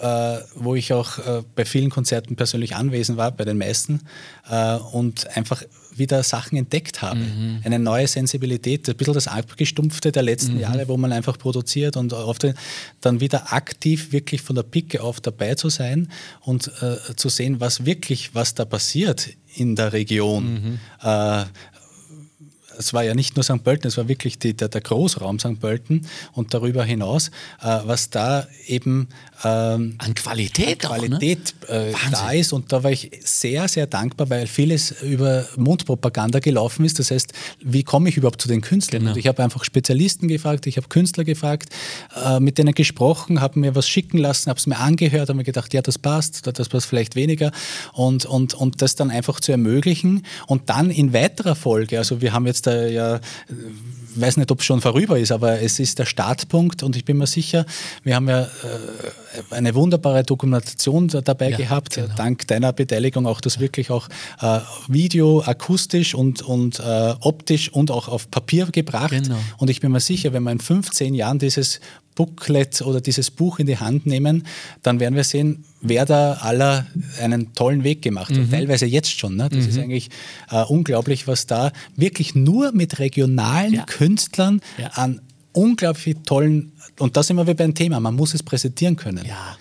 äh, 0.00 0.38
wo 0.54 0.74
ich 0.74 0.92
auch 0.92 1.18
äh, 1.18 1.42
bei 1.54 1.64
vielen 1.64 1.90
Konzerten 1.90 2.36
persönlich 2.36 2.76
anwesend 2.76 3.16
war, 3.18 3.30
bei 3.30 3.44
den 3.44 3.58
meisten, 3.58 4.00
äh, 4.48 4.76
und 4.76 5.26
einfach 5.36 5.62
wieder 5.98 6.22
Sachen 6.22 6.56
entdeckt 6.56 7.02
habe. 7.02 7.20
Mhm. 7.20 7.60
Eine 7.64 7.78
neue 7.78 8.06
Sensibilität, 8.06 8.88
ein 8.88 8.96
bisschen 8.96 9.14
das 9.14 9.28
Abgestumpfte 9.28 10.12
der 10.12 10.22
letzten 10.22 10.54
mhm. 10.54 10.60
Jahre, 10.60 10.88
wo 10.88 10.96
man 10.96 11.12
einfach 11.12 11.38
produziert 11.38 11.96
und 11.96 12.12
den, 12.38 12.54
dann 13.00 13.20
wieder 13.20 13.52
aktiv 13.52 14.12
wirklich 14.12 14.42
von 14.42 14.56
der 14.56 14.62
Picke 14.62 15.02
auf 15.02 15.20
dabei 15.20 15.54
zu 15.54 15.68
sein 15.68 16.08
und 16.40 16.70
äh, 16.80 16.96
zu 17.16 17.28
sehen, 17.28 17.60
was 17.60 17.84
wirklich, 17.84 18.34
was 18.34 18.54
da 18.54 18.64
passiert 18.64 19.28
in 19.54 19.76
der 19.76 19.92
Region. 19.92 20.52
Mhm. 20.52 20.78
Äh, 21.02 21.44
es 22.78 22.92
war 22.92 23.02
ja 23.04 23.14
nicht 23.14 23.36
nur 23.36 23.42
St. 23.42 23.62
Pölten, 23.62 23.88
es 23.88 23.96
war 23.96 24.08
wirklich 24.08 24.38
die, 24.38 24.54
der, 24.54 24.68
der, 24.68 24.80
Großraum 24.80 25.38
St. 25.38 25.60
Pölten 25.60 26.06
und 26.32 26.54
darüber 26.54 26.84
hinaus, 26.84 27.28
äh, 27.62 27.78
was 27.84 28.10
da 28.10 28.46
eben 28.66 29.08
ähm, 29.44 29.96
an 29.98 30.14
Qualität, 30.14 30.84
an 30.84 30.98
Qualität 30.98 31.54
auch, 31.64 31.68
ne? 31.68 31.90
äh, 31.90 32.10
da 32.10 32.30
ist. 32.30 32.52
Und 32.52 32.72
da 32.72 32.82
war 32.82 32.90
ich 32.90 33.10
sehr, 33.24 33.68
sehr 33.68 33.86
dankbar, 33.86 34.30
weil 34.30 34.46
vieles 34.46 35.02
über 35.02 35.46
Mundpropaganda 35.56 36.38
gelaufen 36.38 36.84
ist. 36.84 36.98
Das 36.98 37.10
heißt, 37.10 37.32
wie 37.60 37.82
komme 37.82 38.08
ich 38.08 38.16
überhaupt 38.16 38.40
zu 38.40 38.48
den 38.48 38.60
Künstlern? 38.60 39.02
Genau. 39.02 39.12
Und 39.12 39.18
ich 39.18 39.26
habe 39.26 39.42
einfach 39.42 39.64
Spezialisten 39.64 40.28
gefragt, 40.28 40.66
ich 40.66 40.76
habe 40.76 40.88
Künstler 40.88 41.24
gefragt, 41.24 41.70
äh, 42.24 42.40
mit 42.40 42.58
denen 42.58 42.74
gesprochen, 42.74 43.40
habe 43.40 43.58
mir 43.58 43.74
was 43.74 43.88
schicken 43.88 44.18
lassen, 44.18 44.50
habe 44.50 44.58
es 44.58 44.66
mir 44.66 44.78
angehört, 44.78 45.28
habe 45.28 45.36
mir 45.36 45.44
gedacht, 45.44 45.74
ja, 45.74 45.82
das 45.82 45.98
passt, 45.98 46.46
das 46.46 46.68
passt 46.68 46.86
vielleicht 46.86 47.16
weniger. 47.16 47.52
Und, 47.92 48.24
und, 48.26 48.54
und 48.54 48.82
das 48.82 48.94
dann 48.94 49.10
einfach 49.10 49.40
zu 49.40 49.52
ermöglichen. 49.52 50.24
Und 50.46 50.68
dann 50.70 50.90
in 50.90 51.12
weiterer 51.12 51.54
Folge, 51.54 51.98
also 51.98 52.20
wir 52.20 52.32
haben 52.32 52.46
jetzt 52.46 52.65
äh, 52.66 52.92
ja 52.92 53.20
weiß 54.16 54.36
nicht, 54.38 54.50
ob 54.50 54.60
es 54.60 54.66
schon 54.66 54.80
vorüber 54.80 55.18
ist, 55.18 55.32
aber 55.32 55.60
es 55.60 55.78
ist 55.78 55.98
der 55.98 56.06
Startpunkt 56.06 56.82
und 56.82 56.96
ich 56.96 57.04
bin 57.04 57.18
mir 57.18 57.26
sicher, 57.26 57.66
wir 58.02 58.16
haben 58.16 58.28
ja 58.28 58.42
äh, 58.42 58.48
eine 59.50 59.74
wunderbare 59.74 60.22
Dokumentation 60.22 61.08
dabei 61.08 61.50
ja, 61.50 61.56
gehabt, 61.56 61.94
genau. 61.94 62.14
dank 62.16 62.46
deiner 62.48 62.72
Beteiligung 62.72 63.26
auch 63.26 63.40
das 63.40 63.60
wirklich 63.60 63.90
auch 63.90 64.08
äh, 64.40 64.60
Video, 64.88 65.42
akustisch 65.44 66.14
und, 66.14 66.42
und 66.42 66.80
äh, 66.80 67.14
optisch 67.20 67.72
und 67.72 67.90
auch 67.90 68.08
auf 68.08 68.30
Papier 68.30 68.66
gebracht. 68.66 69.10
Genau. 69.10 69.38
Und 69.58 69.70
ich 69.70 69.80
bin 69.80 69.92
mir 69.92 70.00
sicher, 70.00 70.32
wenn 70.32 70.42
wir 70.42 70.52
in 70.52 70.60
15 70.60 71.14
Jahren 71.14 71.38
dieses 71.38 71.80
Booklet 72.16 72.82
oder 72.82 73.00
dieses 73.00 73.30
Buch 73.30 73.60
in 73.60 73.66
die 73.68 73.78
Hand 73.78 74.06
nehmen, 74.06 74.44
dann 74.82 74.98
werden 74.98 75.14
wir 75.14 75.22
sehen, 75.22 75.64
wer 75.80 76.04
da 76.04 76.32
aller 76.32 76.86
einen 77.22 77.54
tollen 77.54 77.84
Weg 77.84 78.02
gemacht 78.02 78.30
hat. 78.30 78.38
Mhm. 78.38 78.50
Teilweise 78.50 78.86
jetzt 78.86 79.16
schon. 79.16 79.36
Ne? 79.36 79.48
Das 79.48 79.62
mhm. 79.64 79.68
ist 79.68 79.78
eigentlich 79.78 80.10
äh, 80.50 80.64
unglaublich, 80.64 81.28
was 81.28 81.46
da 81.46 81.70
wirklich 81.94 82.34
nur 82.34 82.72
mit 82.72 82.98
regionalen 82.98 83.74
ja. 83.74 83.84
Künstlern 83.84 84.60
ja. 84.78 84.88
an 84.94 85.20
unglaublich 85.52 86.16
tollen, 86.24 86.72
und 86.98 87.16
da 87.16 87.22
sind 87.22 87.36
wir 87.36 87.46
wieder 87.46 87.54
beim 87.54 87.74
Thema, 87.74 88.00
man 88.00 88.16
muss 88.16 88.34
es 88.34 88.42
präsentieren 88.42 88.96
können. 88.96 89.24
Ja. 89.24 89.56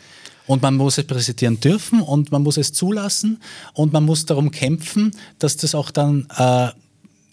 Und 0.48 0.62
man 0.62 0.76
muss 0.76 0.98
es 0.98 1.06
präsentieren 1.06 1.60
dürfen 1.60 2.02
und 2.02 2.32
man 2.32 2.44
muss 2.44 2.58
es 2.58 2.72
zulassen 2.72 3.42
und 3.74 3.94
man 3.94 4.06
muss 4.06 4.26
darum 4.26 4.52
kämpfen, 4.52 5.12
dass 5.40 5.58
das 5.58 5.74
auch 5.74 5.90
dann 5.90 6.28
äh, 6.38 6.70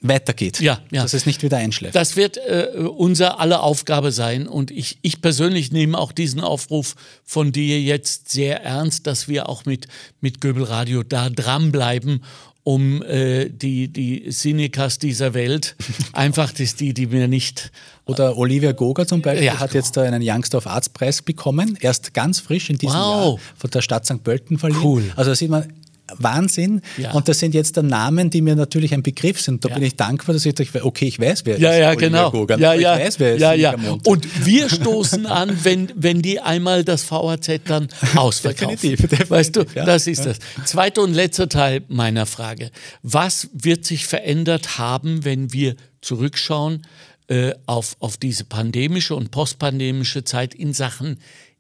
weitergeht. 0.03 0.61
Ja, 0.61 0.81
ja. 0.91 1.03
Dass 1.03 1.15
es 1.15 1.27
nicht 1.27 1.43
wieder 1.43 1.57
einschläft. 1.57 1.95
Das 1.95 2.17
wird 2.17 2.37
äh, 2.37 2.69
unser 2.77 3.41
aller 3.41 3.63
Aufgabe 3.63 4.13
sein. 4.13 4.47
Und 4.47 4.71
ich, 4.71 4.99
ich 5.03 5.23
persönlich 5.23 5.73
nehme 5.73 5.97
auch 5.97 6.13
diesen 6.13 6.41
Aufruf 6.41 6.95
von 7.25 7.53
dir 7.53 7.81
jetzt 7.81 8.31
sehr 8.31 8.63
ernst, 8.63 9.07
dass 9.07 9.29
wir 9.29 9.49
auch 9.49 9.65
mit, 9.65 9.87
mit 10.21 10.41
Göbel 10.41 10.65
Radio 10.65 11.03
da 11.03 11.31
dranbleiben 11.31 12.23
um 12.65 13.03
äh, 13.03 13.49
die, 13.49 13.89
die 13.89 14.31
Cinekas 14.31 14.99
dieser 14.99 15.35
Welt. 15.35 15.75
Einfach 16.13 16.53
das 16.53 16.77
die, 16.77 16.95
die 16.95 17.07
mir 17.07 17.27
nicht. 17.29 17.73
Oder 18.05 18.37
Olivia 18.37 18.73
Goga 18.73 19.07
zum 19.07 19.21
Beispiel 19.23 19.47
ja, 19.47 19.59
hat 19.59 19.75
jetzt 19.75 19.97
da 19.97 20.03
einen 20.03 20.23
Youngster 20.25 20.59
of 20.59 20.67
Arts 20.67 20.89
Preis 20.89 21.23
bekommen, 21.23 21.77
erst 21.81 22.15
ganz 22.15 22.41
frisch 22.41 22.71
in 22.71 22.79
diesem 22.79 22.99
wow. 22.99 23.39
Jahr 23.39 23.39
von 23.57 23.71
der 23.71 23.83
Stadt 23.83 24.07
St. 24.07 24.23
Pölten 24.23 24.59
verliehen. 24.59 24.83
Cool. 24.83 25.13
Also 25.17 25.31
da 25.33 25.35
sieht 25.35 25.51
man, 25.51 25.73
Wahnsinn. 26.19 26.81
Ja. 26.97 27.13
Und 27.13 27.29
das 27.29 27.39
sind 27.39 27.55
jetzt 27.55 27.77
dann 27.77 27.87
Namen, 27.87 28.31
die 28.31 28.43
mir 28.43 28.57
natürlich 28.57 28.95
ein 28.95 29.03
Begriff 29.03 29.41
sind. 29.41 29.65
Da 29.65 29.69
ja. 29.69 29.75
bin 29.75 29.85
ich 29.85 29.97
dankbar, 29.97 30.35
dass 30.35 30.47
ich 30.47 30.55
dachte, 30.55 30.85
okay, 30.85 31.07
ich 31.07 31.19
weiß, 31.19 31.45
wer 31.45 31.59
ja, 31.59 31.73
ist. 31.73 31.79
Ja, 31.79 31.95
genau. 31.95 32.31
Gogan, 32.31 32.61
ja, 32.61 32.75
ja. 32.75 32.97
Ich 32.97 33.05
weiß, 33.05 33.21
wer 33.21 33.37
ja, 33.39 33.53
ist 33.53 33.61
ja. 33.61 33.75
Und 34.05 34.47
wir 34.47 34.69
stoßen 34.71 35.27
an, 35.27 35.59
wenn, 35.63 35.93
wenn 35.95 36.23
die 36.23 36.41
einmal 36.41 36.85
das 36.85 37.11
VAZ 37.11 37.61
dann 37.65 37.89
ausverkaufen. 38.17 38.77
definitiv, 38.77 39.01
definitiv. 39.01 39.31
Weißt 39.31 39.57
du, 39.57 39.65
ja. 39.75 39.85
das 39.85 40.07
ist 40.07 40.25
das. 40.27 40.39
Zweiter 40.65 41.03
und 41.03 41.15
letzter 41.15 41.49
Teil 41.49 41.83
meiner 41.89 42.27
Frage. 42.27 42.71
Was 43.03 43.49
wird 43.53 43.85
sich 43.85 44.07
verändert 44.07 44.79
haben, 44.79 45.25
wenn 45.25 45.53
wir 45.53 45.77
zurückschauen 46.01 46.83
äh, 47.29 47.53
auf, 47.67 47.97
auf 48.01 48.17
diese 48.17 48.45
pandemische 48.45 49.15
und 49.15 49.31
postpandemische 49.31 50.25
Zeit 50.25 50.55
in 50.55 50.73
Sachen 50.73 51.19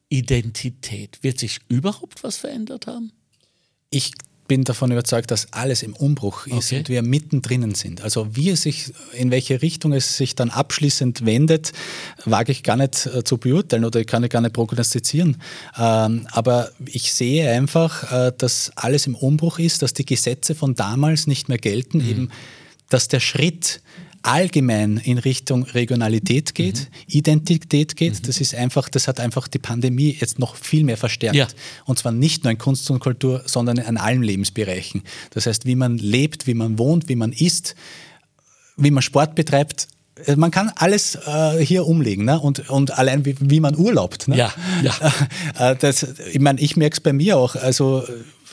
Identität? 0.08 1.18
Wird 1.22 1.38
sich 1.38 1.60
überhaupt 1.68 2.22
was 2.22 2.36
verändert 2.36 2.86
haben? 2.86 3.12
Ich 3.90 4.12
bin 4.48 4.64
davon 4.64 4.90
überzeugt, 4.90 5.30
dass 5.30 5.52
alles 5.52 5.82
im 5.82 5.94
Umbruch 5.94 6.46
ist 6.46 6.68
okay. 6.68 6.78
und 6.78 6.88
wir 6.88 7.02
mittendrin 7.02 7.74
sind. 7.74 8.02
Also 8.02 8.34
wie 8.36 8.50
es 8.50 8.62
sich, 8.62 8.92
in 9.12 9.30
welche 9.30 9.62
Richtung 9.62 9.92
es 9.92 10.16
sich 10.16 10.34
dann 10.34 10.50
abschließend 10.50 11.24
wendet, 11.24 11.72
wage 12.24 12.52
ich 12.52 12.62
gar 12.62 12.76
nicht 12.76 13.06
äh, 13.06 13.24
zu 13.24 13.38
beurteilen 13.38 13.84
oder 13.84 14.00
ich 14.00 14.06
kann 14.06 14.24
ich 14.24 14.30
gar 14.30 14.40
nicht 14.40 14.54
prognostizieren. 14.54 15.36
Ähm, 15.78 16.26
aber 16.32 16.70
ich 16.86 17.12
sehe 17.12 17.50
einfach, 17.50 18.12
äh, 18.12 18.32
dass 18.36 18.72
alles 18.76 19.06
im 19.06 19.14
Umbruch 19.14 19.58
ist, 19.58 19.82
dass 19.82 19.94
die 19.94 20.04
Gesetze 20.04 20.54
von 20.54 20.74
damals 20.74 21.26
nicht 21.26 21.48
mehr 21.48 21.58
gelten, 21.58 21.98
mhm. 21.98 22.10
eben 22.10 22.30
dass 22.88 23.08
der 23.08 23.20
Schritt 23.20 23.80
allgemein 24.22 24.98
in 24.98 25.18
Richtung 25.18 25.64
Regionalität 25.64 26.54
geht, 26.54 26.80
mhm. 26.80 26.86
Identität 27.08 27.96
geht. 27.96 28.14
Mhm. 28.14 28.26
Das 28.26 28.40
ist 28.40 28.54
einfach, 28.54 28.88
das 28.88 29.08
hat 29.08 29.20
einfach 29.20 29.48
die 29.48 29.58
Pandemie 29.58 30.16
jetzt 30.18 30.38
noch 30.38 30.56
viel 30.56 30.84
mehr 30.84 30.96
verstärkt. 30.96 31.36
Ja. 31.36 31.46
Und 31.84 31.98
zwar 31.98 32.12
nicht 32.12 32.44
nur 32.44 32.50
in 32.50 32.58
Kunst 32.58 32.90
und 32.90 33.00
Kultur, 33.00 33.42
sondern 33.46 33.78
in 33.78 33.96
allen 33.96 34.22
Lebensbereichen. 34.22 35.02
Das 35.30 35.46
heißt, 35.46 35.66
wie 35.66 35.76
man 35.76 35.98
lebt, 35.98 36.46
wie 36.46 36.54
man 36.54 36.78
wohnt, 36.78 37.08
wie 37.08 37.16
man 37.16 37.32
isst, 37.32 37.74
wie 38.76 38.90
man 38.90 39.02
Sport 39.02 39.34
betreibt, 39.34 39.88
äh, 40.26 40.36
man 40.36 40.50
kann 40.50 40.70
alles 40.76 41.16
äh, 41.26 41.64
hier 41.64 41.86
umlegen 41.86 42.24
ne? 42.24 42.38
und, 42.38 42.70
und 42.70 42.96
allein 42.98 43.24
wie, 43.24 43.36
wie 43.38 43.60
man 43.60 43.76
urlaubt. 43.76 44.28
Ne? 44.28 44.36
Ja, 44.36 44.52
ja. 44.82 44.92
Äh, 45.58 45.76
das, 45.76 46.06
ich 46.32 46.40
meine, 46.40 46.60
ich 46.60 46.76
merke 46.76 46.94
es 46.94 47.00
bei 47.00 47.12
mir 47.12 47.36
auch. 47.36 47.56
Also 47.56 48.04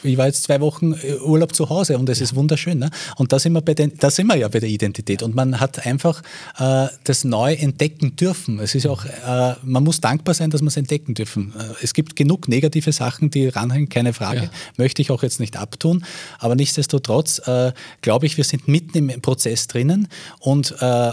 ich 0.03 0.17
war 0.17 0.27
jetzt 0.27 0.43
zwei 0.43 0.61
Wochen 0.61 0.93
äh, 0.93 1.15
Urlaub 1.15 1.53
zu 1.53 1.69
Hause 1.69 1.97
und 1.97 2.09
es 2.09 2.19
ja. 2.19 2.25
ist 2.25 2.35
wunderschön. 2.35 2.79
Ne? 2.79 2.89
Und 3.17 3.31
da 3.31 3.39
sind, 3.39 3.53
wir 3.53 3.61
bei 3.61 3.73
den, 3.73 3.93
da 3.97 4.09
sind 4.09 4.27
wir 4.27 4.35
ja 4.35 4.47
bei 4.47 4.59
der 4.59 4.69
Identität. 4.69 5.23
Und 5.23 5.35
man 5.35 5.59
hat 5.59 5.85
einfach 5.85 6.21
äh, 6.57 6.87
das 7.03 7.23
neu 7.23 7.53
entdecken 7.53 8.15
dürfen. 8.15 8.59
Es 8.59 8.75
ist 8.75 8.87
auch, 8.87 9.05
äh, 9.05 9.55
man 9.63 9.83
muss 9.83 10.01
dankbar 10.01 10.33
sein, 10.33 10.49
dass 10.49 10.61
man 10.61 10.69
es 10.69 10.77
entdecken 10.77 11.13
dürfen. 11.13 11.53
Äh, 11.57 11.83
es 11.83 11.93
gibt 11.93 12.15
genug 12.15 12.47
negative 12.47 12.91
Sachen, 12.91 13.29
die 13.29 13.47
ranhängen, 13.47 13.89
keine 13.89 14.13
Frage. 14.13 14.43
Ja. 14.43 14.49
Möchte 14.77 15.01
ich 15.01 15.11
auch 15.11 15.23
jetzt 15.23 15.39
nicht 15.39 15.57
abtun. 15.57 16.05
Aber 16.39 16.55
nichtsdestotrotz 16.55 17.39
äh, 17.47 17.71
glaube 18.01 18.25
ich, 18.25 18.37
wir 18.37 18.43
sind 18.43 18.67
mitten 18.67 19.09
im 19.09 19.21
Prozess 19.21 19.67
drinnen 19.67 20.07
und 20.39 20.75
äh, 20.79 21.11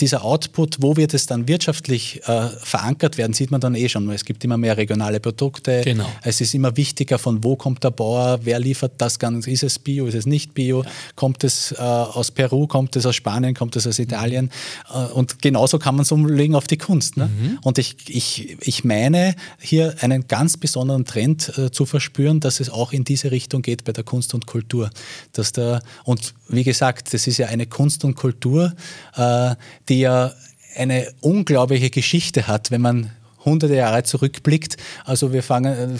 dieser 0.00 0.24
Output, 0.24 0.76
wo 0.80 0.96
wird 0.96 1.12
es 1.12 1.26
dann 1.26 1.48
wirtschaftlich 1.48 2.22
äh, 2.26 2.48
verankert 2.62 3.18
werden, 3.18 3.32
sieht 3.32 3.50
man 3.50 3.60
dann 3.60 3.74
eh 3.74 3.88
schon. 3.88 4.08
Es 4.10 4.24
gibt 4.24 4.44
immer 4.44 4.56
mehr 4.56 4.76
regionale 4.76 5.18
Produkte. 5.18 5.82
Genau. 5.84 6.06
Es 6.22 6.40
ist 6.40 6.54
immer 6.54 6.76
wichtiger, 6.76 7.18
von 7.18 7.42
wo 7.42 7.56
kommt 7.56 7.82
der 7.82 7.90
Bauer, 7.90 8.40
wer 8.44 8.60
liefert 8.60 8.92
das 8.98 9.18
Ganze, 9.18 9.50
ist 9.50 9.64
es 9.64 9.78
Bio, 9.78 10.06
ist 10.06 10.14
es 10.14 10.26
nicht 10.26 10.54
Bio, 10.54 10.84
ja. 10.84 10.90
kommt 11.16 11.42
es 11.42 11.72
äh, 11.72 11.76
aus 11.78 12.30
Peru, 12.30 12.68
kommt 12.68 12.94
es 12.94 13.06
aus 13.06 13.16
Spanien, 13.16 13.54
kommt 13.54 13.74
es 13.74 13.86
aus 13.86 13.98
Italien. 13.98 14.50
Mhm. 14.92 15.00
Äh, 15.00 15.12
und 15.12 15.42
genauso 15.42 15.80
kann 15.80 15.96
man 15.96 16.02
es 16.02 16.12
umlegen 16.12 16.54
auf 16.54 16.68
die 16.68 16.78
Kunst. 16.78 17.16
Ne? 17.16 17.26
Mhm. 17.26 17.58
Und 17.62 17.78
ich, 17.78 17.96
ich, 18.08 18.56
ich 18.60 18.84
meine, 18.84 19.34
hier 19.58 19.96
einen 20.00 20.28
ganz 20.28 20.56
besonderen 20.56 21.06
Trend 21.06 21.58
äh, 21.58 21.72
zu 21.72 21.86
verspüren, 21.86 22.38
dass 22.38 22.60
es 22.60 22.70
auch 22.70 22.92
in 22.92 23.02
diese 23.02 23.32
Richtung 23.32 23.62
geht 23.62 23.84
bei 23.84 23.92
der 23.92 24.04
Kunst 24.04 24.32
und 24.32 24.46
Kultur. 24.46 24.90
Dass 25.32 25.50
der, 25.50 25.82
und 26.04 26.34
wie 26.48 26.62
gesagt, 26.64 27.12
das 27.12 27.26
ist 27.26 27.38
ja 27.38 27.48
eine 27.48 27.66
Kunst 27.66 28.04
und 28.04 28.14
Kultur, 28.14 28.74
äh, 29.16 29.56
die 29.88 30.00
ja 30.00 30.32
eine 30.76 31.12
unglaubliche 31.20 31.90
Geschichte 31.90 32.46
hat, 32.46 32.70
wenn 32.70 32.80
man 32.80 33.10
hunderte 33.44 33.74
Jahre 33.74 34.02
zurückblickt. 34.02 34.76
Also 35.04 35.32
wir 35.32 35.42
fangen 35.42 35.94
äh, 35.94 35.98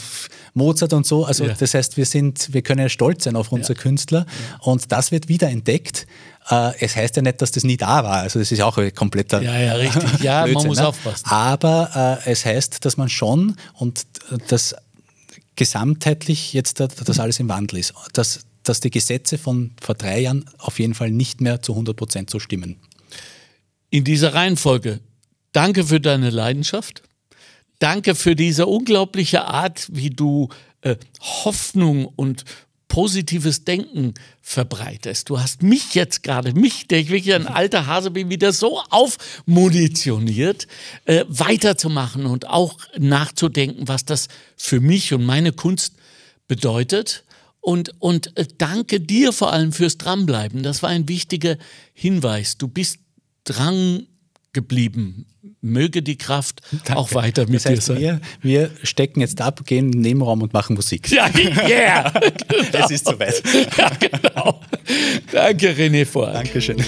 Mozart 0.55 0.93
und 0.93 1.07
so. 1.07 1.25
Also 1.25 1.45
ja. 1.45 1.55
das 1.59 1.75
heißt, 1.75 1.97
wir 1.97 2.07
sind, 2.07 2.53
wir 2.53 2.63
können 2.63 2.81
ja 2.81 2.89
stolz 2.89 3.25
sein 3.25 3.37
auf 3.37 3.53
unsere 3.53 3.75
ja. 3.75 3.83
Künstler 3.83 4.27
und 4.61 4.91
das 4.93 5.13
wird 5.13 5.29
wieder 5.29 5.49
entdeckt. 5.49 6.07
Äh, 6.51 6.73
es 6.81 6.97
heißt 6.97 7.17
ja 7.17 7.23
nicht, 7.23 7.41
dass 7.41 7.51
das 7.51 7.65
nie 7.65 7.77
da 7.77 8.05
war. 8.05 8.19
Also 8.19 8.39
das 8.39 8.53
ist 8.53 8.61
auch 8.61 8.77
ein 8.79 8.95
kompletter. 8.95 9.41
Ja, 9.43 9.59
ja, 9.59 9.75
richtig. 9.75 10.21
Ja, 10.21 10.43
Blödsinn, 10.45 10.55
man 10.55 10.67
muss 10.69 10.79
ne? 10.79 10.89
aufpassen. 10.89 11.27
Aber 11.27 12.21
äh, 12.27 12.31
es 12.31 12.45
heißt, 12.45 12.85
dass 12.85 12.97
man 12.97 13.09
schon 13.09 13.57
und 13.75 14.07
das 14.49 14.75
gesamtheitlich 15.57 16.53
jetzt 16.53 16.81
das 16.81 17.19
alles 17.19 17.41
im 17.41 17.49
Wandel 17.49 17.81
ist. 17.81 17.93
Dass, 18.13 18.41
dass 18.63 18.81
die 18.81 18.91
Gesetze 18.91 19.39
von 19.39 19.73
vor 19.81 19.95
drei 19.95 20.21
Jahren 20.21 20.45
auf 20.59 20.79
jeden 20.79 20.95
Fall 20.95 21.11
nicht 21.11 21.41
mehr 21.41 21.63
zu 21.63 21.73
100 21.73 21.97
Prozent 21.97 22.31
so 22.31 22.39
stimmen 22.39 22.77
in 23.91 24.05
dieser 24.05 24.35
Reihenfolge. 24.35 25.01
Danke 25.53 25.85
für 25.85 26.01
deine 26.01 26.31
Leidenschaft. 26.31 27.03
Danke 27.79 28.15
für 28.15 28.35
diese 28.35 28.67
unglaubliche 28.67 29.45
Art, 29.45 29.87
wie 29.91 30.11
du 30.11 30.49
äh, 30.83 30.97
Hoffnung 31.21 32.07
und 32.07 32.45
positives 32.89 33.65
Denken 33.65 34.15
verbreitest. 34.41 35.29
Du 35.29 35.39
hast 35.39 35.63
mich 35.63 35.95
jetzt 35.95 36.23
gerade, 36.23 36.55
mich, 36.55 36.89
der 36.89 36.99
ich 36.99 37.11
wirklich 37.11 37.35
ein 37.35 37.47
alter 37.47 37.87
Hase 37.87 38.11
bin, 38.11 38.31
wieder 38.31 38.53
so 38.53 38.81
aufmunitioniert, 38.91 40.67
äh, 41.05 41.25
weiterzumachen 41.29 42.27
und 42.27 42.49
auch 42.49 42.79
nachzudenken, 42.99 43.87
was 43.87 44.05
das 44.05 44.29
für 44.57 44.81
mich 44.81 45.13
und 45.13 45.25
meine 45.25 45.53
Kunst 45.53 45.95
bedeutet. 46.49 47.25
Und, 47.61 47.93
und 48.01 48.37
äh, 48.37 48.47
danke 48.57 49.01
dir 49.01 49.33
vor 49.33 49.53
allem 49.53 49.73
fürs 49.73 49.99
Dranbleiben. 49.99 50.63
Das 50.63 50.83
war 50.83 50.91
ein 50.91 51.09
wichtiger 51.09 51.59
Hinweis. 51.93 52.57
Du 52.57 52.67
bist 52.67 52.99
dran 53.49 54.07
geblieben. 54.53 55.27
Möge 55.61 56.03
die 56.03 56.17
Kraft 56.17 56.63
Danke. 56.71 56.97
auch 56.97 57.15
weiter 57.15 57.47
mit 57.47 57.57
das 57.57 57.67
heißt, 57.67 57.89
dir 57.89 57.95
sein. 57.95 58.01
Wir, 58.01 58.21
wir 58.43 58.71
stecken 58.83 59.21
jetzt 59.21 59.41
ab, 59.41 59.65
gehen 59.65 59.87
in 59.87 59.93
den 59.93 60.01
Nebenraum 60.03 60.43
und 60.43 60.53
machen 60.53 60.75
Musik. 60.75 61.11
Ja, 61.11 61.29
yeah! 61.69 62.11
genau. 62.11 62.85
Es 62.85 62.91
ist 62.91 63.07
soweit. 63.07 63.43
Ja, 63.77 63.91
genau. 64.01 64.61
Danke, 65.33 65.73
René 65.73 66.07
Vorher. 66.07 66.35
Dankeschön. 66.35 66.79